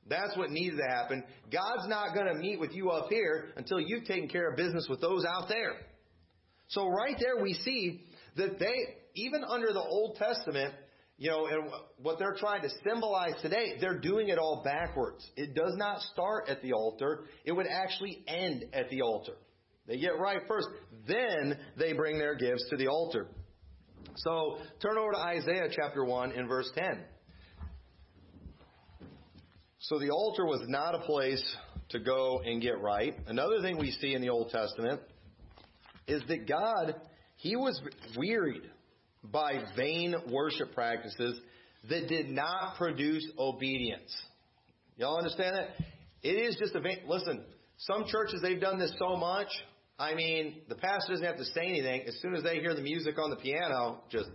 That's 0.09 0.37
what 0.37 0.51
needs 0.51 0.77
to 0.77 0.83
happen. 0.89 1.25
God's 1.51 1.89
not 1.89 2.15
going 2.15 2.27
to 2.27 2.35
meet 2.35 2.61
with 2.61 2.73
you 2.73 2.91
up 2.91 3.09
here 3.09 3.51
until 3.57 3.81
you've 3.81 4.05
taken 4.05 4.29
care 4.29 4.51
of 4.51 4.57
business 4.57 4.87
with 4.89 5.01
those 5.01 5.25
out 5.25 5.49
there. 5.49 5.77
So 6.69 6.89
right 6.89 7.17
there 7.19 7.43
we 7.43 7.55
see 7.55 8.03
that 8.37 8.59
they, 8.59 8.75
even 9.15 9.45
under 9.45 9.73
the 9.73 9.81
Old 9.81 10.17
Testament, 10.17 10.75
you 11.19 11.31
know, 11.31 11.47
and 11.47 11.71
what 11.99 12.19
they're 12.19 12.35
trying 12.35 12.63
to 12.63 12.69
symbolize 12.85 13.35
today, 13.43 13.77
they're 13.81 14.01
doing 14.01 14.29
it 14.29 14.39
all 14.39 14.63
backwards. 14.65 15.25
It 15.37 15.55
does 15.55 15.75
not 15.77 16.01
start 16.13 16.49
at 16.49 16.63
the 16.63 16.73
altar. 16.73 17.25
It 17.45 17.53
would 17.53 17.67
actually 17.67 18.25
end 18.27 18.65
at 18.73 18.91
the 18.91 19.03
altar. 19.03 19.35
They 19.87 19.99
get 19.99 20.19
right 20.19 20.41
first, 20.47 20.69
then 21.07 21.59
they 21.77 21.93
bring 21.93 22.19
their 22.19 22.35
gifts 22.35 22.67
to 22.71 22.77
the 22.77 22.89
altar. 22.89 23.27
So 24.17 24.59
turn 24.81 24.99
over 24.99 25.13
to 25.13 25.19
Isaiah 25.19 25.69
chapter 25.71 26.05
1 26.05 26.33
and 26.33 26.49
verse 26.49 26.71
10. 26.77 27.05
So 29.81 29.99
the 29.99 30.11
altar 30.11 30.47
was 30.47 30.63
not 30.69 30.95
a 30.95 31.01
place 31.01 31.43
to 31.89 31.99
go 31.99 32.41
and 32.45 32.63
get 32.63 32.81
right. 32.81 33.15
Another 33.27 33.61
thing 33.61 33.79
we 33.79 33.91
see 33.91 34.15
in 34.15 34.23
the 34.23 34.29
Old 34.29 34.51
Testament 34.51 35.01
is 36.07 36.23
that 36.29 36.47
God, 36.47 36.95
He 37.37 37.57
was 37.57 37.81
wearied 38.17 38.63
by 39.25 39.65
vain 39.77 40.15
worship 40.31 40.73
practices 40.75 41.41
that 41.89 42.09
did 42.09 42.29
not 42.29 42.77
produce 42.77 43.27
obedience. 43.39 44.15
Y'all 44.97 45.19
understand 45.19 45.57
that? 45.57 45.71
It 46.23 46.35
is 46.35 46.57
just 46.57 46.75
a 46.77 46.81
vain, 46.81 46.99
listen, 47.09 47.45
some 47.79 48.05
churches, 48.07 48.41
they've 48.41 48.61
done 48.61 48.79
this 48.79 48.93
so 48.99 49.17
much. 49.17 49.49
I 50.03 50.17
mean, 50.17 50.63
the 50.69 50.75
pastor 50.75 51.13
doesn't 51.13 51.25
have 51.25 51.37
to 51.37 51.45
say 51.45 51.65
anything. 51.65 52.03
As 52.09 52.19
soon 52.21 52.35
as 52.35 52.43
they 52.43 52.59
hear 52.59 52.75
the 52.75 52.83
music 52.83 53.19
on 53.19 53.31
the 53.31 53.37
piano, 53.37 54.01
just 54.11 54.31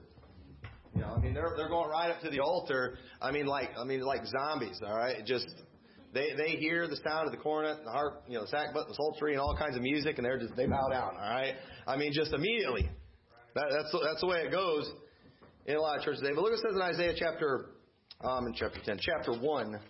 you 0.95 1.01
know, 1.01 1.13
I 1.13 1.19
mean, 1.19 1.34
they're 1.34 1.51
they're 1.58 1.67
going 1.67 1.89
right 1.89 2.10
up 2.10 2.21
to 2.21 2.30
the 2.30 2.39
altar. 2.39 2.97
I 3.21 3.32
mean, 3.32 3.47
like 3.47 3.71
I 3.77 3.84
mean, 3.84 3.99
like 3.99 4.21
zombies. 4.27 4.80
All 4.82 4.95
right, 4.95 5.25
just 5.25 5.45
they 6.13 6.30
they 6.38 6.51
hear 6.51 6.88
the 6.88 6.95
sound 6.95 7.25
of 7.25 7.32
the 7.32 7.38
cornet, 7.38 7.84
the 7.84 7.91
harp, 7.91 8.23
you 8.30 8.36
know, 8.36 8.45
the 8.45 8.51
sackbut, 8.56 8.88
the 8.88 8.93
psaltery, 8.93 9.34
and 9.34 9.41
all 9.41 9.58
kinds 9.58 9.75
of 9.75 9.82
music, 9.82 10.17
and 10.17 10.25
they're 10.25 10.39
just 10.39 10.56
they 10.56 10.67
bow 10.67 10.88
down. 10.89 11.17
All 11.17 11.30
right, 11.30 11.56
I 11.86 11.97
mean, 11.97 12.13
just 12.13 12.32
immediately. 12.32 12.89
That, 13.56 13.65
that's 13.69 13.91
that's 13.91 14.21
the 14.21 14.27
way 14.27 14.43
it 14.43 14.51
goes 14.51 14.89
in 15.65 15.75
a 15.75 15.82
lot 15.82 15.97
of 15.97 16.06
churches 16.06 16.21
today. 16.21 16.34
But 16.34 16.43
look 16.43 16.51
what 16.53 16.60
it 16.60 16.65
says 16.65 16.75
in 16.77 16.82
Isaiah 16.82 17.13
chapter 17.19 17.71
um, 18.21 18.47
in 18.47 18.53
chapter 18.53 18.80
ten, 18.86 18.99
chapter 19.01 19.34
one, 19.38 19.82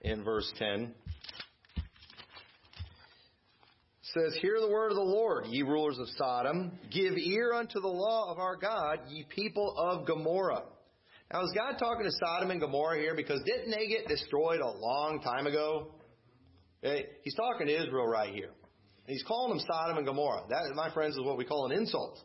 in 0.00 0.24
verse 0.24 0.50
ten. 0.58 0.94
Says, 4.14 4.38
Hear 4.40 4.60
the 4.60 4.68
word 4.68 4.90
of 4.90 4.96
the 4.96 5.02
Lord, 5.02 5.46
ye 5.46 5.62
rulers 5.62 5.98
of 5.98 6.08
Sodom. 6.16 6.72
Give 6.90 7.16
ear 7.18 7.52
unto 7.52 7.80
the 7.80 7.88
law 7.88 8.30
of 8.30 8.38
our 8.38 8.56
God, 8.56 9.00
ye 9.08 9.26
people 9.28 9.74
of 9.76 10.06
Gomorrah. 10.06 10.62
Now, 11.32 11.42
is 11.42 11.52
God 11.54 11.76
talking 11.78 12.04
to 12.04 12.12
Sodom 12.24 12.50
and 12.50 12.60
Gomorrah 12.60 12.98
here? 12.98 13.14
Because 13.14 13.40
didn't 13.44 13.70
they 13.70 13.88
get 13.88 14.06
destroyed 14.06 14.60
a 14.60 14.70
long 14.70 15.20
time 15.22 15.46
ago? 15.46 15.88
Eh, 16.82 17.00
he's 17.22 17.34
talking 17.34 17.66
to 17.66 17.72
Israel 17.72 18.06
right 18.06 18.32
here. 18.32 18.50
He's 19.06 19.24
calling 19.24 19.56
them 19.56 19.66
Sodom 19.66 19.96
and 19.98 20.06
Gomorrah. 20.06 20.44
That, 20.48 20.62
my 20.74 20.92
friends, 20.92 21.14
is 21.14 21.22
what 21.24 21.36
we 21.36 21.44
call 21.44 21.70
an 21.70 21.72
insult. 21.72 22.18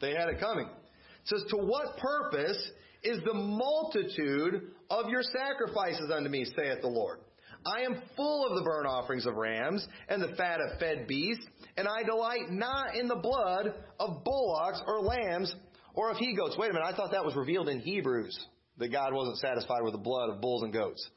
They 0.00 0.12
had 0.12 0.28
it 0.28 0.40
coming. 0.40 0.66
It 0.66 1.28
says, 1.28 1.44
To 1.50 1.56
what 1.56 1.98
purpose 1.98 2.70
is 3.02 3.18
the 3.24 3.34
multitude 3.34 4.70
of 4.90 5.08
your 5.08 5.22
sacrifices 5.22 6.10
unto 6.12 6.28
me, 6.28 6.44
saith 6.44 6.80
the 6.80 6.88
Lord? 6.88 7.18
I 7.66 7.82
am 7.82 8.02
full 8.16 8.46
of 8.46 8.56
the 8.56 8.62
burnt 8.62 8.86
offerings 8.86 9.26
of 9.26 9.36
rams 9.36 9.86
and 10.08 10.22
the 10.22 10.34
fat 10.36 10.60
of 10.60 10.78
fed 10.78 11.06
beasts, 11.06 11.44
and 11.76 11.88
I 11.88 12.02
delight 12.02 12.50
not 12.50 12.96
in 12.96 13.08
the 13.08 13.16
blood 13.16 13.74
of 13.98 14.24
bullocks 14.24 14.82
or 14.86 15.00
lambs 15.00 15.54
or 15.94 16.10
of 16.10 16.16
he 16.16 16.34
goats. 16.36 16.56
Wait 16.58 16.70
a 16.70 16.74
minute, 16.74 16.86
I 16.86 16.94
thought 16.94 17.12
that 17.12 17.24
was 17.24 17.36
revealed 17.36 17.68
in 17.68 17.80
Hebrews 17.80 18.38
that 18.78 18.88
God 18.88 19.14
wasn't 19.14 19.38
satisfied 19.38 19.82
with 19.82 19.92
the 19.92 19.98
blood 19.98 20.30
of 20.30 20.40
bulls 20.40 20.62
and 20.62 20.72
goats. 20.72 21.08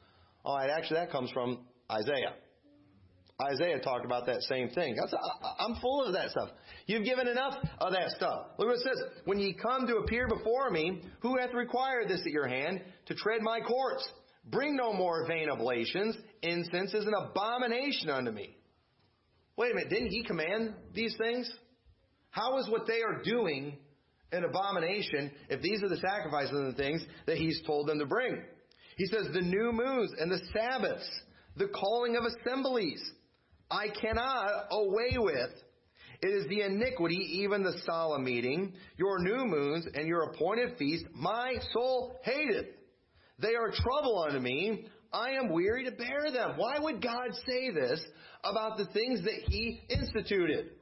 All 0.44 0.56
right, 0.56 0.70
actually, 0.70 1.00
that 1.00 1.10
comes 1.10 1.30
from 1.32 1.66
Isaiah. 1.90 2.34
Isaiah 3.40 3.78
talked 3.78 4.04
about 4.04 4.26
that 4.26 4.42
same 4.42 4.68
thing. 4.70 4.96
I'm 5.60 5.76
full 5.80 6.04
of 6.04 6.12
that 6.14 6.30
stuff. 6.30 6.48
You've 6.86 7.04
given 7.04 7.28
enough 7.28 7.54
of 7.78 7.92
that 7.92 8.10
stuff. 8.10 8.46
Look 8.58 8.68
what 8.68 8.76
it 8.76 8.82
says. 8.82 9.00
When 9.26 9.38
ye 9.38 9.54
come 9.54 9.86
to 9.86 9.98
appear 9.98 10.26
before 10.26 10.70
me, 10.70 11.02
who 11.20 11.36
hath 11.38 11.54
required 11.54 12.08
this 12.08 12.20
at 12.26 12.32
your 12.32 12.48
hand 12.48 12.80
to 13.06 13.14
tread 13.14 13.42
my 13.42 13.60
courts? 13.60 14.08
Bring 14.50 14.74
no 14.76 14.92
more 14.92 15.24
vain 15.28 15.50
oblations. 15.50 16.16
Incense 16.42 16.94
is 16.94 17.06
an 17.06 17.14
abomination 17.14 18.10
unto 18.10 18.30
me. 18.30 18.56
Wait 19.56 19.72
a 19.72 19.74
minute, 19.74 19.90
didn't 19.90 20.10
he 20.10 20.22
command 20.22 20.74
these 20.94 21.16
things? 21.18 21.50
How 22.30 22.58
is 22.58 22.68
what 22.68 22.86
they 22.86 23.02
are 23.02 23.22
doing 23.22 23.76
an 24.30 24.44
abomination 24.44 25.32
if 25.48 25.62
these 25.62 25.82
are 25.82 25.88
the 25.88 25.96
sacrifices 25.96 26.52
and 26.52 26.72
the 26.72 26.76
things 26.76 27.02
that 27.26 27.38
he's 27.38 27.60
told 27.66 27.88
them 27.88 27.98
to 27.98 28.06
bring? 28.06 28.42
He 28.96 29.06
says, 29.06 29.26
the 29.32 29.40
new 29.40 29.72
moons 29.72 30.12
and 30.18 30.30
the 30.30 30.40
Sabbaths, 30.52 31.08
the 31.56 31.68
calling 31.68 32.16
of 32.16 32.24
assemblies, 32.24 33.00
I 33.70 33.88
cannot 33.88 34.66
away 34.70 35.16
with. 35.16 35.50
It 36.20 36.28
is 36.28 36.46
the 36.48 36.62
iniquity, 36.62 37.42
even 37.44 37.62
the 37.62 37.80
solemn 37.86 38.24
meeting, 38.24 38.72
your 38.96 39.20
new 39.20 39.44
moons 39.44 39.86
and 39.94 40.06
your 40.06 40.22
appointed 40.24 40.76
feast, 40.76 41.04
my 41.14 41.54
soul 41.72 42.18
hateth. 42.22 42.66
They 43.38 43.54
are 43.54 43.70
trouble 43.70 44.24
unto 44.26 44.40
me. 44.40 44.86
I 45.12 45.30
am 45.32 45.52
weary 45.52 45.84
to 45.84 45.92
bear 45.92 46.30
them. 46.32 46.54
Why 46.56 46.78
would 46.78 47.02
God 47.02 47.30
say 47.46 47.70
this 47.70 48.00
about 48.44 48.76
the 48.76 48.86
things 48.86 49.22
that 49.22 49.40
He 49.46 49.80
instituted? 49.88 50.66
It 50.66 50.72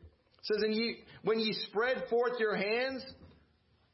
says, 0.42 0.62
and 0.62 0.74
ye, 0.74 0.98
when 1.22 1.38
ye 1.38 1.52
spread 1.68 2.04
forth 2.10 2.38
your 2.38 2.56
hands, 2.56 3.04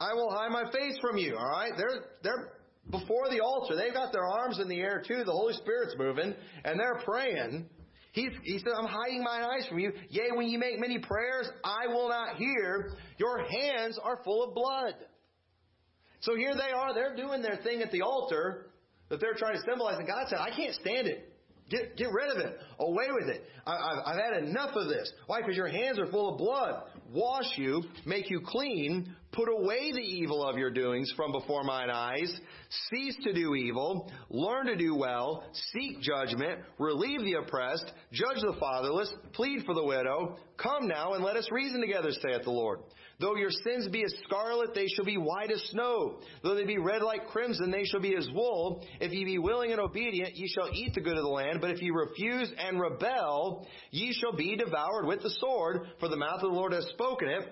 I 0.01 0.15
will 0.15 0.31
hide 0.31 0.51
my 0.51 0.65
face 0.73 0.99
from 1.01 1.17
you. 1.17 1.37
All 1.37 1.49
right, 1.49 1.73
they're 1.77 2.05
they're 2.23 2.53
before 2.91 3.29
the 3.31 3.41
altar. 3.41 3.77
They've 3.77 3.95
got 3.95 4.13
their 4.13 4.27
arms 4.27 4.59
in 4.59 4.69
the 4.69 4.81
air 4.81 5.03
too. 5.07 5.23
The 5.25 5.33
Holy 5.33 5.55
Spirit's 5.55 5.95
moving, 5.97 6.35
and 6.65 6.81
they're 6.81 7.01
praying. 7.05 7.67
He's, 8.13 8.31
he 8.43 8.59
said, 8.59 8.73
I'm 8.77 8.87
hiding 8.87 9.23
mine 9.23 9.43
eyes 9.43 9.67
from 9.69 9.79
you. 9.79 9.93
Yea, 10.11 10.33
when 10.35 10.49
you 10.49 10.59
make 10.59 10.79
many 10.79 10.99
prayers, 10.99 11.49
I 11.65 11.87
will 11.87 12.11
not 12.11 12.37
hear. 12.37 12.93
Your 13.17 13.39
hands 13.39 13.99
are 14.03 14.21
full 14.23 14.45
of 14.45 14.55
blood. 14.55 14.95
So 16.21 16.37
here 16.37 16.55
they 16.55 16.73
are, 16.73 16.93
they're 16.93 17.17
doing 17.17 17.41
their 17.41 17.57
thing 17.65 17.81
at 17.81 17.91
the 17.91 18.03
altar 18.03 18.67
that 19.13 19.21
they're 19.21 19.35
trying 19.35 19.55
to 19.55 19.61
symbolize, 19.69 19.99
and 19.99 20.09
God 20.09 20.25
said, 20.31 20.39
I 20.39 20.49
can't 20.57 20.75
stand 20.75 21.07
it. 21.07 21.29
Get, 21.69 21.99
get 21.99 22.09
rid 22.13 22.31
of 22.31 22.39
it. 22.39 22.59
Away 22.79 23.09
with 23.11 23.29
it. 23.29 23.45
I, 23.67 24.01
have 24.07 24.17
had 24.17 24.43
enough 24.43 24.71
of 24.75 24.89
this. 24.89 25.13
Why? 25.27 25.41
Because 25.43 25.55
your 25.55 25.69
hands 25.69 25.99
are 25.99 26.07
full 26.07 26.33
of 26.33 26.39
blood. 26.39 26.85
Wash 27.13 27.59
you, 27.59 27.83
make 28.07 28.31
you 28.31 28.41
clean, 28.43 29.15
put 29.33 29.51
away 29.51 29.93
the 29.93 30.01
evil 30.01 30.43
of 30.43 30.57
your 30.57 30.71
doings 30.71 31.13
from 31.15 31.31
before 31.31 31.63
mine 31.63 31.91
eyes, 31.91 32.33
cease 32.91 33.17
to 33.25 33.35
do 33.35 33.55
evil, 33.55 34.11
learn 34.31 34.65
to 34.65 34.77
do 34.77 34.95
well, 34.95 35.45
seek 35.75 36.01
judgment, 36.01 36.61
relieve 36.79 37.21
the 37.21 37.35
oppressed, 37.35 37.93
judge 38.13 38.41
the 38.41 38.57
fatherless, 38.59 39.13
plead 39.35 39.63
for 39.67 39.75
the 39.75 39.85
widow. 39.85 40.39
Come 40.57 40.89
now 40.89 41.13
and 41.13 41.23
let 41.23 41.37
us 41.37 41.47
reason 41.53 41.83
together, 41.83 42.13
saith 42.13 42.45
the 42.45 42.51
Lord. 42.51 42.81
Though 43.23 43.37
your 43.37 43.51
sins 43.51 43.87
be 43.87 44.03
as 44.03 44.13
scarlet, 44.25 44.75
they 44.75 44.89
shall 44.89 45.05
be 45.05 45.17
white 45.17 45.53
as 45.53 45.63
snow. 45.71 46.19
Though 46.43 46.57
they 46.57 46.65
be 46.65 46.79
red 46.79 47.03
like 47.03 47.29
crimson, 47.29 47.71
they 47.71 47.85
shall 47.85 48.01
be 48.01 48.17
as 48.17 48.29
wool. 48.35 48.85
If 49.01 49.13
ye 49.13 49.25
be 49.25 49.39
willing 49.39 49.71
and 49.71 49.81
obedient, 49.81 50.35
ye 50.35 50.49
shall 50.49 50.69
eat 50.75 50.95
the 50.95 51.01
good 51.01 51.17
of 51.17 51.23
the 51.23 51.31
land. 51.31 51.61
But 51.61 51.71
if 51.71 51.81
ye 51.81 51.91
refuse 51.91 52.53
and 52.59 52.81
rebel, 52.81 53.65
ye 53.93 54.13
shall 54.13 54.33
be 54.33 54.57
devoured 54.57 55.07
with 55.07 55.23
the 55.23 55.31
sword, 55.39 55.87
for 56.01 56.09
the 56.09 56.17
mouth 56.17 56.43
of 56.43 56.51
the 56.51 56.57
Lord 56.57 56.73
has 56.73 56.85
spoken 56.87 57.29
it. 57.29 57.49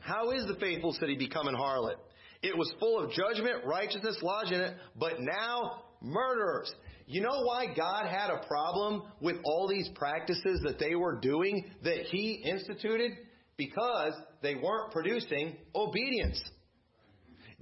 How 0.00 0.32
is 0.32 0.46
the 0.46 0.56
faithful 0.60 0.92
city 0.92 1.16
become 1.16 1.48
an 1.48 1.54
harlot? 1.54 1.96
It 2.42 2.56
was 2.56 2.70
full 2.78 3.02
of 3.02 3.10
judgment, 3.10 3.64
righteousness 3.64 4.18
lodged 4.20 4.52
in 4.52 4.60
it, 4.60 4.76
but 4.98 5.14
now 5.18 5.84
murderers. 6.02 6.70
You 7.06 7.22
know 7.22 7.42
why 7.44 7.72
God 7.74 8.06
had 8.06 8.28
a 8.28 8.46
problem 8.46 9.04
with 9.22 9.36
all 9.44 9.66
these 9.66 9.88
practices 9.94 10.60
that 10.64 10.78
they 10.78 10.94
were 10.94 11.18
doing 11.18 11.70
that 11.84 12.02
He 12.10 12.42
instituted? 12.44 13.12
Because 13.60 14.14
they 14.40 14.54
weren't 14.54 14.90
producing 14.90 15.54
obedience. 15.74 16.40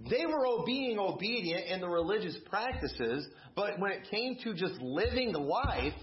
They 0.09 0.26
were 0.26 0.64
being 0.64 0.96
obedient 0.96 1.66
in 1.66 1.80
the 1.80 1.88
religious 1.88 2.36
practices, 2.49 3.26
but 3.57 3.80
when 3.80 3.90
it 3.90 4.09
came 4.09 4.36
to 4.44 4.55
just 4.55 4.80
living 4.80 5.32
life, 5.32 5.94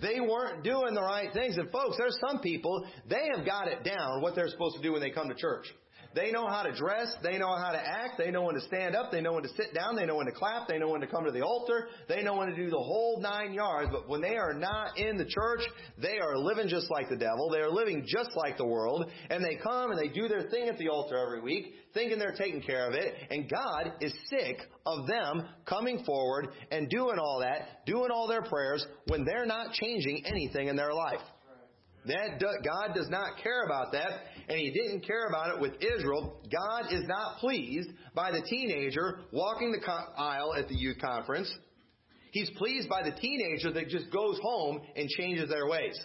they 0.00 0.18
weren't 0.18 0.64
doing 0.64 0.94
the 0.94 1.02
right 1.02 1.30
things. 1.34 1.58
And 1.58 1.70
folks, 1.70 1.98
there's 1.98 2.16
some 2.26 2.40
people, 2.40 2.86
they 3.06 3.28
have 3.36 3.44
got 3.44 3.68
it 3.68 3.84
down 3.84 4.22
what 4.22 4.34
they're 4.34 4.48
supposed 4.48 4.76
to 4.76 4.82
do 4.82 4.92
when 4.92 5.02
they 5.02 5.10
come 5.10 5.28
to 5.28 5.34
church. 5.34 5.66
They 6.14 6.30
know 6.30 6.48
how 6.48 6.62
to 6.62 6.74
dress. 6.74 7.14
They 7.22 7.38
know 7.38 7.54
how 7.56 7.72
to 7.72 7.78
act. 7.78 8.18
They 8.18 8.30
know 8.30 8.42
when 8.42 8.54
to 8.54 8.60
stand 8.62 8.96
up. 8.96 9.10
They 9.12 9.20
know 9.20 9.34
when 9.34 9.42
to 9.42 9.48
sit 9.50 9.74
down. 9.74 9.94
They 9.94 10.06
know 10.06 10.16
when 10.16 10.26
to 10.26 10.32
clap. 10.32 10.66
They 10.68 10.78
know 10.78 10.88
when 10.88 11.00
to 11.00 11.06
come 11.06 11.24
to 11.24 11.30
the 11.30 11.42
altar. 11.42 11.88
They 12.08 12.22
know 12.22 12.36
when 12.36 12.48
to 12.48 12.56
do 12.56 12.70
the 12.70 12.78
whole 12.78 13.20
nine 13.20 13.52
yards. 13.52 13.90
But 13.92 14.08
when 14.08 14.20
they 14.20 14.36
are 14.36 14.54
not 14.54 14.98
in 14.98 15.16
the 15.16 15.26
church, 15.26 15.60
they 16.00 16.18
are 16.18 16.36
living 16.38 16.68
just 16.68 16.90
like 16.90 17.08
the 17.08 17.16
devil. 17.16 17.50
They 17.50 17.58
are 17.58 17.70
living 17.70 18.06
just 18.06 18.30
like 18.36 18.56
the 18.56 18.66
world. 18.66 19.10
And 19.30 19.44
they 19.44 19.56
come 19.62 19.90
and 19.90 20.00
they 20.00 20.08
do 20.08 20.28
their 20.28 20.48
thing 20.48 20.68
at 20.68 20.78
the 20.78 20.88
altar 20.88 21.16
every 21.18 21.40
week, 21.40 21.74
thinking 21.94 22.18
they're 22.18 22.32
taking 22.32 22.62
care 22.62 22.88
of 22.88 22.94
it. 22.94 23.14
And 23.30 23.50
God 23.50 23.92
is 24.00 24.14
sick 24.30 24.58
of 24.86 25.06
them 25.06 25.46
coming 25.66 26.04
forward 26.04 26.48
and 26.70 26.88
doing 26.88 27.18
all 27.18 27.40
that, 27.40 27.84
doing 27.86 28.10
all 28.10 28.26
their 28.26 28.42
prayers 28.42 28.84
when 29.08 29.24
they're 29.24 29.46
not 29.46 29.72
changing 29.72 30.24
anything 30.26 30.68
in 30.68 30.76
their 30.76 30.94
life. 30.94 31.20
That 32.08 32.40
God 32.40 32.94
does 32.94 33.08
not 33.10 33.38
care 33.42 33.64
about 33.64 33.92
that, 33.92 34.10
and 34.48 34.58
He 34.58 34.70
didn't 34.70 35.06
care 35.06 35.28
about 35.28 35.54
it 35.54 35.60
with 35.60 35.74
Israel. 35.80 36.40
God 36.50 36.92
is 36.92 37.04
not 37.06 37.38
pleased 37.38 37.90
by 38.14 38.30
the 38.30 38.42
teenager 38.48 39.20
walking 39.30 39.72
the 39.72 39.92
aisle 40.16 40.54
at 40.56 40.68
the 40.68 40.74
youth 40.74 40.98
conference. 41.00 41.52
He's 42.32 42.50
pleased 42.56 42.88
by 42.88 43.02
the 43.02 43.12
teenager 43.12 43.72
that 43.72 43.88
just 43.88 44.10
goes 44.10 44.38
home 44.42 44.80
and 44.96 45.08
changes 45.08 45.48
their 45.48 45.66
ways. 45.68 45.98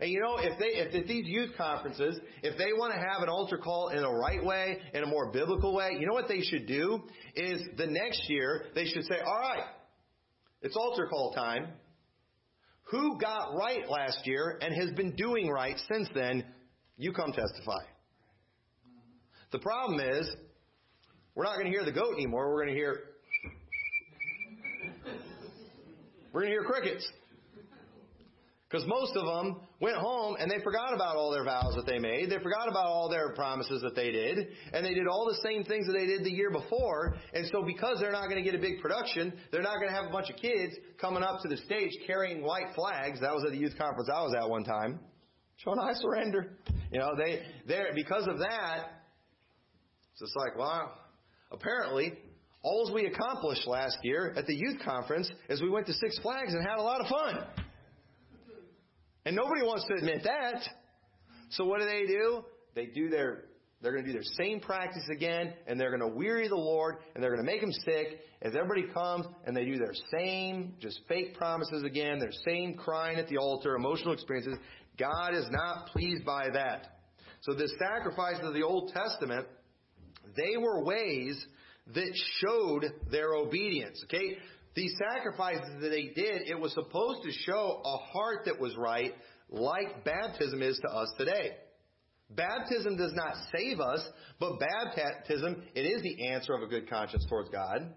And 0.00 0.10
you 0.10 0.20
know, 0.20 0.38
if 0.38 0.58
they, 0.58 0.98
if 0.98 1.06
these 1.06 1.26
youth 1.26 1.50
conferences, 1.56 2.18
if 2.42 2.56
they 2.56 2.72
want 2.72 2.94
to 2.94 2.98
have 2.98 3.22
an 3.22 3.28
altar 3.28 3.58
call 3.58 3.88
in 3.88 4.02
a 4.02 4.10
right 4.10 4.42
way, 4.42 4.78
in 4.94 5.02
a 5.02 5.06
more 5.06 5.30
biblical 5.30 5.74
way, 5.74 5.90
you 5.98 6.06
know 6.06 6.14
what 6.14 6.28
they 6.28 6.40
should 6.40 6.66
do? 6.66 7.02
Is 7.36 7.60
the 7.76 7.86
next 7.86 8.28
year, 8.28 8.66
they 8.74 8.86
should 8.86 9.04
say, 9.04 9.20
alright, 9.20 9.64
it's 10.62 10.76
altar 10.76 11.06
call 11.08 11.32
time 11.34 11.68
who 12.90 13.18
got 13.18 13.54
right 13.54 13.88
last 13.88 14.26
year 14.26 14.58
and 14.60 14.74
has 14.74 14.90
been 14.92 15.14
doing 15.14 15.48
right 15.48 15.76
since 15.90 16.08
then, 16.14 16.44
you 16.96 17.12
come 17.12 17.32
testify. 17.32 17.82
The 19.52 19.60
problem 19.60 20.00
is, 20.00 20.28
we're 21.34 21.44
not 21.44 21.54
going 21.54 21.66
to 21.66 21.70
hear 21.70 21.84
the 21.84 21.92
goat 21.92 22.14
anymore. 22.14 22.50
We're 22.50 22.64
going 22.64 22.74
to 22.74 22.80
hear, 22.80 23.00
we're 26.32 26.42
going 26.42 26.52
to 26.52 26.60
hear 26.60 26.64
crickets. 26.64 27.06
Because 28.70 28.86
most 28.86 29.16
of 29.16 29.26
them 29.26 29.62
went 29.80 29.96
home 29.96 30.36
and 30.38 30.48
they 30.48 30.62
forgot 30.62 30.94
about 30.94 31.16
all 31.16 31.32
their 31.32 31.42
vows 31.42 31.74
that 31.74 31.86
they 31.86 31.98
made. 31.98 32.30
They 32.30 32.38
forgot 32.38 32.68
about 32.68 32.86
all 32.86 33.08
their 33.10 33.34
promises 33.34 33.82
that 33.82 33.96
they 33.96 34.12
did. 34.12 34.46
And 34.72 34.86
they 34.86 34.94
did 34.94 35.08
all 35.08 35.26
the 35.26 35.40
same 35.42 35.64
things 35.64 35.88
that 35.88 35.92
they 35.92 36.06
did 36.06 36.22
the 36.22 36.30
year 36.30 36.52
before. 36.52 37.16
And 37.34 37.48
so 37.50 37.64
because 37.64 37.98
they're 37.98 38.12
not 38.12 38.28
going 38.28 38.42
to 38.42 38.48
get 38.48 38.54
a 38.54 38.62
big 38.62 38.80
production, 38.80 39.32
they're 39.50 39.62
not 39.62 39.80
going 39.80 39.88
to 39.88 39.94
have 39.94 40.04
a 40.04 40.12
bunch 40.12 40.30
of 40.30 40.36
kids 40.36 40.74
coming 41.00 41.24
up 41.24 41.40
to 41.42 41.48
the 41.48 41.56
stage 41.56 41.90
carrying 42.06 42.44
white 42.44 42.72
flags. 42.76 43.20
That 43.20 43.34
was 43.34 43.44
at 43.44 43.50
the 43.50 43.58
youth 43.58 43.76
conference 43.76 44.08
I 44.08 44.22
was 44.22 44.36
at 44.38 44.48
one 44.48 44.62
time. 44.62 45.00
Showing 45.56 45.80
I 45.80 45.92
surrender. 45.94 46.52
You 46.92 47.00
know, 47.00 47.10
they, 47.18 47.42
they're, 47.66 47.90
because 47.92 48.28
of 48.28 48.38
that, 48.38 48.84
it's 50.12 50.20
just 50.20 50.36
like, 50.36 50.56
wow. 50.56 50.92
Apparently, 51.50 52.12
all 52.62 52.88
we 52.94 53.06
accomplished 53.06 53.66
last 53.66 53.96
year 54.04 54.32
at 54.36 54.46
the 54.46 54.54
youth 54.54 54.80
conference 54.84 55.28
is 55.48 55.60
we 55.60 55.70
went 55.70 55.86
to 55.86 55.92
Six 55.94 56.20
Flags 56.20 56.54
and 56.54 56.64
had 56.64 56.78
a 56.78 56.82
lot 56.82 57.00
of 57.00 57.08
fun. 57.08 57.59
And 59.24 59.36
nobody 59.36 59.62
wants 59.62 59.84
to 59.88 59.94
admit 59.94 60.22
that. 60.24 60.62
So 61.50 61.64
what 61.64 61.80
do 61.80 61.86
they 61.86 62.06
do? 62.06 62.44
They 62.74 62.86
do 62.86 63.08
their 63.08 63.44
they're 63.82 63.92
going 63.92 64.04
to 64.04 64.12
do 64.12 64.18
their 64.18 64.30
same 64.38 64.60
practice 64.60 65.08
again, 65.10 65.54
and 65.66 65.80
they're 65.80 65.96
going 65.96 66.10
to 66.10 66.14
weary 66.14 66.48
the 66.48 66.54
Lord, 66.54 66.96
and 67.14 67.24
they're 67.24 67.34
going 67.34 67.44
to 67.44 67.50
make 67.50 67.62
him 67.62 67.72
sick 67.72 68.20
as 68.42 68.54
everybody 68.54 68.92
comes 68.92 69.26
and 69.46 69.56
they 69.56 69.64
do 69.64 69.78
their 69.78 69.94
same, 70.18 70.74
just 70.80 71.00
fake 71.08 71.36
promises 71.36 71.82
again, 71.82 72.18
their 72.18 72.32
same 72.46 72.74
crying 72.74 73.18
at 73.18 73.28
the 73.28 73.38
altar, 73.38 73.74
emotional 73.74 74.12
experiences. 74.12 74.56
God 74.98 75.34
is 75.34 75.46
not 75.50 75.86
pleased 75.88 76.24
by 76.24 76.48
that. 76.52 77.00
So 77.42 77.54
the 77.54 77.68
sacrifices 77.78 78.44
of 78.44 78.54
the 78.54 78.62
Old 78.62 78.92
Testament, 78.92 79.46
they 80.36 80.56
were 80.58 80.84
ways 80.84 81.42
that 81.94 82.12
showed 82.40 82.84
their 83.10 83.34
obedience. 83.34 84.02
Okay? 84.04 84.36
These 84.74 84.94
sacrifices 85.12 85.80
that 85.80 85.88
they 85.88 86.12
did, 86.14 86.48
it 86.48 86.58
was 86.58 86.72
supposed 86.74 87.22
to 87.24 87.32
show 87.32 87.80
a 87.84 87.96
heart 88.12 88.44
that 88.44 88.60
was 88.60 88.76
right, 88.76 89.12
like 89.48 90.04
baptism 90.04 90.62
is 90.62 90.78
to 90.78 90.88
us 90.88 91.12
today. 91.18 91.56
Baptism 92.30 92.96
does 92.96 93.12
not 93.14 93.34
save 93.56 93.80
us, 93.80 94.06
but 94.38 94.60
baptism, 94.60 95.64
it 95.74 95.80
is 95.80 96.02
the 96.02 96.28
answer 96.28 96.54
of 96.54 96.62
a 96.62 96.68
good 96.68 96.88
conscience 96.88 97.26
towards 97.28 97.50
God. 97.50 97.92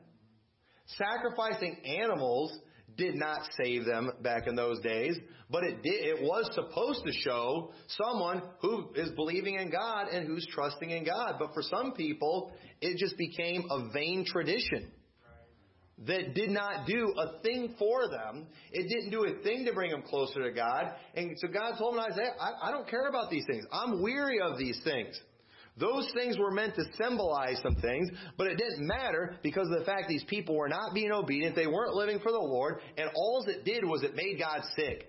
Sacrificing 0.97 1.77
animals 1.85 2.51
did 2.97 3.15
not 3.15 3.41
save 3.61 3.85
them 3.85 4.11
back 4.21 4.47
in 4.47 4.55
those 4.55 4.79
days, 4.79 5.15
but 5.51 5.63
it 5.63 5.83
did, 5.83 6.03
it 6.03 6.21
was 6.23 6.49
supposed 6.55 7.05
to 7.05 7.11
show 7.11 7.71
someone 7.87 8.41
who 8.61 8.89
is 8.95 9.11
believing 9.11 9.55
in 9.59 9.69
God 9.69 10.07
and 10.07 10.25
who's 10.25 10.47
trusting 10.51 10.89
in 10.89 11.05
God. 11.05 11.35
But 11.37 11.53
for 11.53 11.61
some 11.61 11.93
people, 11.93 12.51
it 12.81 12.97
just 12.97 13.17
became 13.17 13.65
a 13.69 13.89
vain 13.93 14.25
tradition 14.25 14.91
that 16.05 16.33
did 16.33 16.49
not 16.49 16.87
do 16.87 17.13
a 17.17 17.39
thing 17.41 17.75
for 17.77 18.09
them. 18.09 18.47
It 18.71 18.89
didn't 18.89 19.11
do 19.11 19.25
a 19.25 19.43
thing 19.43 19.65
to 19.65 19.73
bring 19.73 19.91
them 19.91 20.01
closer 20.01 20.43
to 20.43 20.51
God. 20.51 20.91
And 21.15 21.35
so 21.37 21.47
God 21.47 21.77
told 21.77 21.95
him 21.95 22.01
Isaiah, 22.01 22.33
I, 22.39 22.69
I 22.69 22.71
don't 22.71 22.89
care 22.89 23.07
about 23.07 23.29
these 23.29 23.45
things. 23.45 23.65
I'm 23.71 24.01
weary 24.01 24.39
of 24.41 24.57
these 24.57 24.79
things. 24.83 25.19
Those 25.77 26.07
things 26.13 26.37
were 26.37 26.51
meant 26.51 26.75
to 26.75 26.83
symbolize 27.01 27.59
some 27.63 27.75
things, 27.75 28.09
but 28.37 28.47
it 28.47 28.57
didn't 28.57 28.85
matter 28.85 29.37
because 29.41 29.67
of 29.71 29.79
the 29.79 29.85
fact 29.85 30.07
these 30.07 30.23
people 30.25 30.55
were 30.55 30.69
not 30.69 30.93
being 30.93 31.11
obedient. 31.11 31.55
They 31.55 31.65
weren't 31.65 31.95
living 31.95 32.19
for 32.19 32.31
the 32.31 32.37
Lord, 32.37 32.79
and 32.95 33.09
all 33.15 33.43
it 33.47 33.65
did 33.65 33.83
was 33.83 34.03
it 34.03 34.15
made 34.15 34.37
God 34.39 34.61
sick. 34.75 35.07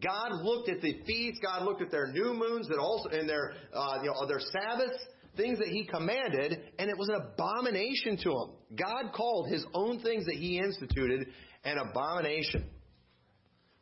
God 0.00 0.32
looked 0.42 0.68
at 0.70 0.80
the 0.80 1.02
feasts. 1.06 1.38
God 1.42 1.64
looked 1.64 1.82
at 1.82 1.90
their 1.90 2.08
new 2.08 2.32
moons 2.34 2.66
that 2.68 2.78
also 2.78 3.10
and 3.10 3.28
their 3.28 3.52
uh, 3.74 3.98
you 4.02 4.10
know 4.10 4.26
their 4.26 4.40
Sabbaths, 4.40 4.98
things 5.36 5.58
that 5.58 5.68
he 5.68 5.84
commanded, 5.84 6.60
and 6.78 6.90
it 6.90 6.98
was 6.98 7.08
an 7.08 7.16
abomination 7.16 8.16
to 8.22 8.30
him. 8.30 8.50
God 8.76 9.12
called 9.14 9.48
his 9.48 9.64
own 9.74 10.00
things 10.00 10.26
that 10.26 10.36
he 10.36 10.58
instituted 10.58 11.26
an 11.64 11.78
abomination. 11.78 12.68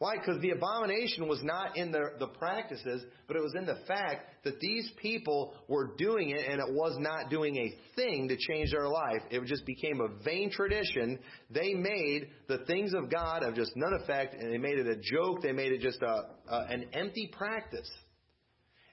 Why? 0.01 0.15
Because 0.17 0.41
the 0.41 0.53
abomination 0.53 1.29
was 1.29 1.43
not 1.43 1.77
in 1.77 1.93
the, 1.93 2.13
the 2.19 2.29
practices, 2.29 3.05
but 3.29 3.37
it 3.37 3.43
was 3.43 3.55
in 3.55 3.67
the 3.67 3.81
fact 3.87 4.45
that 4.45 4.59
these 4.59 4.91
people 4.97 5.53
were 5.69 5.95
doing 5.99 6.31
it 6.31 6.51
and 6.51 6.59
it 6.59 6.73
was 6.75 6.97
not 6.99 7.29
doing 7.29 7.55
a 7.59 7.75
thing 7.97 8.27
to 8.29 8.37
change 8.39 8.71
their 8.71 8.89
life. 8.89 9.21
It 9.31 9.45
just 9.45 9.67
became 9.67 10.01
a 10.01 10.09
vain 10.25 10.51
tradition. 10.51 11.19
They 11.51 11.75
made 11.75 12.29
the 12.49 12.65
things 12.67 12.95
of 12.95 13.11
God 13.11 13.43
of 13.43 13.55
just 13.55 13.73
none 13.77 13.93
effect 14.03 14.35
and 14.41 14.51
they 14.51 14.57
made 14.57 14.79
it 14.79 14.87
a 14.87 14.97
joke. 14.97 15.43
They 15.43 15.53
made 15.53 15.73
it 15.73 15.83
just 15.83 16.01
a, 16.01 16.29
a 16.49 16.67
an 16.71 16.87
empty 16.95 17.29
practice. 17.37 17.91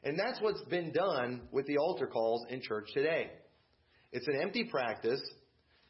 And 0.04 0.18
that's 0.18 0.40
what's 0.42 0.62
been 0.64 0.92
done 0.92 1.42
with 1.52 1.66
the 1.68 1.78
altar 1.78 2.08
calls 2.08 2.46
in 2.50 2.62
church 2.62 2.88
today. 2.94 3.32
It's 4.12 4.28
an 4.28 4.40
empty 4.42 4.66
practice. 4.66 5.22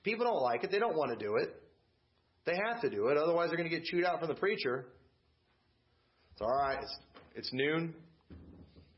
People 0.04 0.26
don't 0.26 0.42
like 0.42 0.64
it. 0.64 0.72
They 0.72 0.80
don't 0.80 0.96
want 0.96 1.18
to 1.18 1.24
do 1.24 1.36
it. 1.36 1.50
They 2.46 2.58
have 2.66 2.82
to 2.82 2.90
do 2.90 3.08
it. 3.08 3.18
Otherwise, 3.18 3.50
they're 3.50 3.58
going 3.58 3.70
to 3.70 3.76
get 3.76 3.86
chewed 3.86 4.06
out 4.06 4.20
from 4.20 4.30
the 4.30 4.36
preacher. 4.36 4.88
It's 6.32 6.42
all 6.42 6.48
right. 6.48 6.78
It's, 6.82 6.96
it's 7.36 7.54
noon. 7.54 7.94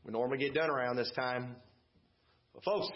We 0.04 0.12
normally 0.12 0.38
get 0.38 0.54
done 0.54 0.70
around 0.70 0.96
this 0.96 1.10
time. 1.16 1.56
But 2.54 2.64
folks, 2.64 2.88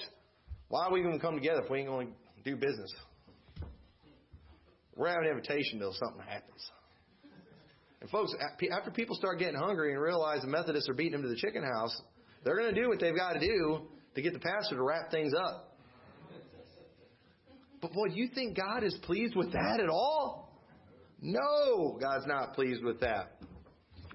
why 0.69 0.87
are 0.87 0.93
we 0.93 1.03
going 1.03 1.15
to 1.15 1.21
come 1.21 1.35
together 1.35 1.62
if 1.62 1.71
we 1.71 1.81
ain't 1.81 1.89
going 1.89 2.09
to 2.09 2.51
do 2.51 2.57
business? 2.57 2.93
We're 4.97 5.09
having 5.09 5.25
an 5.25 5.31
invitation 5.31 5.81
till 5.81 5.93
something 5.93 6.23
happens. 6.27 6.71
And 8.05 8.11
folks, 8.11 8.35
after 8.71 8.91
people 8.91 9.17
start 9.17 9.39
getting 9.39 9.59
hungry 9.59 9.95
and 9.95 10.03
realize 10.03 10.43
the 10.43 10.47
Methodists 10.47 10.91
are 10.91 10.95
beating 10.95 11.13
them 11.13 11.23
to 11.23 11.29
the 11.29 11.37
chicken 11.37 11.63
house, 11.63 12.03
they're 12.45 12.55
going 12.55 12.75
to 12.75 12.79
do 12.79 12.91
what 12.91 13.01
they've 13.01 13.17
got 13.17 13.33
to 13.33 13.41
do 13.41 13.81
to 14.15 14.21
get 14.21 14.35
the 14.35 14.41
pastor 14.41 14.77
to 14.77 14.83
wrap 14.83 15.11
things 15.11 15.33
up. 15.33 15.75
But 17.81 17.95
boy, 17.95 18.09
you 18.13 18.29
think 18.35 18.59
God 18.59 18.85
is 18.85 18.95
pleased 19.05 19.35
with 19.35 19.53
that 19.53 19.81
at 19.83 19.89
all? 19.89 20.61
No, 21.23 21.97
God's 21.99 22.27
not 22.27 22.53
pleased 22.53 22.85
with 22.85 23.01
that. 23.01 23.39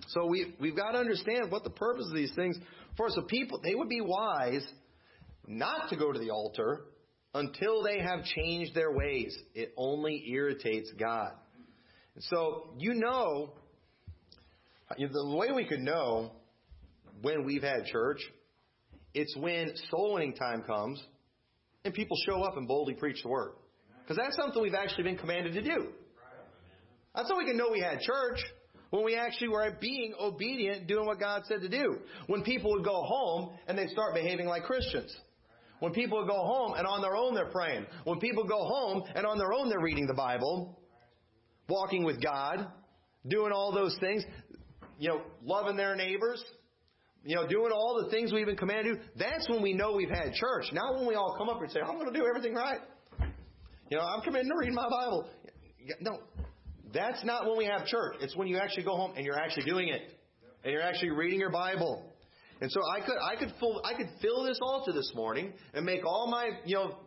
So 0.10 0.28
we, 0.28 0.54
we've 0.60 0.76
got 0.76 0.92
to 0.92 1.00
understand 1.00 1.50
what 1.50 1.64
the 1.64 1.72
purpose 1.72 2.06
of 2.08 2.16
these 2.16 2.34
things 2.36 2.60
for. 2.96 3.10
So 3.10 3.24
people, 3.24 3.60
they 3.64 3.74
would 3.74 3.90
be 3.90 4.02
wise 4.02 4.68
not 5.48 5.90
to 5.90 5.96
go 5.96 6.12
to 6.12 6.20
the 6.20 6.30
altar 6.30 6.82
until 7.34 7.82
they 7.82 8.02
have 8.02 8.24
changed 8.24 8.76
their 8.76 8.92
ways. 8.92 9.36
It 9.56 9.74
only 9.78 10.26
irritates 10.30 10.92
God. 11.00 11.32
So 12.20 12.76
you 12.78 12.94
know 12.94 13.54
the 14.98 15.36
way 15.38 15.52
we 15.54 15.66
could 15.66 15.80
know 15.80 16.32
when 17.22 17.46
we've 17.46 17.64
had 17.64 17.86
church, 17.86 18.20
it's 19.14 19.36
when 19.38 19.72
soul 19.90 20.14
winning 20.14 20.34
time 20.34 20.64
comes 20.64 21.04
and 21.84 21.94
people 21.94 22.18
show 22.26 22.42
up 22.44 22.58
and 22.58 22.68
boldly 22.68 22.94
preach 22.94 23.22
the 23.24 23.30
word. 23.30 23.54
Because 24.02 24.18
that's 24.18 24.36
something 24.36 24.62
we've 24.62 24.74
actually 24.74 25.04
been 25.04 25.18
commanded 25.18 25.54
to 25.54 25.62
do. 25.62 25.90
That's 27.16 27.30
how 27.30 27.38
we 27.38 27.46
can 27.46 27.58
know 27.58 27.70
we 27.72 27.82
had 27.82 28.00
church. 28.00 28.40
When 28.90 29.06
we 29.06 29.16
actually 29.16 29.50
were 29.50 29.78
being 29.80 30.16
obedient, 30.20 30.88
doing 30.88 31.06
what 31.06 31.20
God 31.20 31.44
said 31.46 31.62
to 31.62 31.70
do. 31.70 32.00
When 32.26 32.42
people 32.42 32.72
would 32.72 32.84
go 32.84 33.04
home 33.04 33.52
and 33.68 33.78
they 33.78 33.86
start 33.88 34.16
behaving 34.16 34.48
like 34.48 34.64
Christians. 34.64 35.16
When 35.80 35.94
people 35.94 36.18
would 36.20 36.28
go 36.28 36.42
home 36.42 36.74
and 36.74 36.88
on 36.88 37.02
their 37.02 37.16
own 37.16 37.36
they're 37.36 37.52
praying. 37.52 37.86
When 38.04 38.20
people 38.20 38.46
go 38.46 38.58
home 38.58 39.04
and 39.16 39.28
on 39.28 39.38
their 39.38 39.54
own 39.54 39.70
they're 39.70 39.80
reading 39.80 40.08
the 40.08 40.16
Bible. 40.16 40.80
Walking 41.68 42.04
with 42.04 42.22
God. 42.22 42.68
Doing 43.28 43.52
all 43.52 43.72
those 43.72 43.96
things 44.00 44.24
you 45.00 45.08
know, 45.08 45.22
loving 45.44 45.78
their 45.78 45.96
neighbors, 45.96 46.44
you 47.24 47.36
know, 47.36 47.48
doing 47.48 47.72
all 47.72 48.02
the 48.04 48.12
things 48.12 48.32
we've 48.32 48.46
been 48.46 48.58
commanded 48.58 48.96
to 48.96 48.96
do, 48.96 49.02
that's 49.18 49.48
when 49.50 49.62
we 49.62 49.74
know 49.74 49.94
we've 49.94 50.10
had 50.10 50.34
church. 50.34 50.66
Not 50.74 50.96
when 50.96 51.08
we 51.08 51.16
all 51.16 51.36
come 51.38 51.50
up 51.50 51.62
and 51.62 51.72
say, 51.72 51.80
I'm 51.80 51.96
going 51.96 52.12
to 52.12 52.18
do 52.18 52.26
everything 52.28 52.54
right. 52.54 52.80
You 53.90 53.98
know, 53.98 54.04
I'm 54.04 54.22
committing 54.22 54.50
to 54.50 54.58
read 54.58 54.74
my 54.74 54.88
Bible. 54.90 55.28
No, 56.02 56.20
that's 56.94 57.24
not 57.24 57.48
when 57.48 57.58
we 57.58 57.66
have 57.66 57.86
church. 57.88 58.18
It's 58.22 58.36
when 58.36 58.48
you 58.48 58.58
actually 58.58 58.84
go 58.84 58.96
home 58.96 59.14
and 59.16 59.26
you're 59.26 59.40
actually 59.40 59.64
doing 59.64 59.88
it. 59.88 60.02
And 60.64 60.74
you're 60.74 60.82
actually 60.82 61.12
reading 61.12 61.40
your 61.40 61.52
Bible. 61.52 62.06
And 62.62 62.70
so 62.70 62.82
I 62.94 63.00
could 63.00 63.16
I 63.18 63.36
could 63.38 63.54
fill 63.58 63.82
I 63.86 63.94
could 63.94 64.10
fill 64.22 64.44
this 64.44 64.60
altar 64.62 64.92
this 64.92 65.14
morning 65.16 65.54
and 65.74 65.86
make 65.86 66.06
all 66.06 66.28
my 66.30 66.50
you 66.66 66.76
know 66.76 66.98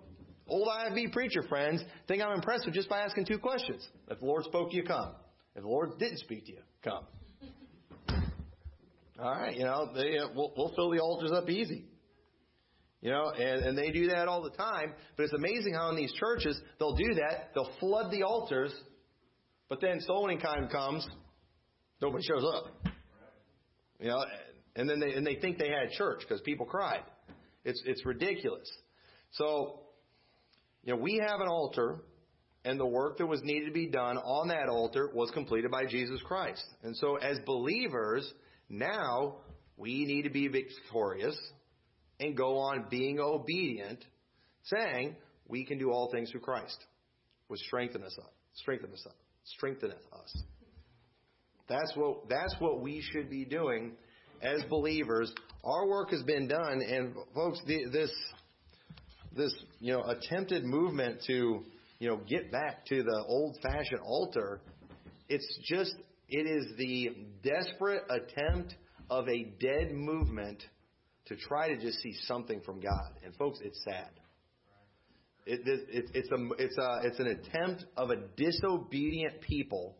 old 0.48 0.66
IFB 0.66 1.12
preacher 1.12 1.42
friends 1.42 1.84
think 2.08 2.22
I'm 2.22 2.32
impressed 2.32 2.64
with 2.64 2.74
just 2.74 2.88
by 2.88 3.00
asking 3.00 3.26
two 3.26 3.38
questions. 3.38 3.86
If 4.08 4.20
the 4.20 4.24
Lord 4.24 4.44
spoke 4.44 4.70
to 4.70 4.76
you, 4.76 4.82
come. 4.82 5.12
If 5.54 5.62
the 5.62 5.68
Lord 5.68 5.98
didn't 5.98 6.18
speak 6.20 6.46
to 6.46 6.52
you, 6.52 6.60
come. 6.82 7.04
All 9.22 9.30
right, 9.30 9.56
you 9.56 9.62
know, 9.62 9.88
they, 9.94 10.18
uh, 10.18 10.26
we'll, 10.34 10.52
we'll 10.56 10.72
fill 10.74 10.90
the 10.90 10.98
altars 10.98 11.30
up 11.30 11.48
easy. 11.48 11.84
You 13.00 13.12
know, 13.12 13.30
and, 13.30 13.64
and 13.64 13.78
they 13.78 13.92
do 13.92 14.08
that 14.08 14.26
all 14.26 14.42
the 14.42 14.50
time. 14.50 14.94
But 15.16 15.24
it's 15.24 15.32
amazing 15.32 15.74
how 15.74 15.90
in 15.90 15.96
these 15.96 16.12
churches 16.14 16.60
they'll 16.80 16.96
do 16.96 17.14
that. 17.14 17.50
They'll 17.54 17.70
flood 17.78 18.10
the 18.10 18.24
altars, 18.24 18.74
but 19.68 19.80
then 19.80 20.00
soul 20.00 20.24
winning 20.24 20.40
time 20.40 20.68
comes, 20.68 21.06
nobody 22.00 22.24
shows 22.24 22.44
up. 22.44 22.64
You 24.00 24.08
know, 24.08 24.24
and 24.74 24.90
then 24.90 24.98
they 24.98 25.12
and 25.12 25.24
they 25.24 25.36
think 25.36 25.58
they 25.58 25.68
had 25.68 25.90
church 25.96 26.20
because 26.20 26.40
people 26.40 26.66
cried. 26.66 27.02
It's 27.64 27.80
it's 27.86 28.04
ridiculous. 28.04 28.68
So, 29.32 29.82
you 30.82 30.94
know, 30.94 31.00
we 31.00 31.22
have 31.24 31.40
an 31.40 31.46
altar, 31.48 32.00
and 32.64 32.78
the 32.78 32.86
work 32.86 33.18
that 33.18 33.26
was 33.26 33.40
needed 33.44 33.66
to 33.66 33.72
be 33.72 33.86
done 33.86 34.18
on 34.18 34.48
that 34.48 34.68
altar 34.68 35.10
was 35.14 35.30
completed 35.30 35.70
by 35.70 35.86
Jesus 35.86 36.20
Christ. 36.24 36.64
And 36.82 36.96
so, 36.96 37.16
as 37.16 37.38
believers, 37.46 38.28
now 38.72 39.36
we 39.76 40.04
need 40.06 40.22
to 40.22 40.30
be 40.30 40.48
victorious 40.48 41.38
and 42.18 42.36
go 42.36 42.58
on 42.58 42.86
being 42.90 43.20
obedient, 43.20 44.04
saying 44.64 45.14
we 45.46 45.64
can 45.64 45.78
do 45.78 45.90
all 45.90 46.10
things 46.10 46.30
through 46.30 46.40
Christ, 46.40 46.78
which 47.48 47.60
strengthen 47.60 48.02
us 48.02 48.16
up, 48.18 48.32
strengthen 48.54 48.90
us 48.92 49.04
up, 49.06 49.16
strengtheneth 49.44 49.98
us. 50.12 50.42
That's 51.68 51.92
what 51.94 52.28
that's 52.28 52.54
what 52.58 52.80
we 52.80 53.02
should 53.12 53.28
be 53.28 53.44
doing 53.44 53.92
as 54.40 54.62
believers. 54.68 55.32
Our 55.64 55.86
work 55.86 56.10
has 56.10 56.22
been 56.22 56.48
done, 56.48 56.82
and 56.82 57.14
folks, 57.34 57.60
this 57.66 58.10
this 59.36 59.54
you 59.80 59.92
know 59.92 60.02
attempted 60.02 60.64
movement 60.64 61.20
to 61.26 61.60
you 61.98 62.08
know 62.08 62.20
get 62.28 62.50
back 62.50 62.86
to 62.86 63.02
the 63.02 63.24
old-fashioned 63.28 64.00
altar, 64.02 64.60
it's 65.28 65.58
just 65.64 65.94
it 66.32 66.46
is 66.46 66.66
the 66.78 67.10
desperate 67.42 68.04
attempt 68.08 68.74
of 69.10 69.28
a 69.28 69.44
dead 69.60 69.92
movement 69.92 70.64
to 71.26 71.36
try 71.36 71.68
to 71.68 71.76
just 71.76 72.00
see 72.00 72.14
something 72.26 72.62
from 72.62 72.80
God. 72.80 73.12
And 73.22 73.36
folks, 73.36 73.58
it's 73.62 73.78
sad. 73.84 74.08
It, 75.44 75.60
it, 75.66 76.10
it's, 76.14 76.30
a, 76.30 76.48
it's, 76.58 76.78
a, 76.78 77.00
it's 77.04 77.18
an 77.18 77.26
attempt 77.26 77.84
of 77.98 78.10
a 78.10 78.16
disobedient 78.36 79.42
people 79.42 79.96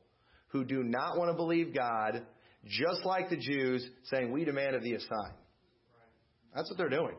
who 0.48 0.64
do 0.64 0.82
not 0.82 1.18
want 1.18 1.30
to 1.30 1.36
believe 1.36 1.74
God, 1.74 2.22
just 2.64 3.04
like 3.04 3.28
the 3.28 3.36
Jews 3.36 3.86
saying, 4.04 4.32
We 4.32 4.44
demand 4.44 4.74
of 4.74 4.82
thee 4.82 4.94
a 4.94 5.00
sign. 5.00 5.34
That's 6.54 6.70
what 6.70 6.78
they're 6.78 6.88
doing. 6.88 7.16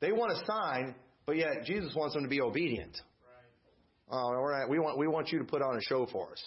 They 0.00 0.12
want 0.12 0.32
a 0.32 0.46
sign, 0.46 0.94
but 1.26 1.36
yet 1.36 1.64
Jesus 1.66 1.94
wants 1.94 2.14
them 2.14 2.22
to 2.22 2.30
be 2.30 2.40
obedient. 2.40 2.96
Oh, 4.10 4.16
all 4.16 4.46
right, 4.46 4.68
we 4.68 4.78
want, 4.78 4.98
we 4.98 5.06
want 5.06 5.32
you 5.32 5.38
to 5.38 5.44
put 5.44 5.60
on 5.60 5.76
a 5.76 5.82
show 5.82 6.06
for 6.10 6.30
us. 6.32 6.42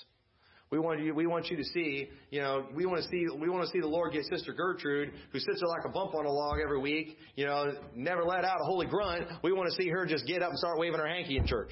We 0.70 0.80
want 0.80 1.00
you, 1.02 1.16
we 1.16 1.28
want 1.28 1.50
you 1.50 1.56
to 1.56 1.64
see, 1.64 2.10
you 2.30 2.42
know, 2.42 2.66
we 2.76 2.86
want 2.86 3.02
to 3.02 3.10
see, 3.10 3.26
we 3.40 3.50
want 3.50 3.64
to 3.64 3.70
see 3.72 3.80
the 3.80 3.88
Lord 3.88 4.12
get 4.12 4.26
Sister 4.26 4.52
Gertrude, 4.52 5.14
who 5.32 5.40
sits 5.40 5.62
there 5.62 5.70
like 5.70 5.86
a 5.86 5.90
bump 5.90 6.14
on 6.14 6.26
a 6.26 6.30
log 6.30 6.58
every 6.62 6.80
week, 6.80 7.18
you 7.36 7.46
know, 7.46 7.72
never 7.96 8.24
let 8.24 8.44
out 8.44 8.58
a 8.62 8.66
holy 8.66 8.86
grunt. 8.86 9.28
We 9.44 9.54
want 9.54 9.70
to 9.70 9.82
see 9.82 9.90
her 9.90 10.06
just 10.06 10.28
get 10.28 10.42
up 10.42 10.50
and 10.50 10.60
start 10.60 10.78
waving 10.78 11.00
her 11.00 11.08
hanky 11.08 11.38
in 11.38 11.48
church. 11.48 11.72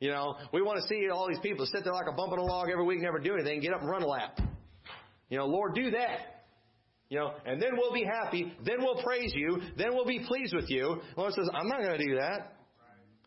You 0.00 0.10
know, 0.10 0.36
we 0.52 0.60
want 0.60 0.78
to 0.82 0.88
see 0.88 1.08
all 1.10 1.28
these 1.28 1.40
people 1.40 1.64
sit 1.66 1.82
there 1.84 1.94
like 1.94 2.06
a 2.10 2.14
bump 2.14 2.32
on 2.32 2.38
a 2.38 2.44
log 2.44 2.68
every 2.70 2.84
week, 2.84 3.00
never 3.00 3.18
do 3.18 3.34
anything, 3.34 3.60
get 3.60 3.72
up 3.72 3.80
and 3.80 3.88
run 3.88 4.02
a 4.02 4.06
lap. 4.06 4.38
You 5.30 5.38
know, 5.38 5.46
Lord, 5.46 5.74
do 5.74 5.90
that. 5.92 6.44
You 7.08 7.18
know, 7.18 7.32
and 7.44 7.60
then 7.60 7.70
we'll 7.76 7.92
be 7.92 8.04
happy. 8.04 8.52
Then 8.64 8.76
we'll 8.78 9.02
praise 9.02 9.32
you. 9.34 9.60
Then 9.76 9.94
we'll 9.94 10.06
be 10.06 10.20
pleased 10.26 10.54
with 10.54 10.70
you. 10.70 11.00
Lord 11.16 11.32
says, 11.32 11.48
I'm 11.52 11.68
not 11.68 11.82
going 11.82 11.98
to 11.98 12.06
do 12.06 12.14
that. 12.16 12.56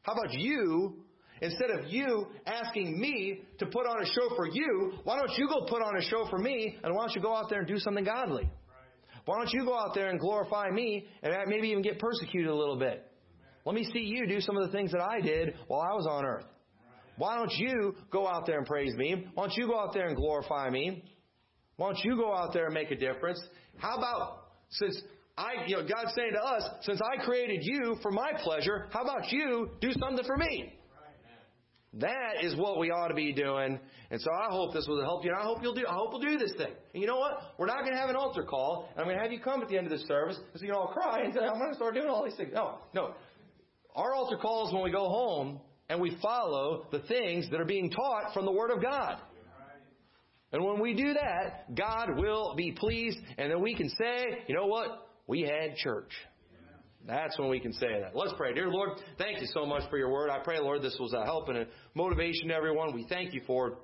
How 0.03 0.13
about 0.13 0.33
you 0.33 1.03
Instead 1.43 1.71
of 1.71 1.91
you 1.91 2.27
asking 2.45 2.97
me 2.97 3.41
to 3.59 3.65
put 3.65 3.85
on 3.85 4.01
a 4.01 4.05
show 4.05 4.33
for 4.37 4.47
you, 4.47 4.93
why 5.03 5.17
don't 5.17 5.37
you 5.37 5.45
go 5.49 5.65
put 5.67 5.81
on 5.81 5.97
a 5.97 6.01
show 6.01 6.25
for 6.29 6.37
me 6.37 6.77
and 6.81 6.95
why 6.95 7.05
don't 7.05 7.13
you 7.15 7.21
go 7.21 7.35
out 7.35 7.49
there 7.49 7.59
and 7.59 7.67
do 7.67 7.77
something 7.79 8.05
godly? 8.05 8.49
Why 9.25 9.39
don't 9.39 9.51
you 9.51 9.65
go 9.65 9.77
out 9.77 9.93
there 9.93 10.09
and 10.09 10.21
glorify 10.21 10.69
me 10.69 11.05
and 11.21 11.33
maybe 11.47 11.67
even 11.67 11.83
get 11.83 11.99
persecuted 11.99 12.49
a 12.49 12.55
little 12.55 12.77
bit? 12.79 13.05
Let 13.65 13.75
me 13.75 13.83
see 13.91 13.99
you 13.99 14.25
do 14.25 14.39
some 14.39 14.55
of 14.55 14.65
the 14.65 14.71
things 14.71 14.93
that 14.93 15.01
I 15.01 15.19
did 15.19 15.55
while 15.67 15.81
I 15.81 15.93
was 15.93 16.07
on 16.09 16.25
earth. 16.25 16.45
Why 17.17 17.35
don't 17.35 17.51
you 17.57 17.93
go 18.09 18.25
out 18.25 18.45
there 18.45 18.57
and 18.57 18.65
praise 18.65 18.95
me? 18.95 19.27
Why 19.33 19.47
don't 19.47 19.57
you 19.57 19.67
go 19.67 19.77
out 19.77 19.93
there 19.93 20.07
and 20.07 20.15
glorify 20.15 20.69
me? 20.69 21.03
Why 21.75 21.87
don't 21.87 22.05
you 22.05 22.15
go 22.15 22.33
out 22.33 22.53
there 22.53 22.67
and 22.67 22.73
make 22.73 22.91
a 22.91 22.95
difference? 22.95 23.43
How 23.77 23.97
about 23.97 24.45
since 24.69 25.01
I, 25.37 25.65
you 25.67 25.75
know, 25.75 25.81
God's 25.81 26.15
saying 26.15 26.31
to 26.35 26.41
us, 26.41 26.63
since 26.83 27.01
I 27.01 27.21
created 27.25 27.59
you 27.63 27.97
for 28.01 28.11
my 28.11 28.31
pleasure, 28.41 28.87
how 28.91 29.01
about 29.01 29.29
you 29.29 29.71
do 29.81 29.91
something 29.91 30.25
for 30.25 30.37
me? 30.37 30.79
That 31.99 32.43
is 32.43 32.55
what 32.55 32.79
we 32.79 32.89
ought 32.89 33.09
to 33.09 33.13
be 33.13 33.31
doing. 33.33 33.79
And 34.09 34.19
so 34.19 34.31
I 34.31 34.47
hope 34.49 34.73
this 34.73 34.87
will 34.87 35.01
help 35.01 35.23
you. 35.23 35.29
And 35.29 35.39
I 35.39 35.43
hope 35.43 35.59
you'll 35.61 35.75
do. 35.75 35.85
I 35.87 35.93
hope 35.93 36.11
we'll 36.11 36.21
do 36.21 36.39
this 36.39 36.53
thing. 36.57 36.73
And 36.93 37.01
you 37.01 37.07
know 37.07 37.19
what? 37.19 37.53
We're 37.59 37.67
not 37.67 37.81
going 37.81 37.93
to 37.93 37.99
have 37.99 38.09
an 38.09 38.15
altar 38.15 38.43
call. 38.43 38.89
And 38.91 38.99
I'm 38.99 39.05
going 39.05 39.17
to 39.17 39.21
have 39.21 39.31
you 39.31 39.39
come 39.39 39.61
at 39.61 39.69
the 39.69 39.77
end 39.77 39.85
of 39.85 39.91
the 39.91 40.05
service 40.07 40.37
because 40.47 40.61
you 40.61 40.69
can 40.69 40.75
all 40.75 40.87
cry 40.87 41.21
and 41.23 41.33
say, 41.33 41.41
"I'm 41.41 41.59
going 41.59 41.69
to 41.69 41.75
start 41.75 41.93
doing 41.93 42.07
all 42.07 42.23
these 42.23 42.35
things." 42.35 42.51
No, 42.53 42.79
no. 42.93 43.13
Our 43.95 44.15
altar 44.15 44.37
call 44.37 44.67
is 44.67 44.73
when 44.73 44.83
we 44.83 44.91
go 44.91 45.07
home 45.07 45.59
and 45.87 46.01
we 46.01 46.17
follow 46.19 46.87
the 46.91 46.99
things 47.01 47.47
that 47.51 47.61
are 47.61 47.65
being 47.65 47.91
taught 47.91 48.33
from 48.33 48.45
the 48.45 48.51
Word 48.51 48.71
of 48.71 48.81
God. 48.81 49.19
And 50.51 50.63
when 50.63 50.79
we 50.79 50.93
do 50.93 51.13
that, 51.13 51.75
God 51.75 52.17
will 52.17 52.55
be 52.55 52.71
pleased, 52.71 53.17
and 53.37 53.51
then 53.51 53.61
we 53.61 53.75
can 53.75 53.89
say, 53.89 54.43
"You 54.47 54.55
know 54.55 54.65
what? 54.65 55.09
We 55.27 55.41
had 55.41 55.75
church." 55.75 56.11
That's 57.06 57.38
when 57.38 57.49
we 57.49 57.60
can 57.60 57.74
say 57.74 57.99
that. 58.01 58.16
Let's 58.16 58.34
pray. 58.38 58.54
Dear 58.54 58.70
Lord, 58.70 58.91
thank 59.18 59.41
you 59.41 59.47
so 59.54 59.66
much 59.66 59.89
for 59.89 59.97
your 59.97 60.12
word. 60.12 60.30
I 60.30 60.39
pray, 60.39 60.60
Lord, 60.60 60.82
this 60.82 60.95
was 60.99 61.14
a 61.14 61.26
help 61.26 61.49
and 61.49 61.58
a 61.58 61.66
motivation 61.95 62.47
to 62.47 62.54
everyone. 62.54 62.93
We 62.93 63.06
thank 63.10 63.34
you 63.34 63.41
for 63.45 63.78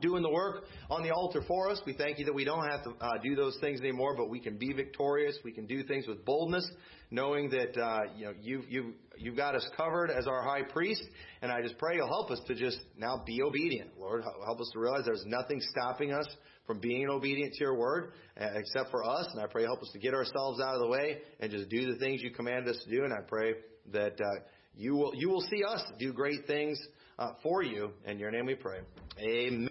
doing 0.00 0.22
the 0.22 0.30
work 0.30 0.64
on 0.88 1.02
the 1.02 1.10
altar 1.10 1.42
for 1.46 1.68
us. 1.68 1.80
We 1.84 1.94
thank 1.94 2.18
you 2.18 2.24
that 2.24 2.32
we 2.32 2.44
don't 2.44 2.68
have 2.68 2.84
to 2.84 2.90
uh, 3.00 3.18
do 3.22 3.34
those 3.34 3.56
things 3.60 3.80
anymore, 3.80 4.16
but 4.16 4.30
we 4.30 4.40
can 4.40 4.56
be 4.56 4.72
victorious. 4.72 5.36
We 5.44 5.52
can 5.52 5.66
do 5.66 5.82
things 5.84 6.06
with 6.06 6.24
boldness, 6.24 6.68
knowing 7.10 7.50
that 7.50 7.80
uh, 7.80 8.00
you 8.16 8.24
know 8.26 8.32
you've 8.40 8.64
you've 8.68 8.94
you've 9.16 9.36
got 9.36 9.54
us 9.54 9.68
covered 9.76 10.10
as 10.10 10.26
our 10.26 10.42
high 10.42 10.62
priest. 10.62 11.02
And 11.42 11.52
I 11.52 11.62
just 11.62 11.78
pray 11.78 11.96
you'll 11.96 12.08
help 12.08 12.30
us 12.30 12.40
to 12.48 12.54
just 12.54 12.78
now 12.96 13.22
be 13.24 13.42
obedient, 13.42 13.90
Lord. 13.98 14.22
Help 14.44 14.60
us 14.60 14.70
to 14.72 14.78
realize 14.80 15.02
there's 15.04 15.24
nothing 15.26 15.60
stopping 15.70 16.12
us 16.12 16.26
from 16.70 16.78
being 16.78 17.08
obedient 17.08 17.52
to 17.54 17.64
your 17.64 17.74
word, 17.74 18.12
uh, 18.40 18.46
except 18.54 18.92
for 18.92 19.02
us. 19.02 19.26
And 19.32 19.42
I 19.42 19.48
pray 19.48 19.64
help 19.64 19.82
us 19.82 19.90
to 19.92 19.98
get 19.98 20.14
ourselves 20.14 20.60
out 20.60 20.76
of 20.76 20.80
the 20.80 20.86
way 20.86 21.18
and 21.40 21.50
just 21.50 21.68
do 21.68 21.92
the 21.92 21.98
things 21.98 22.22
you 22.22 22.30
commanded 22.30 22.76
us 22.76 22.80
to 22.84 22.90
do. 22.96 23.02
And 23.02 23.12
I 23.12 23.22
pray 23.26 23.54
that 23.92 24.12
uh, 24.20 24.40
you 24.76 24.94
will 24.94 25.10
you 25.16 25.28
will 25.28 25.40
see 25.40 25.64
us 25.64 25.82
do 25.98 26.12
great 26.12 26.46
things 26.46 26.80
uh, 27.18 27.32
for 27.42 27.64
you. 27.64 27.90
In 28.06 28.20
your 28.20 28.30
name 28.30 28.46
we 28.46 28.54
pray. 28.54 28.78
Amen. 29.18 29.68